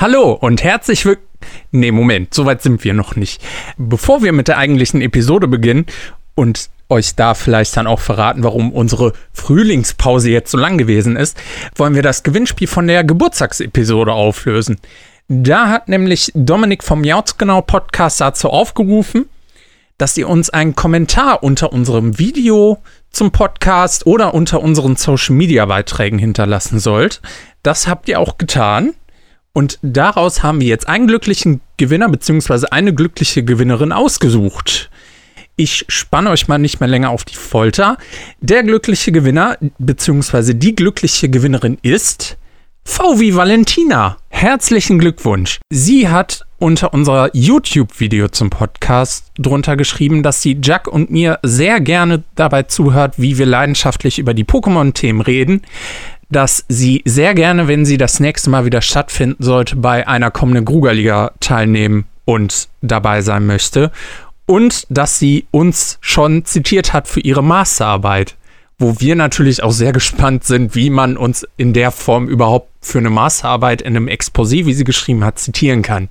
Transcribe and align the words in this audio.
Hallo 0.00 0.30
und 0.30 0.62
herzlich 0.62 1.04
willkommen. 1.04 1.26
Nee, 1.72 1.90
Moment, 1.90 2.32
so 2.32 2.46
weit 2.46 2.62
sind 2.62 2.84
wir 2.84 2.94
noch 2.94 3.16
nicht. 3.16 3.42
Bevor 3.78 4.22
wir 4.22 4.32
mit 4.32 4.46
der 4.46 4.56
eigentlichen 4.56 5.00
Episode 5.00 5.48
beginnen 5.48 5.86
und 6.36 6.70
euch 6.88 7.16
da 7.16 7.34
vielleicht 7.34 7.76
dann 7.76 7.88
auch 7.88 7.98
verraten, 7.98 8.44
warum 8.44 8.72
unsere 8.72 9.12
Frühlingspause 9.32 10.30
jetzt 10.30 10.52
so 10.52 10.56
lang 10.56 10.78
gewesen 10.78 11.16
ist, 11.16 11.36
wollen 11.74 11.96
wir 11.96 12.04
das 12.04 12.22
Gewinnspiel 12.22 12.68
von 12.68 12.86
der 12.86 13.02
Geburtstagsepisode 13.02 14.12
auflösen. 14.12 14.78
Da 15.26 15.68
hat 15.68 15.88
nämlich 15.88 16.30
Dominik 16.32 16.84
vom 16.84 17.02
Jautzgenau 17.02 17.62
Podcast 17.62 18.20
dazu 18.20 18.50
aufgerufen, 18.50 19.28
dass 19.96 20.16
ihr 20.16 20.28
uns 20.28 20.48
einen 20.48 20.76
Kommentar 20.76 21.42
unter 21.42 21.72
unserem 21.72 22.20
Video 22.20 22.78
zum 23.10 23.32
Podcast 23.32 24.06
oder 24.06 24.32
unter 24.32 24.62
unseren 24.62 24.94
Social 24.94 25.34
Media 25.34 25.66
Beiträgen 25.66 26.20
hinterlassen 26.20 26.78
sollt. 26.78 27.20
Das 27.64 27.88
habt 27.88 28.08
ihr 28.08 28.20
auch 28.20 28.38
getan. 28.38 28.94
Und 29.52 29.78
daraus 29.82 30.42
haben 30.42 30.60
wir 30.60 30.68
jetzt 30.68 30.88
einen 30.88 31.06
glücklichen 31.06 31.60
Gewinner 31.76 32.08
bzw. 32.08 32.66
eine 32.70 32.94
glückliche 32.94 33.42
Gewinnerin 33.42 33.92
ausgesucht. 33.92 34.90
Ich 35.56 35.84
spanne 35.88 36.30
euch 36.30 36.46
mal 36.46 36.58
nicht 36.58 36.78
mehr 36.78 36.88
länger 36.88 37.10
auf 37.10 37.24
die 37.24 37.34
Folter. 37.34 37.98
Der 38.40 38.62
glückliche 38.62 39.10
Gewinner 39.10 39.58
bzw. 39.78 40.54
die 40.54 40.76
glückliche 40.76 41.28
Gewinnerin 41.28 41.78
ist 41.82 42.36
VW 42.84 43.34
Valentina. 43.34 44.16
Herzlichen 44.28 44.98
Glückwunsch. 44.98 45.60
Sie 45.68 46.08
hat 46.08 46.46
unter 46.58 46.94
unser 46.94 47.30
YouTube-Video 47.34 48.28
zum 48.28 48.50
Podcast 48.50 49.30
drunter 49.36 49.76
geschrieben, 49.76 50.22
dass 50.22 50.42
sie 50.42 50.58
Jack 50.62 50.88
und 50.88 51.10
mir 51.10 51.38
sehr 51.42 51.80
gerne 51.80 52.24
dabei 52.34 52.62
zuhört, 52.64 53.14
wie 53.16 53.36
wir 53.36 53.46
leidenschaftlich 53.46 54.18
über 54.18 54.32
die 54.32 54.44
Pokémon-Themen 54.44 55.20
reden 55.20 55.62
dass 56.30 56.64
sie 56.68 57.02
sehr 57.04 57.34
gerne, 57.34 57.68
wenn 57.68 57.84
sie 57.84 57.96
das 57.96 58.20
nächste 58.20 58.50
Mal 58.50 58.64
wieder 58.64 58.82
stattfinden 58.82 59.42
sollte, 59.42 59.76
bei 59.76 60.06
einer 60.06 60.30
kommenden 60.30 60.64
Grugerliga 60.64 61.32
teilnehmen 61.40 62.04
und 62.24 62.68
dabei 62.82 63.22
sein 63.22 63.46
möchte. 63.46 63.90
Und 64.46 64.86
dass 64.90 65.18
sie 65.18 65.46
uns 65.50 65.98
schon 66.00 66.44
zitiert 66.44 66.92
hat 66.92 67.08
für 67.08 67.20
ihre 67.20 67.42
Masterarbeit, 67.42 68.36
wo 68.78 69.00
wir 69.00 69.14
natürlich 69.16 69.62
auch 69.62 69.72
sehr 69.72 69.92
gespannt 69.94 70.44
sind, 70.44 70.74
wie 70.74 70.90
man 70.90 71.16
uns 71.16 71.46
in 71.56 71.72
der 71.72 71.90
Form 71.90 72.28
überhaupt 72.28 72.70
für 72.80 72.98
eine 72.98 73.10
Masterarbeit 73.10 73.82
in 73.82 73.96
einem 73.96 74.08
Exposé, 74.08 74.66
wie 74.66 74.74
sie 74.74 74.84
geschrieben 74.84 75.24
hat, 75.24 75.38
zitieren 75.38 75.82
kann. 75.82 76.08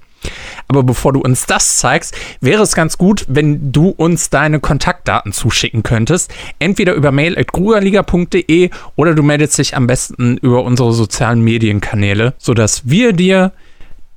Aber 0.68 0.84
bevor 0.84 1.14
du 1.14 1.22
uns 1.22 1.46
das 1.46 1.78
zeigst, 1.78 2.16
wäre 2.42 2.64
es 2.64 2.76
ganz 2.76 2.98
gut, 2.98 3.26
wenn 3.28 3.72
du 3.72 3.90
uns 3.90 4.30
deine 4.30 4.60
Kontaktdaten 4.60 5.32
zuschicken 5.32 5.84
könntest. 5.84 6.34
Entweder 6.60 6.94
über 6.94 7.12
mail.grugerliga.de 7.12 8.70
oder 8.96 9.14
du 9.14 9.24
meldest 9.24 9.58
dich 9.58 9.76
am 9.76 9.88
besten 9.88 10.38
über 10.38 10.64
unsere 10.64 10.94
sozialen 10.94 11.42
Medienkanäle, 11.42 12.34
sodass 12.38 12.90
wir 12.90 13.14
dir 13.14 13.52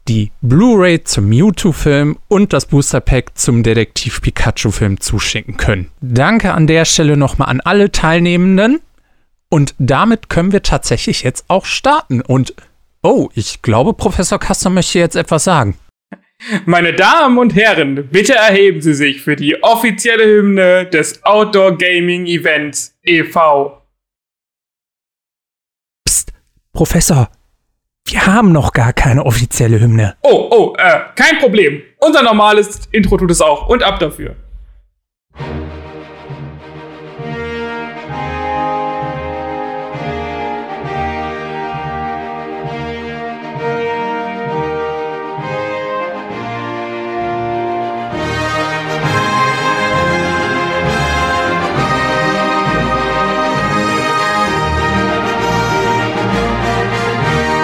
die 0.09 0.33
Blu-ray 0.41 1.05
zum 1.05 1.29
Mewtwo-Film 1.29 2.19
und 2.29 2.53
das 2.53 2.67
Booster-Pack 2.67 3.39
zum 3.39 3.63
Detektiv 3.63 4.21
Pikachu-Film 4.23 5.01
zuschicken 5.01 5.57
können. 5.57 5.91
Danke 6.01 6.53
an 6.53 6.67
der 6.67 6.85
Stelle 6.85 7.17
nochmal 7.17 7.49
an 7.49 7.61
alle 7.61 7.93
Teilnehmenden. 7.93 8.81
Und 9.49 9.75
damit 9.79 10.29
können 10.29 10.53
wir 10.53 10.63
tatsächlich 10.63 11.23
jetzt 11.23 11.45
auch 11.49 11.65
starten. 11.65 12.21
Und 12.21 12.55
oh, 13.03 13.29
ich 13.35 13.63
glaube, 13.63 13.95
Professor 13.95 14.39
Kaster 14.39 14.71
möchte 14.71 14.99
jetzt 14.99 15.17
etwas 15.17 15.45
sagen. 15.45 15.77
Meine 16.65 16.95
Damen 16.95 17.39
und 17.39 17.55
Herren, 17.55 18.09
bitte 18.11 18.35
erheben 18.35 18.81
Sie 18.81 18.95
sich 18.95 19.21
für 19.21 19.37
die 19.37 19.63
offizielle 19.63 20.25
Hymne 20.25 20.87
des 20.87 21.23
Outdoor 21.25 21.77
Gaming 21.77 22.27
Events 22.27 22.97
e.V. 23.05 23.83
Psst, 26.07 26.33
Professor, 26.73 27.29
wir 28.07 28.27
haben 28.27 28.53
noch 28.53 28.73
gar 28.73 28.93
keine 28.93 29.25
offizielle 29.25 29.81
Hymne. 29.81 30.17
Oh, 30.23 30.49
oh, 30.51 30.75
äh, 30.79 31.01
kein 31.15 31.39
Problem. 31.39 31.83
Unser 31.99 32.23
normales 32.23 32.89
Intro 32.91 33.17
tut 33.17 33.31
es 33.31 33.41
auch 33.41 33.69
und 33.69 33.83
ab 33.83 33.99
dafür. 34.01 34.35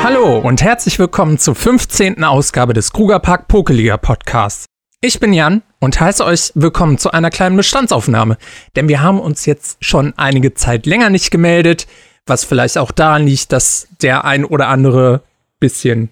Hallo 0.08 0.38
und 0.38 0.62
herzlich 0.62 1.00
willkommen 1.00 1.36
zur 1.36 1.56
15. 1.56 2.22
Ausgabe 2.22 2.74
des 2.74 2.92
Krugerpark 2.92 3.48
Pokeliga 3.48 3.96
Podcasts. 3.96 4.66
Ich 5.00 5.18
bin 5.18 5.32
Jan 5.32 5.62
und 5.80 5.98
heiße 5.98 6.24
euch 6.24 6.52
willkommen 6.54 6.96
zu 6.96 7.10
einer 7.10 7.30
kleinen 7.30 7.56
Bestandsaufnahme, 7.56 8.38
denn 8.76 8.88
wir 8.88 9.02
haben 9.02 9.18
uns 9.18 9.46
jetzt 9.46 9.78
schon 9.80 10.14
einige 10.16 10.54
Zeit 10.54 10.86
länger 10.86 11.10
nicht 11.10 11.32
gemeldet, 11.32 11.88
was 12.24 12.44
vielleicht 12.44 12.78
auch 12.78 12.92
daran 12.92 13.26
liegt, 13.26 13.50
dass 13.50 13.88
der 14.00 14.24
ein 14.24 14.44
oder 14.44 14.68
andere 14.68 15.22
bisschen 15.58 16.10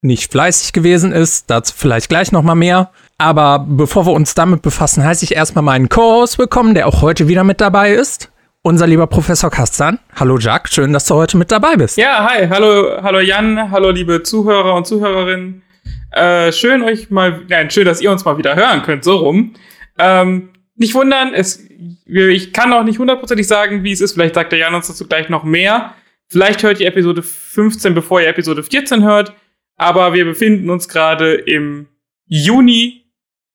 nicht 0.00 0.30
fleißig 0.30 0.72
gewesen 0.72 1.10
ist, 1.10 1.50
dazu 1.50 1.74
vielleicht 1.76 2.08
gleich 2.08 2.30
noch 2.30 2.44
mal 2.44 2.54
mehr. 2.54 2.92
Aber 3.18 3.66
bevor 3.68 4.06
wir 4.06 4.12
uns 4.12 4.34
damit 4.34 4.62
befassen, 4.62 5.02
heiße 5.02 5.24
ich 5.24 5.34
erstmal 5.34 5.64
meinen 5.64 5.88
Co-Host 5.88 6.38
willkommen, 6.38 6.74
der 6.74 6.86
auch 6.86 7.02
heute 7.02 7.26
wieder 7.26 7.42
mit 7.42 7.60
dabei 7.60 7.94
ist 7.94 8.30
unser 8.62 8.86
lieber 8.86 9.06
Professor 9.06 9.50
Kastan. 9.50 9.98
Hallo 10.14 10.38
Jack, 10.38 10.68
schön, 10.68 10.92
dass 10.92 11.06
du 11.06 11.14
heute 11.14 11.36
mit 11.36 11.50
dabei 11.50 11.76
bist. 11.76 11.96
Ja, 11.96 12.28
hi, 12.28 12.46
hallo, 12.48 13.02
hallo 13.02 13.20
Jan, 13.20 13.70
hallo 13.70 13.90
liebe 13.90 14.22
Zuhörer 14.22 14.74
und 14.74 14.86
Zuhörerinnen. 14.86 15.62
Äh, 16.10 16.52
schön 16.52 16.82
euch 16.82 17.10
mal, 17.10 17.42
nein, 17.48 17.70
schön, 17.70 17.84
dass 17.84 18.00
ihr 18.00 18.10
uns 18.10 18.24
mal 18.24 18.38
wieder 18.38 18.56
hören 18.56 18.82
könnt, 18.82 19.04
so 19.04 19.16
rum. 19.16 19.54
Ähm, 19.98 20.50
nicht 20.76 20.94
wundern, 20.94 21.34
es, 21.34 21.66
ich 22.06 22.52
kann 22.52 22.72
auch 22.72 22.84
nicht 22.84 22.98
hundertprozentig 22.98 23.46
sagen, 23.46 23.84
wie 23.84 23.92
es 23.92 24.00
ist. 24.00 24.12
Vielleicht 24.14 24.34
sagt 24.34 24.52
der 24.52 24.58
Jan 24.58 24.74
uns 24.74 24.86
dazu 24.86 25.06
gleich 25.06 25.28
noch 25.28 25.44
mehr. 25.44 25.94
Vielleicht 26.28 26.62
hört 26.62 26.80
ihr 26.80 26.86
Episode 26.86 27.22
15, 27.22 27.94
bevor 27.94 28.20
ihr 28.20 28.28
Episode 28.28 28.62
14 28.62 29.02
hört. 29.02 29.34
Aber 29.76 30.12
wir 30.12 30.24
befinden 30.24 30.70
uns 30.70 30.88
gerade 30.88 31.34
im 31.34 31.88
Juni 32.26 33.04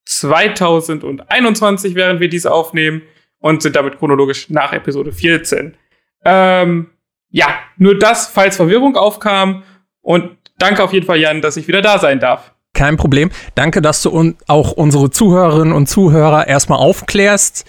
2021, 0.05 1.95
während 1.95 2.19
wir 2.19 2.29
dies 2.29 2.45
aufnehmen 2.45 3.03
und 3.43 3.61
sind 3.61 3.75
damit 3.75 3.99
chronologisch 3.99 4.49
nach 4.49 4.71
Episode 4.71 5.11
14. 5.11 5.75
Ähm, 6.23 6.89
ja, 7.29 7.47
nur 7.75 7.99
das, 7.99 8.27
falls 8.27 8.55
Verwirrung 8.55 8.95
aufkam. 8.95 9.63
Und 10.01 10.37
danke 10.57 10.81
auf 10.81 10.93
jeden 10.93 11.05
Fall, 11.05 11.17
Jan, 11.17 11.41
dass 11.41 11.57
ich 11.57 11.67
wieder 11.67 11.81
da 11.81 11.99
sein 11.99 12.21
darf. 12.21 12.53
Kein 12.73 12.95
Problem. 12.95 13.31
Danke, 13.53 13.81
dass 13.81 14.01
du 14.01 14.11
un 14.11 14.37
auch 14.47 14.71
unsere 14.71 15.11
Zuhörerinnen 15.11 15.73
und 15.73 15.87
Zuhörer 15.87 16.47
erstmal 16.47 16.79
aufklärst, 16.79 17.65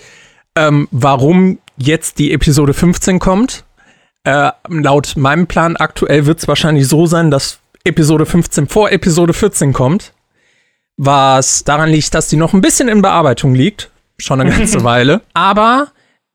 ähm, 0.57 0.87
warum 0.93 1.59
jetzt 1.77 2.21
die 2.21 2.33
Episode 2.33 2.73
15 2.73 3.19
kommt. 3.19 3.65
Äh, 4.23 4.53
laut 4.69 5.17
meinem 5.17 5.49
Plan 5.49 5.75
aktuell 5.77 6.25
wird 6.27 6.39
es 6.39 6.47
wahrscheinlich 6.47 6.87
so 6.87 7.07
sein, 7.07 7.33
dass 7.33 7.59
Episode 7.83 8.27
15 8.27 8.69
vor 8.69 8.93
Episode 8.93 9.33
14 9.33 9.73
kommt. 9.73 10.13
Was 10.97 11.65
daran 11.65 11.91
liegt, 11.91 12.15
dass 12.15 12.29
die 12.29 12.37
noch 12.37 12.53
ein 12.53 12.61
bisschen 12.61 12.89
in 12.89 13.03
Bearbeitung 13.03 13.57
liegt 13.57 13.91
schon 14.19 14.41
eine 14.41 14.51
ganze 14.51 14.85
Weile. 14.85 15.21
Aber 15.35 15.89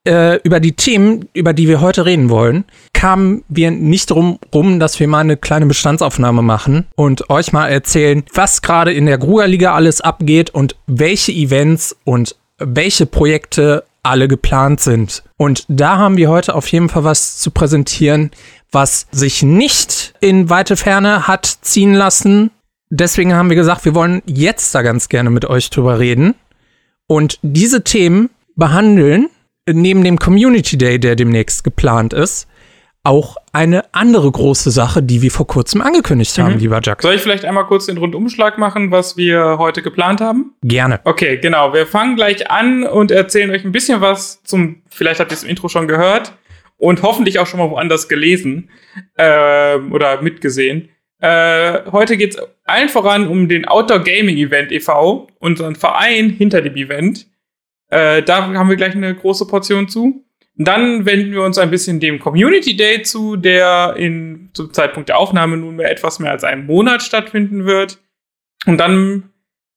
äh, 0.07 0.40
über 0.44 0.59
die 0.59 0.73
Themen, 0.73 1.28
über 1.34 1.53
die 1.53 1.67
wir 1.67 1.81
heute 1.81 2.06
reden 2.06 2.29
wollen, 2.29 2.66
kamen 2.94 3.44
wir 3.47 3.72
nicht 3.72 4.09
drum 4.09 4.40
rum, 4.53 4.79
dass 4.79 5.00
wir 5.00 5.07
mal 5.07 5.19
eine 5.19 5.38
kleine 5.38 5.66
Bestandsaufnahme 5.66 6.41
machen 6.41 6.88
und 6.95 7.29
euch 7.29 7.53
mal 7.53 7.67
erzählen, 7.67 8.23
was 8.34 8.62
gerade 8.62 8.94
in 8.94 9.06
der 9.06 9.17
Grugerliga 9.17 9.73
alles 9.73 10.01
abgeht 10.01 10.50
und 10.50 10.75
welche 10.88 11.31
Events 11.31 11.95
und 12.06 12.35
welche 12.57 13.06
Projekte 13.06 13.84
alle 14.03 14.28
geplant 14.28 14.81
sind. 14.81 15.23
Und 15.38 15.66
da 15.67 15.97
haben 15.97 16.17
wir 16.17 16.29
heute 16.29 16.56
auf 16.56 16.67
jeden 16.67 16.90
Fall 16.90 17.03
was 17.03 17.38
zu 17.38 17.51
präsentieren, 17.51 18.31
was 18.72 19.07
sich 19.11 19.44
nicht 19.44 20.13
in 20.22 20.50
weite 20.50 20.78
Ferne 20.78 21.28
hat 21.28 21.46
ziehen 21.46 21.94
lassen. 21.94 22.51
Deswegen 22.90 23.34
haben 23.34 23.49
wir 23.49 23.55
gesagt, 23.55 23.85
wir 23.85 23.96
wollen 23.96 24.22
jetzt 24.26 24.73
da 24.73 24.81
ganz 24.81 25.09
gerne 25.09 25.29
mit 25.29 25.46
euch 25.46 25.70
drüber 25.70 25.99
reden. 25.99 26.35
Und 27.09 27.40
diese 27.41 27.84
Themen 27.84 28.29
behandeln 28.56 29.29
neben 29.67 30.03
dem 30.03 30.20
Community 30.20 30.78
Day, 30.78 31.00
der 31.00 31.16
demnächst 31.16 31.64
geplant 31.64 32.14
ist, 32.14 32.47
auch 33.03 33.35
eine 33.52 33.91
andere 33.96 34.32
große 34.32 34.70
Sache, 34.70 35.02
die 35.02 35.23
wir 35.23 35.32
vor 35.32 35.47
kurzem 35.47 35.82
angekündigt 35.82 36.38
haben, 36.38 36.53
mhm. 36.53 36.59
lieber 36.59 36.79
Jack. 36.84 37.02
Soll 37.02 37.16
ich 37.16 37.22
vielleicht 37.22 37.46
einmal 37.46 37.66
kurz 37.66 37.88
den 37.88 37.97
Rundumschlag 37.97 38.59
machen, 38.59 38.91
was 38.91 39.17
wir 39.17 39.58
heute 39.58 39.82
geplant 39.82 40.22
haben? 40.22 40.53
Gerne. 40.61 41.00
Okay, 41.03 41.38
genau. 41.38 41.73
Wir 41.73 41.88
fangen 41.88 42.16
gleich 42.16 42.52
an 42.52 42.84
und 42.84 43.09
erzählen 43.09 43.50
euch 43.50 43.66
ein 43.66 43.72
bisschen 43.72 44.02
was 44.02 44.44
zum, 44.44 44.84
vielleicht 44.90 45.20
habt 45.20 45.32
ihr 45.32 45.35
es 45.35 45.44
im 45.44 45.50
Intro 45.50 45.67
schon 45.67 45.88
gehört 45.88 46.34
und 46.78 47.02
hoffentlich 47.02 47.40
auch 47.40 47.47
schon 47.47 47.59
mal 47.59 47.72
woanders 47.72 48.08
gelesen 48.08 48.70
äh, 49.16 49.78
oder 49.78 50.22
mitgesehen. 50.22 50.90
Äh, 51.19 51.91
heute 51.91 52.16
geht 52.17 52.35
es 52.35 52.41
allen 52.66 52.89
voran 52.89 53.27
um 53.27 53.49
den 53.49 53.66
Outdoor 53.66 53.99
Gaming 53.99 54.37
Event 54.37 54.71
e.V., 54.71 55.27
unseren 55.39 55.75
Verein 55.75 56.29
hinter 56.29 56.61
dem 56.61 56.75
Event. 56.75 57.27
Äh, 57.89 58.23
da 58.23 58.53
haben 58.53 58.69
wir 58.69 58.75
gleich 58.75 58.95
eine 58.95 59.13
große 59.13 59.47
Portion 59.47 59.89
zu. 59.89 60.23
Dann 60.55 61.05
wenden 61.05 61.31
wir 61.31 61.43
uns 61.43 61.57
ein 61.57 61.71
bisschen 61.71 61.99
dem 61.99 62.19
Community 62.19 62.75
Day 62.75 63.01
zu, 63.01 63.37
der 63.37 63.95
in, 63.97 64.49
zum 64.53 64.73
Zeitpunkt 64.73 65.09
der 65.09 65.17
Aufnahme 65.17 65.57
nunmehr 65.57 65.89
etwas 65.89 66.19
mehr 66.19 66.31
als 66.31 66.43
einen 66.43 66.66
Monat 66.66 67.01
stattfinden 67.01 67.66
wird. 67.66 67.99
Und 68.66 68.77
dann 68.77 69.29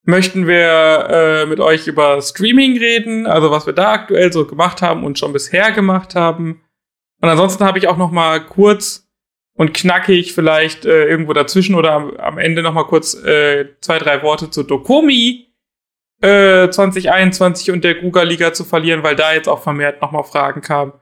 möchten 0.04 0.48
wir 0.48 1.08
äh, 1.08 1.46
mit 1.46 1.60
euch 1.60 1.86
über 1.86 2.20
Streaming 2.20 2.76
reden, 2.78 3.26
also 3.26 3.50
was 3.50 3.66
wir 3.66 3.72
da 3.72 3.92
aktuell 3.92 4.32
so 4.32 4.44
gemacht 4.44 4.82
haben 4.82 5.04
und 5.04 5.18
schon 5.18 5.32
bisher 5.32 5.70
gemacht 5.70 6.14
haben. 6.14 6.62
Und 7.20 7.28
ansonsten 7.28 7.64
habe 7.64 7.78
ich 7.78 7.86
auch 7.86 7.96
noch 7.96 8.10
mal 8.10 8.44
kurz 8.44 9.08
und 9.54 9.74
knackig 9.74 10.32
vielleicht 10.32 10.84
äh, 10.84 11.06
irgendwo 11.06 11.32
dazwischen 11.32 11.74
oder 11.74 11.92
am, 11.92 12.16
am 12.16 12.38
Ende 12.38 12.62
noch 12.62 12.72
mal 12.72 12.84
kurz 12.84 13.14
äh, 13.14 13.66
zwei, 13.80 13.98
drei 13.98 14.22
Worte 14.22 14.50
zu 14.50 14.62
Dokomi 14.62 15.48
äh, 16.22 16.70
2021 16.70 17.70
und 17.70 17.84
der 17.84 17.96
Gruga 17.96 18.22
Liga 18.22 18.52
zu 18.52 18.64
verlieren, 18.64 19.02
weil 19.02 19.16
da 19.16 19.32
jetzt 19.34 19.48
auch 19.48 19.62
vermehrt 19.62 20.00
noch 20.00 20.12
mal 20.12 20.22
Fragen 20.22 20.60
kamen. 20.60 20.92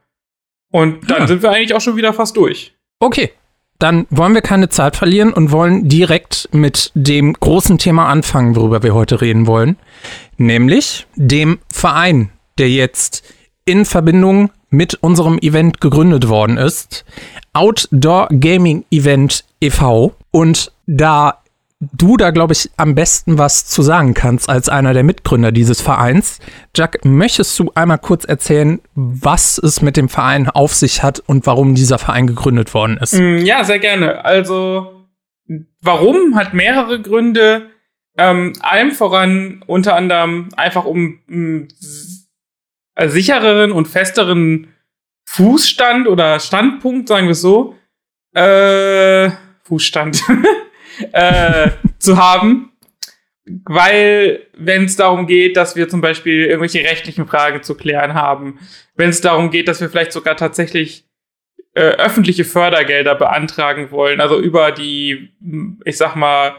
Und 0.72 1.10
dann 1.10 1.20
hm. 1.20 1.26
sind 1.26 1.42
wir 1.42 1.50
eigentlich 1.50 1.74
auch 1.74 1.80
schon 1.80 1.96
wieder 1.96 2.12
fast 2.12 2.36
durch. 2.36 2.74
Okay, 3.00 3.32
dann 3.78 4.06
wollen 4.10 4.34
wir 4.34 4.42
keine 4.42 4.68
Zeit 4.68 4.96
verlieren 4.96 5.32
und 5.32 5.52
wollen 5.52 5.88
direkt 5.88 6.48
mit 6.52 6.92
dem 6.94 7.32
großen 7.32 7.78
Thema 7.78 8.08
anfangen, 8.08 8.54
worüber 8.54 8.82
wir 8.82 8.94
heute 8.94 9.20
reden 9.20 9.46
wollen, 9.46 9.76
nämlich 10.36 11.06
dem 11.16 11.58
Verein, 11.72 12.30
der 12.58 12.68
jetzt 12.68 13.24
in 13.64 13.84
Verbindung 13.84 14.50
mit 14.70 14.94
unserem 14.94 15.38
Event 15.38 15.80
gegründet 15.80 16.28
worden 16.28 16.56
ist. 16.56 17.04
Outdoor 17.52 18.28
Gaming 18.30 18.84
Event 18.90 19.44
e.V. 19.60 20.14
Und 20.30 20.72
da 20.86 21.40
du 21.80 22.16
da, 22.16 22.30
glaube 22.30 22.52
ich, 22.52 22.70
am 22.76 22.94
besten 22.94 23.38
was 23.38 23.66
zu 23.66 23.82
sagen 23.82 24.14
kannst 24.14 24.48
als 24.48 24.68
einer 24.68 24.92
der 24.92 25.02
Mitgründer 25.02 25.50
dieses 25.50 25.80
Vereins. 25.80 26.38
Jack, 26.76 27.04
möchtest 27.04 27.58
du 27.58 27.72
einmal 27.74 27.98
kurz 27.98 28.24
erzählen, 28.24 28.80
was 28.94 29.58
es 29.58 29.80
mit 29.80 29.96
dem 29.96 30.08
Verein 30.08 30.48
auf 30.48 30.74
sich 30.74 31.02
hat 31.02 31.20
und 31.20 31.46
warum 31.46 31.74
dieser 31.74 31.98
Verein 31.98 32.26
gegründet 32.26 32.74
worden 32.74 32.98
ist? 32.98 33.14
Mm, 33.14 33.38
ja, 33.38 33.64
sehr 33.64 33.78
gerne. 33.78 34.24
Also, 34.24 35.06
warum 35.80 36.36
hat 36.36 36.54
mehrere 36.54 37.00
Gründe. 37.00 37.70
Ähm, 38.18 38.52
allem 38.60 38.90
voran 38.90 39.62
unter 39.66 39.94
anderem 39.94 40.48
einfach 40.56 40.84
um 40.84 41.20
einen 41.30 41.68
sichereren 42.96 43.72
und 43.72 43.88
festeren 43.88 44.68
Fußstand 45.26 46.08
oder 46.08 46.40
Standpunkt, 46.40 47.08
sagen 47.08 47.26
wir 47.26 47.32
es 47.32 47.40
so. 47.40 47.76
Äh, 48.34 49.30
Fußstand. 49.64 50.22
äh, 51.12 51.70
zu 51.98 52.16
haben. 52.16 52.72
Weil, 53.64 54.46
wenn 54.56 54.84
es 54.84 54.96
darum 54.96 55.26
geht, 55.26 55.56
dass 55.56 55.74
wir 55.74 55.88
zum 55.88 56.00
Beispiel 56.00 56.44
irgendwelche 56.44 56.80
rechtlichen 56.80 57.26
Fragen 57.26 57.62
zu 57.62 57.74
klären 57.74 58.14
haben, 58.14 58.60
wenn 58.94 59.10
es 59.10 59.20
darum 59.20 59.50
geht, 59.50 59.66
dass 59.66 59.80
wir 59.80 59.88
vielleicht 59.88 60.12
sogar 60.12 60.36
tatsächlich 60.36 61.04
äh, 61.74 61.80
öffentliche 61.80 62.44
Fördergelder 62.44 63.14
beantragen 63.14 63.90
wollen, 63.90 64.20
also 64.20 64.38
über 64.38 64.72
die, 64.72 65.30
ich 65.84 65.96
sag 65.96 66.16
mal, 66.16 66.54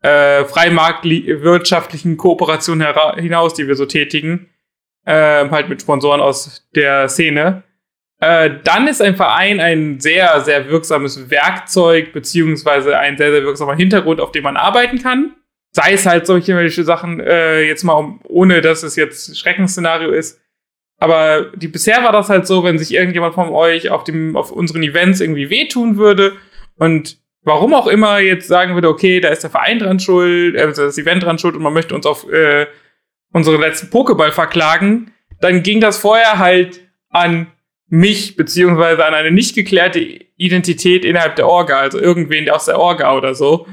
äh, 0.00 0.44
freimarktwirtschaftlichen 0.44 2.16
Kooperationen 2.16 2.86
hinaus, 3.16 3.54
die 3.54 3.66
wir 3.66 3.74
so 3.74 3.86
tätigen, 3.86 4.48
äh, 5.04 5.48
halt 5.50 5.68
mit 5.68 5.82
Sponsoren 5.82 6.20
aus 6.20 6.66
der 6.74 7.08
Szene, 7.08 7.62
äh, 8.20 8.50
dann 8.64 8.88
ist 8.88 9.02
ein 9.02 9.16
Verein 9.16 9.60
ein 9.60 10.00
sehr, 10.00 10.40
sehr 10.40 10.68
wirksames 10.68 11.30
Werkzeug, 11.30 12.12
beziehungsweise 12.12 12.98
ein 12.98 13.18
sehr, 13.18 13.30
sehr 13.32 13.42
wirksamer 13.42 13.76
Hintergrund, 13.76 14.20
auf 14.20 14.32
dem 14.32 14.44
man 14.44 14.56
arbeiten 14.56 15.02
kann. 15.02 15.34
Sei 15.72 15.92
es 15.92 16.06
halt 16.06 16.26
solche 16.26 16.84
Sachen, 16.84 17.20
äh, 17.20 17.62
jetzt 17.62 17.82
mal, 17.82 17.94
um, 17.94 18.20
ohne 18.24 18.60
dass 18.60 18.82
es 18.82 18.96
jetzt 18.96 19.36
Schreckensszenario 19.36 20.10
ist. 20.10 20.40
Aber 20.98 21.50
die, 21.56 21.68
bisher 21.68 22.02
war 22.04 22.12
das 22.12 22.30
halt 22.30 22.46
so, 22.46 22.62
wenn 22.64 22.78
sich 22.78 22.94
irgendjemand 22.94 23.34
von 23.34 23.50
euch 23.50 23.90
auf, 23.90 24.04
dem, 24.04 24.36
auf 24.36 24.52
unseren 24.52 24.82
Events 24.82 25.20
irgendwie 25.20 25.50
wehtun 25.50 25.96
würde 25.96 26.32
und 26.76 27.18
warum 27.42 27.74
auch 27.74 27.88
immer 27.88 28.20
jetzt 28.20 28.48
sagen 28.48 28.74
würde, 28.74 28.88
okay, 28.88 29.20
da 29.20 29.28
ist 29.28 29.42
der 29.42 29.50
Verein 29.50 29.80
dran 29.80 30.00
schuld, 30.00 30.54
äh, 30.54 30.72
das 30.72 30.96
Event 30.96 31.24
dran 31.24 31.38
schuld 31.38 31.56
und 31.56 31.62
man 31.62 31.74
möchte 31.74 31.94
uns 31.94 32.06
auf 32.06 32.30
äh, 32.32 32.66
unsere 33.34 33.56
letzten 33.56 33.88
Pokéball 33.88 34.30
verklagen, 34.30 35.12
dann 35.40 35.62
ging 35.62 35.80
das 35.80 35.98
vorher 35.98 36.38
halt 36.38 36.80
an 37.10 37.48
mich 37.88 38.36
beziehungsweise 38.36 39.04
an 39.04 39.12
eine 39.12 39.30
nicht 39.30 39.54
geklärte 39.54 39.98
Identität 39.98 41.04
innerhalb 41.04 41.36
der 41.36 41.48
Orga, 41.48 41.80
also 41.80 41.98
irgendwen 41.98 42.48
aus 42.48 42.64
der 42.64 42.78
Orga 42.78 43.14
oder 43.14 43.34
so. 43.34 43.66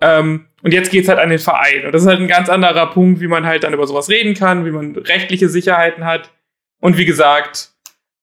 Ähm, 0.00 0.46
und 0.62 0.74
jetzt 0.74 0.90
geht's 0.90 1.08
halt 1.08 1.20
an 1.20 1.30
den 1.30 1.38
Verein. 1.38 1.86
Und 1.86 1.92
das 1.92 2.02
ist 2.02 2.08
halt 2.08 2.20
ein 2.20 2.28
ganz 2.28 2.48
anderer 2.48 2.88
Punkt, 2.88 3.20
wie 3.20 3.28
man 3.28 3.46
halt 3.46 3.62
dann 3.62 3.72
über 3.72 3.86
sowas 3.86 4.10
reden 4.10 4.34
kann, 4.34 4.66
wie 4.66 4.72
man 4.72 4.94
rechtliche 4.96 5.48
Sicherheiten 5.48 6.04
hat. 6.04 6.32
Und 6.80 6.98
wie 6.98 7.06
gesagt, 7.06 7.70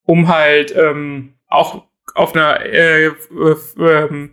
um 0.03 0.27
halt 0.27 0.75
ähm, 0.75 1.33
auch 1.47 1.83
auf 2.13 2.35
einer 2.35 2.65
äh, 2.65 3.05
äh, 3.07 4.29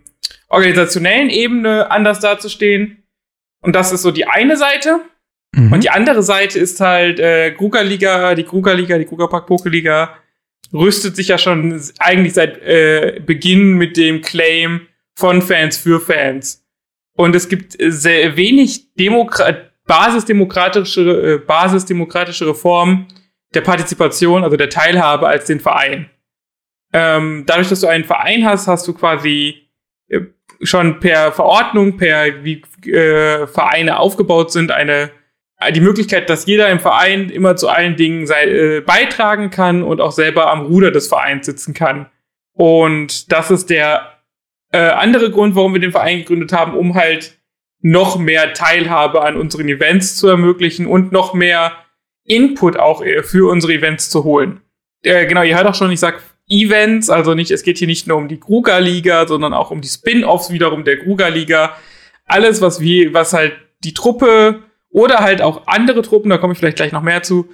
organisationellen 0.49 1.29
Ebene 1.29 1.89
anders 1.89 2.19
dazustehen. 2.19 3.03
Und 3.61 3.75
das 3.75 3.91
ist 3.91 4.01
so 4.01 4.11
die 4.11 4.27
eine 4.27 4.57
Seite. 4.57 4.99
Mhm. 5.55 5.71
Und 5.71 5.83
die 5.83 5.89
andere 5.89 6.21
Seite 6.21 6.59
ist 6.59 6.79
halt 6.81 7.19
äh, 7.19 7.51
Kruger-Liga, 7.51 8.35
die 8.35 8.43
Kruger-Liga, 8.43 8.97
die 8.97 9.05
Kruger-Park-Poke-Liga 9.05 10.17
rüstet 10.73 11.15
sich 11.15 11.29
ja 11.29 11.37
schon 11.37 11.81
eigentlich 11.99 12.33
seit 12.33 12.61
äh, 12.61 13.21
Beginn 13.25 13.73
mit 13.73 13.97
dem 13.97 14.21
Claim 14.21 14.87
von 15.15 15.41
Fans 15.41 15.77
für 15.77 15.99
Fans. 16.01 16.63
Und 17.15 17.35
es 17.35 17.47
gibt 17.47 17.75
sehr 17.79 18.35
wenig 18.35 18.93
Demokra 18.95 19.53
basisdemokratische, 19.87 21.35
äh, 21.35 21.37
basisdemokratische 21.37 22.47
Reformen 22.47 23.07
der 23.53 23.61
Partizipation, 23.61 24.43
also 24.43 24.57
der 24.57 24.69
Teilhabe 24.69 25.27
als 25.27 25.45
den 25.45 25.59
Verein. 25.59 26.09
Ähm, 26.91 27.43
dadurch, 27.45 27.69
dass 27.69 27.81
du 27.81 27.87
einen 27.87 28.03
Verein 28.03 28.45
hast, 28.45 28.67
hast 28.67 28.87
du 28.87 28.93
quasi 28.93 29.69
äh, 30.09 30.21
schon 30.61 30.99
per 30.99 31.31
Verordnung, 31.31 31.97
per 31.97 32.43
wie 32.43 32.63
äh, 32.89 33.45
Vereine 33.47 33.99
aufgebaut 33.99 34.51
sind, 34.51 34.71
eine 34.71 35.11
die 35.73 35.81
Möglichkeit, 35.81 36.29
dass 36.29 36.45
jeder 36.45 36.69
im 36.69 36.79
Verein 36.79 37.29
immer 37.29 37.55
zu 37.55 37.69
allen 37.69 37.95
Dingen 37.95 38.27
sei, 38.27 38.45
äh, 38.45 38.81
beitragen 38.81 39.49
kann 39.49 39.83
und 39.83 40.01
auch 40.01 40.11
selber 40.11 40.51
am 40.51 40.65
Ruder 40.65 40.91
des 40.91 41.07
Vereins 41.07 41.45
sitzen 41.45 41.73
kann. 41.73 42.07
Und 42.53 43.31
das 43.31 43.51
ist 43.51 43.69
der 43.69 44.19
äh, 44.71 44.77
andere 44.77 45.31
Grund, 45.31 45.55
warum 45.55 45.73
wir 45.73 45.81
den 45.81 45.91
Verein 45.91 46.19
gegründet 46.19 46.51
haben, 46.51 46.75
um 46.75 46.95
halt 46.95 47.37
noch 47.81 48.17
mehr 48.17 48.53
Teilhabe 48.53 49.21
an 49.21 49.37
unseren 49.37 49.69
Events 49.69 50.15
zu 50.15 50.27
ermöglichen 50.27 50.87
und 50.87 51.11
noch 51.11 51.33
mehr 51.33 51.73
Input 52.25 52.77
auch 52.77 53.03
äh, 53.03 53.23
für 53.23 53.49
unsere 53.49 53.73
Events 53.73 54.09
zu 54.09 54.23
holen. 54.23 54.61
Äh, 55.03 55.27
genau, 55.27 55.43
ihr 55.43 55.55
hört 55.55 55.67
auch 55.67 55.75
schon, 55.75 55.91
ich 55.91 55.99
sag 55.99 56.21
Events, 56.47 57.09
also 57.09 57.33
nicht, 57.33 57.51
es 57.51 57.63
geht 57.63 57.77
hier 57.77 57.87
nicht 57.87 58.07
nur 58.07 58.17
um 58.17 58.27
die 58.27 58.39
Kruger-Liga, 58.39 59.27
sondern 59.27 59.53
auch 59.53 59.71
um 59.71 59.81
die 59.81 59.87
Spin-offs 59.87 60.51
wiederum 60.51 60.83
der 60.83 60.99
Kruger-Liga. 60.99 61.75
Alles, 62.25 62.61
was 62.61 62.79
wir, 62.79 63.13
was 63.13 63.33
halt 63.33 63.53
die 63.83 63.93
Truppe 63.93 64.63
oder 64.95 65.17
halt 65.17 65.41
auch 65.41 65.67
andere 65.67 66.01
Truppen, 66.01 66.29
da 66.29 66.37
komme 66.37 66.53
ich 66.53 66.59
vielleicht 66.59 66.77
gleich 66.77 66.93
noch 66.93 67.01
mehr 67.01 67.21
zu, 67.21 67.49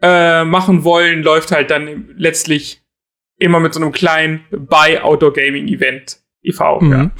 äh, 0.00 0.44
machen 0.44 0.84
wollen, 0.84 1.24
läuft 1.24 1.50
halt 1.50 1.70
dann 1.72 2.10
letztlich 2.16 2.82
immer 3.36 3.58
mit 3.58 3.74
so 3.74 3.80
einem 3.80 3.90
kleinen 3.90 4.44
Buy 4.50 4.98
Outdoor 4.98 5.32
Gaming 5.32 5.66
Event 5.66 6.18
e.V. 6.42 6.80
Mhm. 6.80 6.92
Ja. 6.92 7.10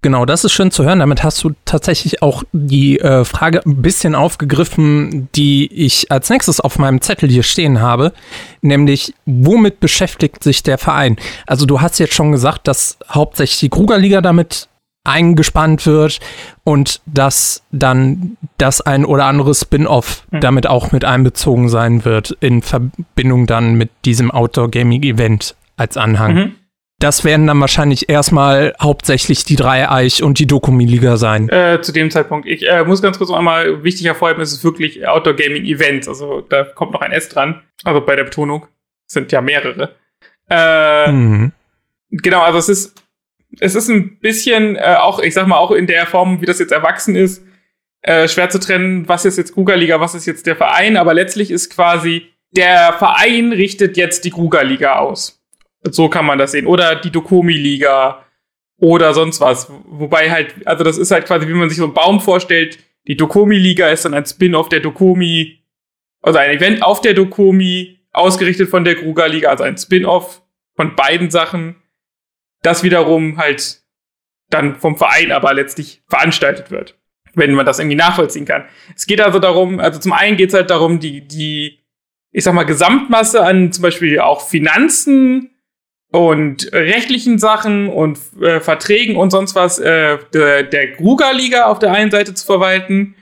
Genau, 0.00 0.24
das 0.24 0.44
ist 0.44 0.52
schön 0.52 0.70
zu 0.70 0.84
hören. 0.84 1.00
Damit 1.00 1.22
hast 1.24 1.44
du 1.44 1.50
tatsächlich 1.66 2.22
auch 2.22 2.42
die 2.52 2.98
äh, 3.00 3.24
Frage 3.26 3.60
ein 3.66 3.82
bisschen 3.82 4.14
aufgegriffen, 4.14 5.28
die 5.34 5.66
ich 5.70 6.10
als 6.10 6.30
nächstes 6.30 6.60
auf 6.60 6.78
meinem 6.78 7.02
Zettel 7.02 7.28
hier 7.28 7.42
stehen 7.42 7.80
habe, 7.82 8.12
nämlich 8.62 9.12
womit 9.26 9.80
beschäftigt 9.80 10.42
sich 10.42 10.62
der 10.62 10.78
Verein? 10.78 11.16
Also 11.46 11.66
du 11.66 11.82
hast 11.82 11.98
jetzt 11.98 12.14
schon 12.14 12.32
gesagt, 12.32 12.66
dass 12.66 12.98
hauptsächlich 13.10 13.60
die 13.60 13.68
Krugerliga 13.68 14.22
damit 14.22 14.68
eingespannt 15.06 15.86
wird 15.86 16.20
und 16.64 17.00
dass 17.06 17.64
dann 17.72 18.36
das 18.58 18.80
ein 18.80 19.04
oder 19.04 19.26
andere 19.26 19.54
Spin-off 19.54 20.24
mhm. 20.30 20.40
damit 20.40 20.66
auch 20.66 20.92
mit 20.92 21.04
einbezogen 21.04 21.68
sein 21.68 22.04
wird 22.04 22.36
in 22.40 22.62
Verbindung 22.62 23.46
dann 23.46 23.74
mit 23.74 23.90
diesem 24.04 24.30
Outdoor 24.30 24.70
Gaming 24.70 25.02
Event 25.02 25.54
als 25.76 25.96
Anhang. 25.96 26.34
Mhm. 26.34 26.54
Das 26.98 27.24
werden 27.24 27.46
dann 27.46 27.60
wahrscheinlich 27.60 28.08
erstmal 28.08 28.74
hauptsächlich 28.80 29.44
die 29.44 29.56
Dreieich 29.56 30.22
und 30.22 30.38
die 30.38 30.46
Dokumi-Liga 30.46 31.18
sein. 31.18 31.48
Äh, 31.50 31.82
zu 31.82 31.92
dem 31.92 32.10
Zeitpunkt. 32.10 32.48
Ich 32.48 32.66
äh, 32.66 32.84
muss 32.84 33.02
ganz 33.02 33.18
kurz 33.18 33.28
noch 33.28 33.36
einmal 33.36 33.84
wichtig 33.84 34.06
hervorheben, 34.06 34.42
es 34.42 34.52
ist 34.52 34.64
wirklich 34.64 35.06
Outdoor 35.06 35.34
Gaming 35.34 35.66
Events. 35.66 36.08
Also 36.08 36.40
da 36.40 36.64
kommt 36.64 36.92
noch 36.92 37.02
ein 37.02 37.12
S 37.12 37.28
dran. 37.28 37.60
Also 37.84 38.00
bei 38.00 38.16
der 38.16 38.24
Betonung. 38.24 38.66
Es 39.06 39.12
sind 39.12 39.30
ja 39.30 39.42
mehrere. 39.42 39.94
Äh, 40.48 41.12
mhm. 41.12 41.52
Genau, 42.10 42.40
also 42.40 42.58
es 42.58 42.68
ist 42.70 43.05
es 43.60 43.74
ist 43.74 43.88
ein 43.88 44.18
bisschen, 44.18 44.76
äh, 44.76 44.96
auch, 45.00 45.20
ich 45.20 45.34
sag 45.34 45.46
mal, 45.46 45.58
auch 45.58 45.70
in 45.70 45.86
der 45.86 46.06
Form, 46.06 46.40
wie 46.40 46.46
das 46.46 46.58
jetzt 46.58 46.72
erwachsen 46.72 47.16
ist, 47.16 47.44
äh, 48.02 48.28
schwer 48.28 48.48
zu 48.48 48.60
trennen, 48.60 49.08
was 49.08 49.24
ist 49.24 49.38
jetzt 49.38 49.54
Krugerliga, 49.54 50.00
was 50.00 50.14
ist 50.14 50.26
jetzt 50.26 50.46
der 50.46 50.56
Verein, 50.56 50.96
aber 50.96 51.14
letztlich 51.14 51.50
ist 51.50 51.70
quasi, 51.70 52.26
der 52.52 52.92
Verein 52.94 53.52
richtet 53.52 53.96
jetzt 53.96 54.24
die 54.24 54.30
Krugerliga 54.30 54.98
aus. 54.98 55.42
So 55.82 56.08
kann 56.08 56.26
man 56.26 56.38
das 56.38 56.52
sehen. 56.52 56.66
Oder 56.66 56.96
die 56.96 57.10
Dokomi-Liga 57.10 58.24
oder 58.78 59.14
sonst 59.14 59.40
was. 59.40 59.70
Wobei 59.86 60.30
halt, 60.30 60.54
also 60.66 60.84
das 60.84 60.98
ist 60.98 61.10
halt 61.10 61.26
quasi, 61.26 61.48
wie 61.48 61.52
man 61.52 61.68
sich 61.68 61.78
so 61.78 61.84
einen 61.84 61.94
Baum 61.94 62.20
vorstellt. 62.20 62.78
Die 63.06 63.16
Dokomi-Liga 63.16 63.88
ist 63.88 64.04
dann 64.04 64.14
ein 64.14 64.26
Spin-off 64.26 64.68
der 64.68 64.80
Dokomi, 64.80 65.60
also 66.22 66.38
ein 66.38 66.50
Event 66.50 66.82
auf 66.82 67.00
der 67.00 67.14
Dokomi, 67.14 67.98
ausgerichtet 68.12 68.68
von 68.68 68.84
der 68.84 68.96
Kruger-Liga, 68.96 69.50
also 69.50 69.64
ein 69.64 69.76
Spin-off 69.76 70.42
von 70.74 70.96
beiden 70.96 71.30
Sachen, 71.30 71.76
das 72.66 72.82
wiederum 72.82 73.38
halt 73.38 73.82
dann 74.50 74.76
vom 74.76 74.96
Verein 74.96 75.32
aber 75.32 75.54
letztlich 75.54 76.02
veranstaltet 76.08 76.70
wird, 76.70 76.98
wenn 77.34 77.54
man 77.54 77.66
das 77.66 77.78
irgendwie 77.78 77.96
nachvollziehen 77.96 78.44
kann. 78.44 78.64
Es 78.94 79.06
geht 79.06 79.20
also 79.20 79.38
darum, 79.38 79.80
also 79.80 79.98
zum 79.98 80.12
einen 80.12 80.36
geht 80.36 80.50
es 80.50 80.54
halt 80.54 80.70
darum, 80.70 81.00
die, 81.00 81.26
die, 81.26 81.80
ich 82.32 82.44
sag 82.44 82.54
mal, 82.54 82.64
Gesamtmasse 82.64 83.42
an 83.42 83.72
zum 83.72 83.82
Beispiel 83.82 84.20
auch 84.20 84.46
Finanzen 84.46 85.50
und 86.12 86.72
rechtlichen 86.72 87.38
Sachen 87.38 87.88
und 87.88 88.18
äh, 88.40 88.60
Verträgen 88.60 89.16
und 89.16 89.30
sonst 89.30 89.54
was 89.54 89.78
äh, 89.78 90.18
der, 90.32 90.62
der 90.62 90.92
Kruger-Liga 90.92 91.66
auf 91.66 91.78
der 91.78 91.92
einen 91.92 92.10
Seite 92.10 92.34
zu 92.34 92.46
verwalten 92.46 93.16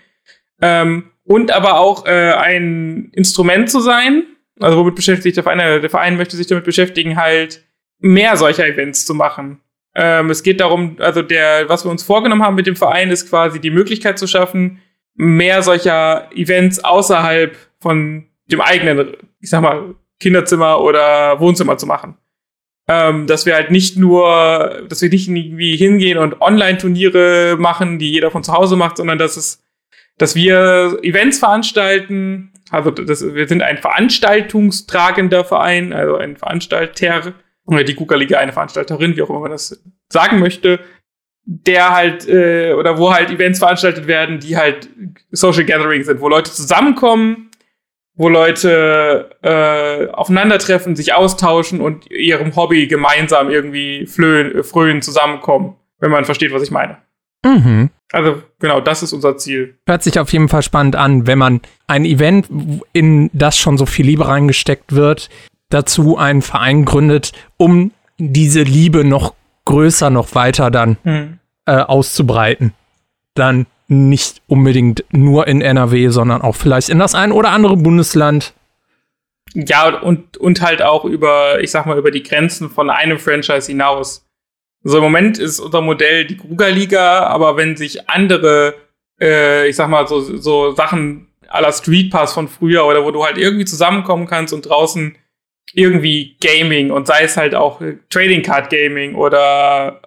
ähm, 0.61 1.11
und 1.25 1.51
aber 1.51 1.81
auch 1.81 2.07
äh, 2.07 2.33
ein 2.33 3.11
Instrument 3.15 3.71
zu 3.71 3.81
sein, 3.81 4.25
also 4.61 4.79
womit 4.79 4.95
beschäftigt 4.95 5.25
sich 5.25 5.35
der 5.35 5.43
Verein? 5.43 5.59
Der 5.59 5.91
Verein 5.91 6.17
möchte 6.17 6.37
sich 6.37 6.47
damit 6.47 6.65
beschäftigen, 6.65 7.17
halt 7.17 7.65
mehr 7.99 8.37
solcher 8.37 8.67
Events 8.67 9.07
zu 9.07 9.15
machen. 9.15 9.61
Ähm, 9.95 10.31
es 10.31 10.43
geht 10.43 10.61
darum, 10.61 10.97
also 10.99 11.23
der, 11.23 11.69
was 11.69 11.85
wir 11.85 11.91
uns 11.91 12.03
vorgenommen 12.03 12.43
haben 12.43 12.57
mit 12.57 12.67
dem 12.67 12.77
Verein, 12.77 13.11
ist 13.11 13.29
quasi 13.29 13.61
die 13.61 13.71
Möglichkeit 13.71 14.19
zu 14.19 14.27
schaffen, 14.27 14.81
mehr 15.15 15.63
solcher 15.63 16.31
Events 16.35 16.83
außerhalb 16.83 17.57
von 17.81 18.27
dem 18.51 18.61
eigenen, 18.61 19.17
ich 19.41 19.51
sag 19.51 19.63
mal, 19.63 19.95
Kinderzimmer 20.21 20.81
oder 20.81 21.39
Wohnzimmer 21.41 21.77
zu 21.77 21.87
machen. 21.87 22.17
Ähm, 22.87 23.27
dass 23.27 23.47
wir 23.47 23.55
halt 23.55 23.71
nicht 23.71 23.97
nur, 23.97 24.83
dass 24.89 25.01
wir 25.01 25.09
nicht 25.09 25.29
irgendwie 25.29 25.77
hingehen 25.77 26.19
und 26.19 26.43
Online-Turniere 26.43 27.57
machen, 27.59 27.99
die 27.99 28.11
jeder 28.11 28.31
von 28.31 28.43
zu 28.43 28.53
Hause 28.53 28.77
macht, 28.77 28.99
sondern 28.99 29.17
dass 29.17 29.39
es, 29.39 29.63
dass 30.19 30.35
wir 30.35 30.99
Events 31.03 31.39
veranstalten. 31.39 32.53
Also 32.71 32.91
das, 32.91 33.35
wir 33.35 33.49
sind 33.49 33.63
ein 33.63 33.79
veranstaltungstragender 33.79 35.45
Verein, 35.45 35.93
also 35.95 36.17
ein 36.17 36.37
Veranstalter, 36.37 37.33
oder 37.67 37.85
die 37.85 37.95
KUKA-Liga 37.95 38.39
eine 38.39 38.53
Veranstalterin, 38.53 39.17
wie 39.17 39.23
auch 39.23 39.31
immer 39.31 39.41
man 39.41 39.51
das 39.51 39.83
sagen 40.09 40.39
möchte, 40.39 40.81
der 41.47 41.91
halt, 41.95 42.29
äh, 42.29 42.73
oder 42.73 42.99
wo 42.99 43.13
halt 43.13 43.31
Events 43.31 43.59
veranstaltet 43.59 44.07
werden, 44.07 44.41
die 44.41 44.57
halt 44.57 44.89
Social 45.31 45.65
Gathering 45.65 46.03
sind, 46.03 46.21
wo 46.21 46.29
Leute 46.29 46.51
zusammenkommen, 46.51 47.51
wo 48.17 48.29
Leute 48.29 49.31
äh, 49.43 50.09
aufeinandertreffen, 50.13 50.97
sich 50.97 51.15
austauschen 51.15 51.81
und 51.81 52.11
ihrem 52.11 52.55
Hobby 52.57 52.87
gemeinsam 52.87 53.51
irgendwie 53.51 54.07
flöhen, 54.07 54.63
fröhen 54.63 55.03
zusammenkommen, 55.03 55.77
wenn 55.99 56.11
man 56.11 56.25
versteht, 56.25 56.53
was 56.53 56.63
ich 56.63 56.71
meine. 56.71 56.99
Mhm. 57.45 57.91
Also 58.13 58.43
genau, 58.61 58.81
das 58.81 59.03
ist 59.03 59.13
unser 59.13 59.37
Ziel. 59.37 59.77
Hört 59.87 60.03
sich 60.03 60.19
auf 60.19 60.33
jeden 60.33 60.49
Fall 60.49 60.63
spannend 60.63 60.97
an, 60.97 61.27
wenn 61.27 61.39
man 61.39 61.61
ein 61.87 62.05
Event, 62.05 62.49
in 62.93 63.29
das 63.33 63.59
schon 63.59 63.77
so 63.77 63.87
viel 63.87 64.07
Liebe 64.07 64.27
reingesteckt 64.27 64.95
wird, 64.95 65.29
dazu 65.69 66.17
einen 66.17 66.43
Verein 66.43 66.85
gründet, 66.85 67.33
um 67.57 67.93
diese 68.19 68.63
Liebe 68.63 69.05
noch 69.05 69.35
größer, 69.65 70.11
noch 70.11 70.35
weiter 70.35 70.71
dann 70.71 70.97
mhm. 71.05 71.39
äh, 71.67 71.77
auszubreiten. 71.77 72.73
Dann 73.35 73.67
nicht 73.89 74.41
unbedingt 74.47 75.05
nur 75.11 75.47
in 75.47 75.61
NRW, 75.61 76.09
sondern 76.09 76.43
auch 76.43 76.57
vielleicht 76.57 76.89
in 76.89 76.99
das 76.99 77.15
ein 77.15 77.33
oder 77.33 77.51
andere 77.51 77.77
Bundesland. 77.77 78.55
Ja, 79.53 80.01
und, 80.01 80.37
und 80.37 80.63
halt 80.63 80.83
auch 80.83 81.05
über, 81.05 81.61
ich 81.61 81.71
sag 81.71 81.87
mal, 81.87 81.99
über 81.99 82.11
die 82.11 82.23
Grenzen 82.23 82.71
von 82.71 82.91
einem 82.91 83.19
Franchise 83.19 83.67
hinaus. 83.71 84.27
So 84.83 84.99
im 84.99 85.03
Moment 85.03 85.39
ist 85.39 85.61
unser 85.61 85.81
Modell 85.81 86.27
die 86.27 86.37
Kruger-Liga, 86.37 87.25
aber 87.25 87.57
wenn 87.57 87.77
sich 87.77 88.09
andere, 88.09 88.75
äh, 89.21 89.69
ich 89.69 89.77
sag 89.77 89.89
mal, 89.89 90.07
so, 90.07 90.21
so 90.21 90.73
Sachen 90.73 91.29
à 91.49 91.61
la 91.61 91.73
Street 91.73 92.11
Pass 92.11 92.33
von 92.33 92.49
früher 92.49 92.85
oder 92.85 93.05
wo 93.05 93.11
du 93.11 93.25
halt 93.25 93.39
irgendwie 93.39 93.65
zusammenkommen 93.65 94.27
kannst 94.27 94.53
und 94.53 94.67
draußen 94.69 95.17
irgendwie 95.75 96.37
Gaming 96.41 96.91
und 96.91 97.07
sei 97.07 97.23
es 97.23 97.37
halt 97.37 97.55
auch 97.55 97.81
Trading 98.11 98.43
Card 98.43 98.71
Gaming 98.71 99.15
oder 99.15 100.01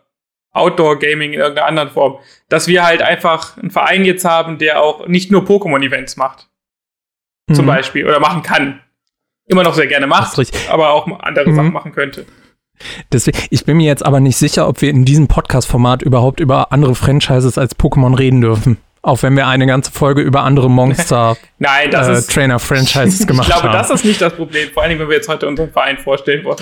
Outdoor 0.51 0.97
Gaming 0.97 1.33
in 1.33 1.39
irgendeiner 1.39 1.67
anderen 1.67 1.89
Form, 1.89 2.17
dass 2.49 2.67
wir 2.67 2.83
halt 2.83 3.01
einfach 3.01 3.57
einen 3.57 3.69
Verein 3.69 4.05
jetzt 4.05 4.25
haben, 4.25 4.57
der 4.57 4.81
auch 4.81 5.07
nicht 5.07 5.31
nur 5.31 5.43
Pokémon-Events 5.43 6.17
macht. 6.17 6.49
Mhm. 7.47 7.55
Zum 7.55 7.65
Beispiel. 7.65 8.05
Oder 8.05 8.19
machen 8.19 8.41
kann. 8.41 8.81
Immer 9.49 9.63
noch 9.63 9.75
sehr 9.75 9.87
gerne 9.87 10.07
macht, 10.07 10.37
aber 10.69 10.91
auch 10.91 11.07
andere 11.19 11.49
mhm. 11.49 11.55
Sachen 11.55 11.73
machen 11.73 11.93
könnte. 11.93 12.25
Deswegen, 13.11 13.39
ich 13.49 13.65
bin 13.65 13.77
mir 13.77 13.87
jetzt 13.87 14.05
aber 14.05 14.19
nicht 14.19 14.37
sicher, 14.37 14.67
ob 14.67 14.81
wir 14.81 14.89
in 14.89 15.05
diesem 15.05 15.27
Podcast-Format 15.27 16.01
überhaupt 16.01 16.39
über 16.39 16.71
andere 16.71 16.95
Franchises 16.95 17.57
als 17.57 17.77
Pokémon 17.77 18.17
reden 18.17 18.41
dürfen. 18.41 18.77
Auch 19.07 19.23
wenn 19.23 19.37
wir 19.37 19.47
eine 19.47 19.65
ganze 19.65 19.89
Folge 19.89 20.21
über 20.21 20.43
andere 20.43 20.69
Monster 20.69 21.37
Nein, 21.59 21.91
das 21.91 22.09
äh, 22.09 22.13
ist, 22.15 22.29
Trainer 22.29 22.59
Franchises 22.59 23.25
gemacht 23.27 23.47
haben. 23.47 23.55
Ich 23.55 23.61
glaube, 23.61 23.73
haben. 23.73 23.87
das 23.87 23.89
ist 23.89 24.03
nicht 24.03 24.19
das 24.19 24.33
Problem, 24.33 24.67
vor 24.73 24.83
allem 24.83 24.99
wenn 24.99 25.07
wir 25.07 25.15
jetzt 25.15 25.29
heute 25.29 25.47
unseren 25.47 25.71
Verein 25.71 25.97
vorstellen 25.97 26.43
wollen. 26.43 26.57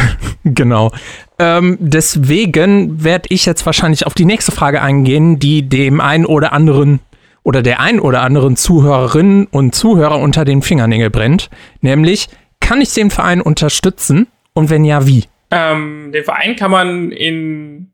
genau. 0.44 0.92
Ähm, 1.38 1.76
deswegen 1.78 3.04
werde 3.04 3.26
ich 3.28 3.44
jetzt 3.44 3.66
wahrscheinlich 3.66 4.06
auf 4.06 4.14
die 4.14 4.24
nächste 4.24 4.50
Frage 4.50 4.80
eingehen, 4.80 5.38
die 5.38 5.68
dem 5.68 6.00
einen 6.00 6.24
oder 6.24 6.54
anderen 6.54 7.00
oder 7.42 7.60
der 7.60 7.80
ein 7.80 8.00
oder 8.00 8.22
anderen 8.22 8.56
Zuhörerinnen 8.56 9.46
und 9.48 9.74
Zuhörer 9.74 10.20
unter 10.20 10.46
den 10.46 10.62
Fingernägel 10.62 11.10
brennt. 11.10 11.50
Nämlich, 11.82 12.28
kann 12.60 12.80
ich 12.80 12.94
den 12.94 13.10
Verein 13.10 13.42
unterstützen? 13.42 14.26
Und 14.54 14.70
wenn 14.70 14.86
ja, 14.86 15.06
wie? 15.06 15.26
Ähm, 15.50 16.12
den 16.14 16.24
Verein 16.24 16.56
kann 16.56 16.70
man 16.70 17.12
in 17.12 17.92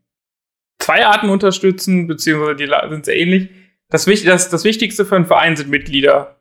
zwei 0.79 1.05
Arten 1.05 1.27
unterstützen, 1.27 2.07
beziehungsweise 2.07 2.55
die 2.55 2.69
sind 2.89 3.03
sehr 3.03 3.17
ähnlich 3.17 3.49
das, 3.89 4.05
das, 4.05 4.49
das 4.49 4.63
Wichtigste 4.63 5.05
für 5.05 5.15
einen 5.15 5.25
Verein 5.25 5.55
sind 5.55 5.69
Mitglieder. 5.69 6.39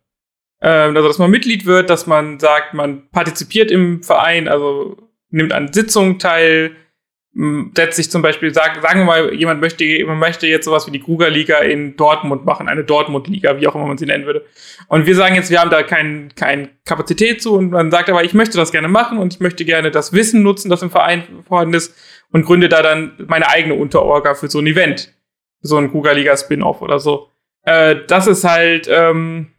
Ähm, 0.60 0.96
also, 0.96 1.08
dass 1.08 1.18
man 1.18 1.30
Mitglied 1.30 1.66
wird, 1.66 1.90
dass 1.90 2.06
man 2.06 2.38
sagt, 2.38 2.74
man 2.74 3.08
partizipiert 3.10 3.70
im 3.70 4.02
Verein, 4.02 4.48
also 4.48 4.96
nimmt 5.30 5.52
an 5.52 5.72
Sitzungen 5.72 6.18
teil, 6.18 6.76
setzt 7.74 7.96
sich 7.96 8.10
zum 8.10 8.22
Beispiel, 8.22 8.54
sag, 8.54 8.80
sagen 8.80 9.00
wir 9.00 9.04
mal, 9.04 9.34
jemand 9.34 9.60
möchte, 9.60 9.84
man 10.06 10.18
möchte 10.18 10.46
jetzt 10.46 10.64
sowas 10.64 10.86
wie 10.86 10.90
die 10.90 11.00
Kruger-Liga 11.00 11.58
in 11.58 11.94
Dortmund 11.96 12.46
machen, 12.46 12.66
eine 12.66 12.82
Dortmund-Liga, 12.82 13.60
wie 13.60 13.68
auch 13.68 13.74
immer 13.74 13.86
man 13.86 13.98
sie 13.98 14.06
nennen 14.06 14.24
würde. 14.24 14.46
Und 14.88 15.04
wir 15.04 15.14
sagen 15.14 15.34
jetzt, 15.34 15.50
wir 15.50 15.60
haben 15.60 15.68
da 15.68 15.82
keine 15.82 16.28
kein 16.34 16.70
Kapazität 16.86 17.42
zu 17.42 17.54
und 17.54 17.70
man 17.70 17.90
sagt 17.90 18.08
aber, 18.08 18.24
ich 18.24 18.32
möchte 18.32 18.56
das 18.56 18.72
gerne 18.72 18.88
machen 18.88 19.18
und 19.18 19.34
ich 19.34 19.40
möchte 19.40 19.66
gerne 19.66 19.90
das 19.90 20.14
Wissen 20.14 20.42
nutzen, 20.42 20.70
das 20.70 20.80
im 20.80 20.90
Verein 20.90 21.24
vorhanden 21.46 21.74
ist 21.74 21.94
und 22.32 22.46
gründe 22.46 22.70
da 22.70 22.80
dann 22.80 23.12
meine 23.28 23.48
eigene 23.48 23.74
Unterorga 23.74 24.34
für 24.34 24.48
so 24.48 24.58
ein 24.58 24.66
Event. 24.66 25.12
So 25.60 25.76
ein 25.76 25.90
Kruger-Liga-Spin-Off 25.90 26.80
oder 26.80 26.98
so. 26.98 27.28
Äh, 27.66 27.96
das 28.06 28.26
ist 28.26 28.44
halt 28.44 28.88
ähm, 28.90 29.52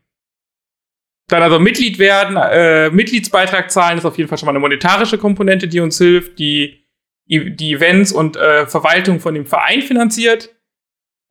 dann 1.27 1.43
also 1.43 1.59
Mitglied 1.59 1.99
werden, 1.99 2.37
äh, 2.37 2.89
Mitgliedsbeitrag 2.89 3.69
zahlen, 3.69 3.97
ist 3.97 4.05
auf 4.05 4.17
jeden 4.17 4.29
Fall 4.29 4.37
schon 4.37 4.47
mal 4.47 4.53
eine 4.53 4.59
monetarische 4.59 5.17
Komponente, 5.17 5.67
die 5.67 5.81
uns 5.81 5.97
hilft, 5.97 6.39
die 6.39 6.83
die 7.29 7.73
Events 7.73 8.13
und 8.13 8.37
äh, 8.37 8.65
Verwaltung 8.67 9.19
von 9.19 9.33
dem 9.33 9.45
Verein 9.45 9.81
finanziert. 9.81 10.55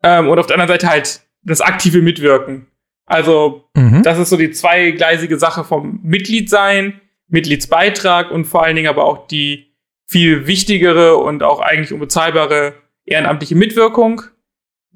Ähm, 0.03 0.29
und 0.29 0.39
auf 0.39 0.47
der 0.47 0.57
anderen 0.57 0.79
Seite 0.79 0.91
halt 0.91 1.23
das 1.43 1.63
aktive 1.63 2.03
Mitwirken. 2.03 2.67
Also, 3.07 3.65
mhm. 3.75 4.03
das 4.03 4.19
ist 4.19 4.29
so 4.29 4.37
die 4.37 4.51
zweigleisige 4.51 5.39
Sache 5.39 5.65
vom 5.65 6.01
Mitgliedsein, 6.03 7.01
Mitgliedsbeitrag 7.29 8.31
und 8.31 8.45
vor 8.45 8.63
allen 8.63 8.77
Dingen 8.77 8.89
aber 8.89 9.05
auch 9.05 9.27
die 9.27 9.73
viel 10.07 10.47
wichtigere 10.47 11.17
und 11.17 11.43
auch 11.43 11.61
eigentlich 11.61 11.95
unbezahlbare 11.95 12.75
ehrenamtliche 13.07 13.55
Mitwirkung. 13.55 14.23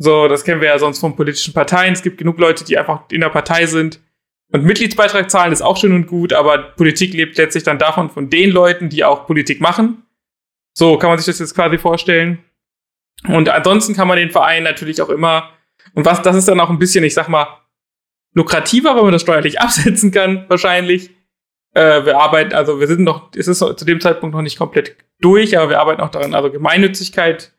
So, 0.02 0.28
das 0.28 0.44
kennen 0.44 0.62
wir 0.62 0.68
ja 0.68 0.78
sonst 0.78 0.98
von 0.98 1.14
politischen 1.14 1.52
Parteien. 1.52 1.92
Es 1.92 2.02
gibt 2.02 2.16
genug 2.16 2.38
Leute, 2.38 2.64
die 2.64 2.78
einfach 2.78 3.02
in 3.10 3.20
der 3.20 3.28
Partei 3.28 3.66
sind 3.66 4.00
und 4.50 4.64
Mitgliedsbeitrag 4.64 5.30
zahlen, 5.30 5.52
ist 5.52 5.60
auch 5.60 5.76
schön 5.76 5.92
und 5.92 6.06
gut, 6.06 6.32
aber 6.32 6.56
Politik 6.58 7.12
lebt 7.12 7.36
letztlich 7.36 7.64
dann 7.64 7.78
davon, 7.78 8.08
von 8.08 8.30
den 8.30 8.50
Leuten, 8.50 8.88
die 8.88 9.04
auch 9.04 9.26
Politik 9.26 9.60
machen. 9.60 10.02
So 10.72 10.96
kann 10.96 11.10
man 11.10 11.18
sich 11.18 11.26
das 11.26 11.38
jetzt 11.38 11.54
quasi 11.54 11.76
vorstellen. 11.76 12.38
Und 13.28 13.50
ansonsten 13.50 13.94
kann 13.94 14.08
man 14.08 14.16
den 14.16 14.30
Verein 14.30 14.62
natürlich 14.62 15.02
auch 15.02 15.10
immer, 15.10 15.50
und 15.94 16.06
was, 16.06 16.22
das 16.22 16.34
ist 16.34 16.48
dann 16.48 16.60
auch 16.60 16.70
ein 16.70 16.78
bisschen, 16.78 17.04
ich 17.04 17.12
sag 17.12 17.28
mal, 17.28 17.46
lukrativer, 18.32 18.96
weil 18.96 19.02
man 19.02 19.12
das 19.12 19.22
steuerlich 19.22 19.60
absetzen 19.60 20.12
kann, 20.12 20.46
wahrscheinlich. 20.48 21.10
Äh, 21.74 22.06
wir 22.06 22.18
arbeiten, 22.18 22.54
also 22.54 22.80
wir 22.80 22.86
sind 22.86 23.02
noch, 23.02 23.30
es 23.36 23.48
ist 23.48 23.58
zu 23.58 23.84
dem 23.84 24.00
Zeitpunkt 24.00 24.34
noch 24.34 24.42
nicht 24.42 24.58
komplett 24.58 24.96
durch, 25.20 25.58
aber 25.58 25.68
wir 25.68 25.78
arbeiten 25.78 26.00
auch 26.00 26.10
daran, 26.10 26.34
also 26.34 26.50
Gemeinnützigkeit 26.50 27.52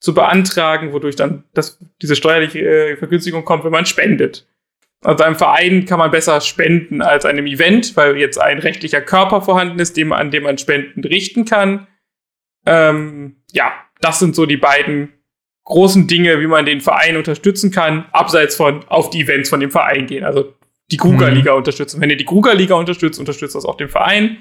zu 0.00 0.14
beantragen, 0.14 0.92
wodurch 0.92 1.16
dann 1.16 1.44
das, 1.54 1.78
diese 2.00 2.16
steuerliche 2.16 2.60
äh, 2.60 2.96
Vergünstigung 2.96 3.44
kommt, 3.44 3.64
wenn 3.64 3.72
man 3.72 3.86
spendet. 3.86 4.46
Also 5.04 5.24
einem 5.24 5.36
Verein 5.36 5.84
kann 5.84 5.98
man 5.98 6.10
besser 6.10 6.40
spenden 6.40 7.02
als 7.02 7.24
einem 7.24 7.46
Event, 7.46 7.96
weil 7.96 8.16
jetzt 8.16 8.40
ein 8.40 8.58
rechtlicher 8.58 9.00
Körper 9.00 9.42
vorhanden 9.42 9.78
ist, 9.78 9.96
dem, 9.96 10.12
an 10.12 10.30
dem 10.30 10.42
man 10.42 10.58
Spenden 10.58 11.04
richten 11.04 11.44
kann. 11.44 11.86
Ähm, 12.66 13.36
ja, 13.52 13.72
das 14.00 14.18
sind 14.18 14.34
so 14.34 14.44
die 14.44 14.56
beiden 14.56 15.12
großen 15.64 16.06
Dinge, 16.08 16.40
wie 16.40 16.46
man 16.46 16.66
den 16.66 16.80
Verein 16.80 17.16
unterstützen 17.16 17.70
kann, 17.70 18.06
abseits 18.12 18.56
von 18.56 18.84
auf 18.88 19.10
die 19.10 19.20
Events 19.20 19.50
von 19.50 19.60
dem 19.60 19.70
Verein 19.70 20.06
gehen. 20.06 20.24
Also 20.24 20.54
die 20.90 20.96
Krugerliga 20.96 21.52
mhm. 21.52 21.58
unterstützen. 21.58 22.00
Wenn 22.00 22.10
ihr 22.10 22.16
die 22.16 22.24
Krugerliga 22.24 22.74
unterstützt, 22.74 23.20
unterstützt 23.20 23.54
das 23.54 23.66
auch 23.66 23.76
den 23.76 23.88
Verein. 23.88 24.38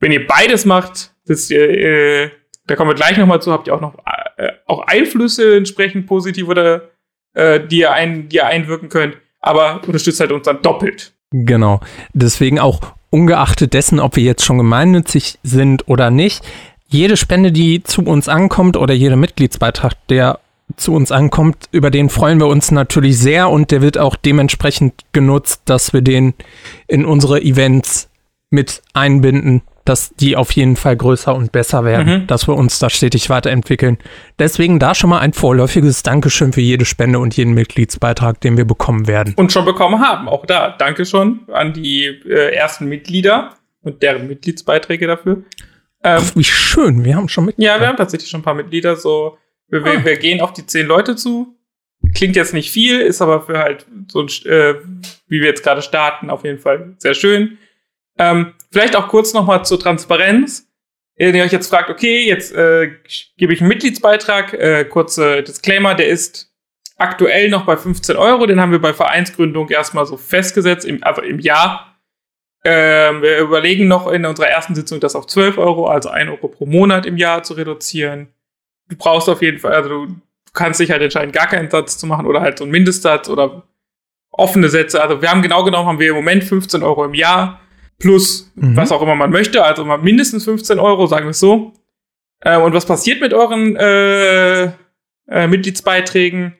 Wenn 0.00 0.12
ihr 0.12 0.26
beides 0.26 0.64
macht, 0.64 1.14
sitzt 1.24 1.50
ihr, 1.50 1.70
äh, 1.70 2.30
da 2.66 2.76
kommen 2.76 2.90
wir 2.90 2.94
gleich 2.94 3.16
nochmal 3.16 3.40
zu, 3.40 3.52
habt 3.52 3.68
ihr 3.68 3.74
auch 3.74 3.80
noch 3.80 3.94
äh, 4.42 4.52
auch 4.66 4.86
Einflüsse 4.86 5.56
entsprechend 5.56 6.06
positiv 6.06 6.48
oder 6.48 6.90
äh, 7.34 7.60
die, 7.60 7.78
ihr 7.80 7.92
ein, 7.92 8.28
die 8.28 8.36
ihr 8.36 8.46
einwirken 8.46 8.88
könnt, 8.88 9.16
aber 9.40 9.80
unterstützt 9.86 10.18
halt 10.20 10.32
uns 10.32 10.46
dann 10.46 10.62
doppelt. 10.62 11.12
Genau. 11.30 11.80
Deswegen 12.12 12.58
auch 12.58 12.80
ungeachtet 13.10 13.72
dessen, 13.72 14.00
ob 14.00 14.16
wir 14.16 14.24
jetzt 14.24 14.44
schon 14.44 14.58
gemeinnützig 14.58 15.38
sind 15.42 15.86
oder 15.86 16.10
nicht, 16.10 16.44
jede 16.88 17.16
Spende, 17.16 17.52
die 17.52 17.84
zu 17.84 18.02
uns 18.02 18.28
ankommt 18.28 18.76
oder 18.76 18.92
jeder 18.92 19.16
Mitgliedsbeitrag, 19.16 19.94
der 20.08 20.40
zu 20.76 20.92
uns 20.92 21.12
ankommt, 21.12 21.68
über 21.70 21.90
den 21.90 22.10
freuen 22.10 22.40
wir 22.40 22.48
uns 22.48 22.70
natürlich 22.70 23.18
sehr 23.18 23.48
und 23.48 23.70
der 23.70 23.80
wird 23.80 23.96
auch 23.96 24.16
dementsprechend 24.16 24.94
genutzt, 25.12 25.62
dass 25.66 25.92
wir 25.92 26.02
den 26.02 26.34
in 26.88 27.04
unsere 27.04 27.40
Events 27.40 28.10
mit 28.50 28.82
einbinden, 28.92 29.62
dass 29.84 30.14
die 30.14 30.36
auf 30.36 30.52
jeden 30.52 30.76
Fall 30.76 30.96
größer 30.96 31.34
und 31.34 31.52
besser 31.52 31.84
werden, 31.84 32.22
mhm. 32.22 32.26
dass 32.26 32.46
wir 32.46 32.54
uns 32.54 32.78
da 32.78 32.90
stetig 32.90 33.30
weiterentwickeln. 33.30 33.98
Deswegen 34.38 34.78
da 34.78 34.94
schon 34.94 35.10
mal 35.10 35.18
ein 35.18 35.32
vorläufiges 35.32 36.02
Dankeschön 36.02 36.52
für 36.52 36.60
jede 36.60 36.84
Spende 36.84 37.18
und 37.18 37.36
jeden 37.36 37.54
Mitgliedsbeitrag, 37.54 38.40
den 38.40 38.56
wir 38.56 38.64
bekommen 38.64 39.06
werden. 39.06 39.34
Und 39.36 39.52
schon 39.52 39.64
bekommen 39.64 40.00
haben. 40.00 40.28
Auch 40.28 40.46
da 40.46 40.70
danke 40.70 41.04
schon 41.04 41.40
an 41.52 41.72
die 41.72 42.04
äh, 42.04 42.54
ersten 42.54 42.86
Mitglieder 42.86 43.54
und 43.82 44.02
deren 44.02 44.28
Mitgliedsbeiträge 44.28 45.06
dafür. 45.06 45.42
Ähm, 46.04 46.20
Ach, 46.20 46.36
wie 46.36 46.44
schön, 46.44 47.04
wir 47.04 47.16
haben 47.16 47.28
schon 47.28 47.46
Mitglieder. 47.46 47.74
Ja, 47.74 47.80
wir 47.80 47.88
haben 47.88 47.96
tatsächlich 47.96 48.30
schon 48.30 48.40
ein 48.40 48.44
paar 48.44 48.54
Mitglieder. 48.54 48.96
So, 48.96 49.38
wir, 49.68 49.84
ah. 49.84 50.04
wir 50.04 50.16
gehen 50.16 50.40
auf 50.40 50.52
die 50.52 50.66
zehn 50.66 50.86
Leute 50.86 51.16
zu. 51.16 51.56
Klingt 52.14 52.36
jetzt 52.36 52.52
nicht 52.52 52.70
viel, 52.70 53.00
ist 53.00 53.22
aber 53.22 53.42
für 53.42 53.58
halt 53.58 53.86
so 54.08 54.20
ein, 54.20 54.26
äh, 54.44 54.74
wie 55.28 55.40
wir 55.40 55.46
jetzt 55.46 55.62
gerade 55.62 55.82
starten, 55.82 56.30
auf 56.30 56.44
jeden 56.44 56.58
Fall 56.58 56.94
sehr 56.98 57.14
schön. 57.14 57.58
Ähm, 58.18 58.54
vielleicht 58.72 58.96
auch 58.96 59.08
kurz 59.08 59.32
nochmal 59.32 59.64
zur 59.64 59.78
Transparenz. 59.78 60.68
Wenn 61.16 61.34
ihr 61.34 61.44
euch 61.44 61.52
jetzt 61.52 61.68
fragt, 61.68 61.90
okay, 61.90 62.26
jetzt 62.26 62.52
äh, 62.52 62.90
gebe 63.36 63.52
ich 63.52 63.60
einen 63.60 63.68
Mitgliedsbeitrag, 63.68 64.54
äh, 64.54 64.84
kurze 64.86 65.42
Disclaimer, 65.42 65.94
der 65.94 66.08
ist 66.08 66.50
aktuell 66.96 67.48
noch 67.50 67.66
bei 67.66 67.76
15 67.76 68.16
Euro, 68.16 68.46
den 68.46 68.60
haben 68.60 68.72
wir 68.72 68.80
bei 68.80 68.94
Vereinsgründung 68.94 69.68
erstmal 69.68 70.06
so 70.06 70.16
festgesetzt, 70.16 70.84
im, 70.84 71.02
also 71.04 71.20
im 71.20 71.38
Jahr. 71.38 71.96
Ähm, 72.64 73.22
wir 73.22 73.38
überlegen 73.40 73.88
noch 73.88 74.10
in 74.10 74.24
unserer 74.24 74.48
ersten 74.48 74.74
Sitzung, 74.74 75.00
das 75.00 75.16
auf 75.16 75.26
12 75.26 75.58
Euro, 75.58 75.86
also 75.86 76.08
1 76.08 76.30
Euro 76.30 76.48
pro 76.48 76.64
Monat 76.64 77.06
im 77.06 77.16
Jahr 77.16 77.42
zu 77.42 77.54
reduzieren. 77.54 78.28
Du 78.88 78.96
brauchst 78.96 79.28
auf 79.28 79.42
jeden 79.42 79.58
Fall, 79.58 79.74
also 79.74 79.88
du 79.88 80.14
kannst 80.52 80.80
dich 80.80 80.90
halt 80.90 81.02
entscheiden, 81.02 81.32
gar 81.32 81.48
keinen 81.48 81.70
Satz 81.70 81.98
zu 81.98 82.06
machen 82.06 82.26
oder 82.26 82.40
halt 82.40 82.58
so 82.58 82.64
einen 82.64 82.70
Mindestsatz 82.70 83.28
oder 83.28 83.64
offene 84.30 84.68
Sätze. 84.68 85.02
Also 85.02 85.20
wir 85.20 85.30
haben 85.30 85.42
genau 85.42 85.64
genommen, 85.64 85.88
haben 85.88 85.98
wir 85.98 86.10
im 86.10 86.16
Moment 86.16 86.44
15 86.44 86.82
Euro 86.82 87.04
im 87.04 87.14
Jahr 87.14 87.61
plus 88.02 88.52
mhm. 88.56 88.76
was 88.76 88.92
auch 88.92 89.00
immer 89.00 89.14
man 89.14 89.30
möchte, 89.30 89.64
also 89.64 89.84
mal 89.84 89.98
mindestens 89.98 90.44
15 90.44 90.78
Euro, 90.78 91.06
sagen 91.06 91.26
wir 91.26 91.30
es 91.30 91.40
so. 91.40 91.72
Äh, 92.40 92.58
und 92.58 92.74
was 92.74 92.84
passiert 92.84 93.20
mit 93.20 93.32
euren 93.32 93.76
äh, 93.76 94.64
äh, 94.64 95.46
Mitgliedsbeiträgen? 95.46 96.54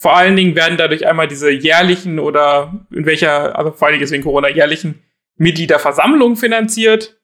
Vor 0.00 0.16
allen 0.16 0.34
Dingen 0.34 0.56
werden 0.56 0.78
dadurch 0.78 1.06
einmal 1.06 1.28
diese 1.28 1.50
jährlichen 1.50 2.18
oder 2.18 2.86
in 2.90 3.04
welcher, 3.04 3.56
also 3.56 3.70
vor 3.70 3.86
allen 3.86 3.98
Dingen 3.98 4.10
wegen 4.10 4.24
Corona, 4.24 4.48
jährlichen 4.48 5.02
Mitgliederversammlungen 5.36 6.36
finanziert. 6.36 7.20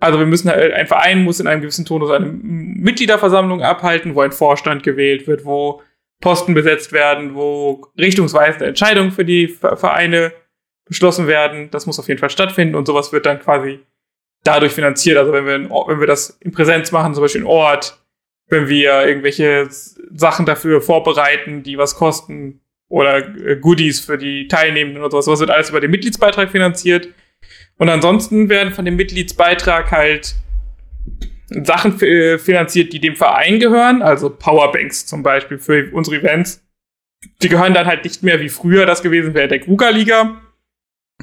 Also 0.00 0.18
wir 0.20 0.26
müssen 0.26 0.48
halt, 0.48 0.72
ein 0.72 0.86
Verein 0.86 1.24
muss 1.24 1.40
in 1.40 1.48
einem 1.48 1.60
gewissen 1.60 1.84
Tonus 1.84 2.10
eine 2.10 2.26
Mitgliederversammlung 2.26 3.62
abhalten, 3.62 4.14
wo 4.14 4.20
ein 4.20 4.32
Vorstand 4.32 4.84
gewählt 4.84 5.26
wird, 5.26 5.44
wo 5.44 5.82
Posten 6.20 6.54
besetzt 6.54 6.92
werden, 6.92 7.34
wo 7.34 7.88
richtungsweisende 7.98 8.66
Entscheidungen 8.66 9.10
für 9.10 9.24
die 9.24 9.48
Vereine 9.48 10.32
beschlossen 10.86 11.26
werden. 11.26 11.70
Das 11.70 11.86
muss 11.86 11.98
auf 11.98 12.08
jeden 12.08 12.20
Fall 12.20 12.30
stattfinden 12.30 12.74
und 12.74 12.86
sowas 12.86 13.12
wird 13.12 13.26
dann 13.26 13.40
quasi 13.40 13.80
dadurch 14.44 14.72
finanziert. 14.72 15.16
Also 15.16 15.32
wenn 15.32 15.46
wir, 15.46 15.70
wenn 15.88 16.00
wir 16.00 16.06
das 16.06 16.38
in 16.40 16.52
Präsenz 16.52 16.92
machen, 16.92 17.14
zum 17.14 17.22
Beispiel 17.22 17.40
in 17.40 17.46
Ort, 17.46 17.98
wenn 18.48 18.68
wir 18.68 19.06
irgendwelche 19.06 19.68
Sachen 19.70 20.46
dafür 20.46 20.80
vorbereiten, 20.82 21.62
die 21.62 21.78
was 21.78 21.96
kosten 21.96 22.60
oder 22.88 23.18
äh, 23.38 23.56
Goodies 23.56 24.00
für 24.00 24.18
die 24.18 24.46
Teilnehmenden 24.48 25.02
oder 25.02 25.10
sowas, 25.10 25.24
sowas 25.24 25.40
wird 25.40 25.50
alles 25.50 25.70
über 25.70 25.80
den 25.80 25.90
Mitgliedsbeitrag 25.90 26.50
finanziert. 26.50 27.08
Und 27.78 27.88
ansonsten 27.88 28.48
werden 28.48 28.72
von 28.72 28.84
dem 28.84 28.96
Mitgliedsbeitrag 28.96 29.90
halt 29.90 30.36
Sachen 31.48 32.00
äh, 32.02 32.38
finanziert, 32.38 32.92
die 32.92 33.00
dem 33.00 33.16
Verein 33.16 33.58
gehören, 33.58 34.02
also 34.02 34.30
Powerbanks 34.30 35.06
zum 35.06 35.22
Beispiel 35.22 35.58
für 35.58 35.90
unsere 35.92 36.16
Events. 36.16 36.62
Die 37.42 37.48
gehören 37.48 37.74
dann 37.74 37.86
halt 37.86 38.04
nicht 38.04 38.22
mehr 38.22 38.40
wie 38.40 38.48
früher 38.48 38.86
das 38.86 39.02
gewesen 39.02 39.34
wäre 39.34 39.48
der 39.48 39.60
Kruger-Liga, 39.60 40.40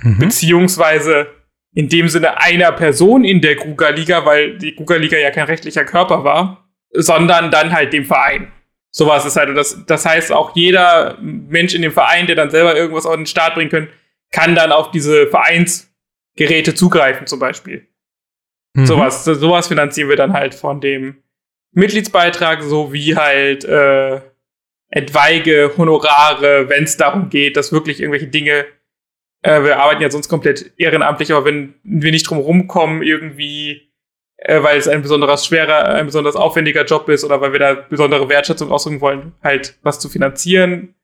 Mhm. 0.01 0.19
Beziehungsweise 0.19 1.27
in 1.73 1.89
dem 1.89 2.10
Sinne 2.10 2.39
einer 2.41 2.71
Person 2.71 3.23
in 3.23 3.41
der 3.41 3.56
Kruger-Liga, 3.56 4.25
weil 4.25 4.58
die 4.58 4.75
Kruger-Liga 4.75 5.17
ja 5.17 5.32
kein 5.32 5.45
rechtlicher 5.45 5.86
Körper 5.86 6.23
war, 6.23 6.69
sondern 6.91 7.51
dann 7.51 7.71
halt 7.71 7.93
dem 7.93 8.06
Verein. 8.06 8.51
Sowas 8.93 9.25
ist 9.25 9.38
halt, 9.38 9.49
und 9.49 9.56
das, 9.56 9.86
das 9.86 10.06
heißt 10.06 10.34
auch 10.34 10.54
jeder 10.56 11.17
Mensch 11.21 11.73
in 11.73 11.82
dem 11.82 11.93
Verein, 11.93 12.27
der 12.27 12.36
dann 12.36 12.49
selber 12.49 12.75
irgendwas 12.75 13.06
auf 13.06 13.15
den 13.15 13.25
Start 13.25 13.56
bringen 13.56 13.69
kann, 13.69 13.88
kann 14.32 14.56
dann 14.56 14.73
auf 14.73 14.91
diese 14.91 15.27
Vereinsgeräte 15.27 16.75
zugreifen, 16.75 17.25
zum 17.25 17.39
Beispiel. 17.39 17.88
Mhm. 18.73 18.86
Sowas, 18.86 19.23
sowas 19.23 19.67
finanzieren 19.67 20.10
wir 20.10 20.17
dann 20.17 20.34
halt 20.34 20.56
von 20.56 20.82
dem 20.82 21.23
Mitgliedsbeitrag, 21.73 22.63
sowie 22.63 23.15
halt 23.15 23.63
äh, 23.63 24.19
etwaige 24.89 25.71
Honorare, 25.77 26.67
wenn 26.67 26.84
es 26.84 26.97
darum 26.97 27.30
geht, 27.30 27.56
dass 27.56 27.71
wirklich 27.71 28.01
irgendwelche 28.01 28.27
Dinge 28.27 28.65
äh, 29.43 29.63
wir 29.63 29.80
arbeiten 29.80 30.01
ja 30.01 30.10
sonst 30.10 30.30
komplett 30.30 30.71
ehrenamtlich, 30.77 31.32
aber 31.32 31.45
wenn 31.45 31.75
wir 31.84 32.12
nicht 32.12 32.30
drum 32.30 32.38
rumkommen, 32.38 33.01
irgendwie, 33.01 33.91
äh, 34.38 34.62
weil 34.62 34.77
es 34.77 34.88
ein 34.88 35.01
besonders 35.01 35.45
schwerer, 35.45 35.86
ein 35.95 36.06
besonders 36.06 36.36
aufwendiger 36.36 36.86
Job 36.86 37.10
ist 37.10 37.23
oder 37.23 37.41
weil 37.41 37.51
wir 37.51 37.60
da 37.60 37.73
besondere 37.73 38.30
Wertschätzung 38.30 38.71
ausdrücken 38.71 39.01
wollen, 39.01 39.34
halt 39.43 39.77
was 39.82 39.99
zu 39.99 40.10
finanzieren. 40.10 40.95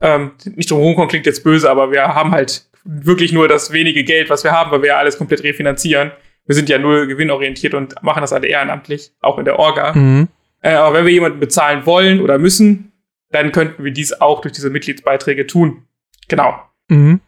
Ähm, 0.00 0.32
nicht 0.54 0.70
drum 0.70 0.80
rumkommen 0.80 1.08
klingt 1.08 1.26
jetzt 1.26 1.44
böse, 1.44 1.70
aber 1.70 1.90
wir 1.90 2.02
haben 2.14 2.32
halt 2.32 2.66
wirklich 2.84 3.32
nur 3.32 3.48
das 3.48 3.72
wenige 3.72 4.04
Geld, 4.04 4.30
was 4.30 4.44
wir 4.44 4.52
haben, 4.52 4.70
weil 4.70 4.82
wir 4.82 4.88
ja 4.88 4.98
alles 4.98 5.18
komplett 5.18 5.42
refinanzieren. 5.42 6.12
Wir 6.46 6.54
sind 6.54 6.68
ja 6.68 6.78
nur 6.78 7.06
gewinnorientiert 7.06 7.74
und 7.74 8.00
machen 8.02 8.20
das 8.20 8.32
alle 8.32 8.46
ehrenamtlich, 8.46 9.10
auch 9.20 9.38
in 9.38 9.44
der 9.44 9.58
Orga. 9.58 9.92
Mhm. 9.94 10.28
Äh, 10.62 10.74
aber 10.74 10.98
wenn 10.98 11.06
wir 11.06 11.12
jemanden 11.12 11.40
bezahlen 11.40 11.84
wollen 11.84 12.20
oder 12.20 12.38
müssen, 12.38 12.92
dann 13.30 13.52
könnten 13.52 13.84
wir 13.84 13.90
dies 13.90 14.18
auch 14.20 14.40
durch 14.40 14.54
diese 14.54 14.70
Mitgliedsbeiträge 14.70 15.46
tun. 15.46 15.86
Genau. 16.28 16.60
Mhm 16.88 17.20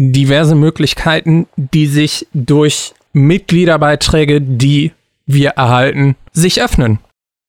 diverse 0.00 0.54
Möglichkeiten, 0.54 1.46
die 1.56 1.86
sich 1.86 2.26
durch 2.32 2.94
Mitgliederbeiträge, 3.12 4.40
die 4.40 4.92
wir 5.26 5.50
erhalten, 5.50 6.16
sich 6.32 6.62
öffnen. 6.62 6.98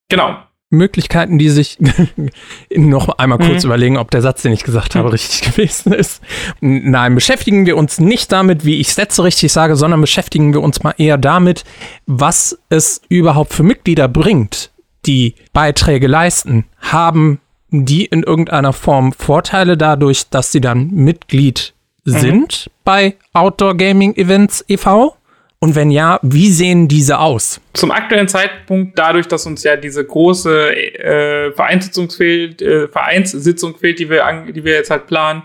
Genau. 0.10 0.38
Möglichkeiten, 0.70 1.38
die 1.38 1.50
sich 1.50 1.78
noch 2.76 3.10
einmal 3.18 3.38
kurz 3.38 3.64
mhm. 3.64 3.70
überlegen, 3.70 3.98
ob 3.98 4.12
der 4.12 4.22
Satz, 4.22 4.42
den 4.42 4.52
ich 4.52 4.64
gesagt 4.64 4.96
habe, 4.96 5.08
mhm. 5.08 5.12
richtig 5.12 5.42
gewesen 5.52 5.94
ist. 5.94 6.22
Nein, 6.60 7.16
beschäftigen 7.16 7.66
wir 7.66 7.78
uns 7.78 8.00
nicht 8.00 8.32
damit, 8.32 8.66
wie 8.66 8.80
ich 8.80 8.94
Sätze 8.94 9.24
richtig 9.24 9.52
sage, 9.52 9.78
sondern 9.78 10.02
beschäftigen 10.02 10.54
wir 10.54 10.62
uns 10.62 10.84
mal 10.84 10.94
eher 10.98 11.18
damit, 11.18 11.64
was 12.06 12.60
es 12.70 13.02
überhaupt 13.08 13.54
für 13.54 13.64
Mitglieder 13.64 14.08
bringt, 14.08 14.72
die 15.06 15.36
Beiträge 15.54 16.08
leisten. 16.08 16.66
Haben 16.80 17.40
die 17.70 18.06
in 18.06 18.24
irgendeiner 18.24 18.74
Form 18.74 19.14
Vorteile 19.14 19.78
dadurch, 19.78 20.30
dass 20.30 20.52
sie 20.52 20.60
dann 20.60 20.90
Mitglied 20.92 21.74
Mhm. 21.74 21.81
Sind 22.04 22.68
mhm. 22.68 22.72
bei 22.84 23.16
Outdoor 23.34 23.76
Gaming 23.76 24.16
Events 24.16 24.64
e.V.? 24.68 25.16
Und 25.64 25.76
wenn 25.76 25.92
ja, 25.92 26.20
wie 26.24 26.50
sehen 26.50 26.88
diese 26.88 27.20
aus? 27.20 27.62
Zum 27.74 27.92
aktuellen 27.92 28.28
Zeitpunkt, 28.28 28.98
dadurch, 28.98 29.28
dass 29.28 29.46
uns 29.46 29.64
ja 29.64 29.76
diese 29.76 30.04
große 30.04 30.76
äh, 30.76 31.52
Vereinssitzung 31.52 32.10
fehlt, 32.10 32.64
äh, 32.64 32.88
Vereinssitzung 32.88 33.78
fehlt, 33.78 34.00
die 34.00 34.10
wir, 34.10 34.26
an, 34.26 34.52
die 34.52 34.64
wir 34.64 34.74
jetzt 34.74 34.90
halt 34.90 35.06
planen, 35.06 35.44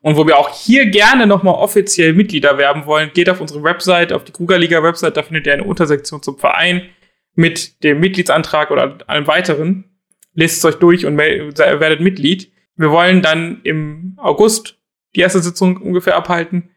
und 0.00 0.16
wo 0.16 0.26
wir 0.26 0.38
auch 0.38 0.48
hier 0.48 0.86
gerne 0.86 1.26
nochmal 1.26 1.54
offiziell 1.54 2.12
Mitglieder 2.14 2.56
werben 2.56 2.86
wollen, 2.86 3.10
geht 3.12 3.28
auf 3.28 3.40
unsere 3.40 3.62
Website, 3.62 4.12
auf 4.12 4.24
die 4.24 4.32
Krugerliga-Website, 4.32 5.16
da 5.16 5.22
findet 5.22 5.46
ihr 5.46 5.52
eine 5.52 5.64
Untersektion 5.64 6.22
zum 6.22 6.38
Verein 6.38 6.88
mit 7.34 7.82
dem 7.84 8.00
Mitgliedsantrag 8.00 8.70
oder 8.70 8.98
allem 9.06 9.26
weiteren. 9.26 9.84
Lest 10.34 10.58
es 10.58 10.64
euch 10.64 10.76
durch 10.76 11.04
und 11.04 11.18
werdet 11.18 12.00
Mitglied. 12.00 12.52
Wir 12.76 12.90
wollen 12.90 13.22
dann 13.22 13.60
im 13.64 14.16
August 14.18 14.77
die 15.14 15.20
erste 15.20 15.40
Sitzung 15.40 15.78
ungefähr 15.78 16.16
abhalten. 16.16 16.70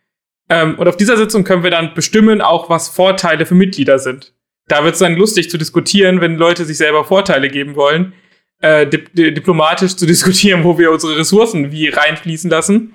Ähm, 0.50 0.78
und 0.78 0.88
auf 0.88 0.98
dieser 0.98 1.18
Sitzung 1.18 1.44
können 1.44 1.64
wir 1.64 1.72
dann 1.72 1.94
bestimmen, 1.94 2.42
auch 2.42 2.70
was 2.70 2.90
Vorteile 2.90 3.46
für 3.46 3.56
Mitglieder 3.56 4.00
sind. 4.00 4.34
Da 4.68 4.84
wird 4.84 4.94
es 4.94 5.00
dann 5.00 5.16
lustig 5.16 5.50
zu 5.50 5.58
diskutieren, 5.58 6.22
wenn 6.22 6.36
Leute 6.36 6.66
sich 6.66 6.78
selber 6.78 7.04
Vorteile 7.04 7.50
geben 7.50 7.76
wollen, 7.76 8.14
äh, 8.62 8.88
dip 8.88 9.14
diplomatisch 9.14 9.96
zu 9.96 10.06
diskutieren, 10.08 10.64
wo 10.64 10.78
wir 10.78 10.92
unsere 10.92 11.18
Ressourcen 11.18 11.72
wie 11.72 11.90
reinfließen 11.90 12.50
lassen. 12.50 12.94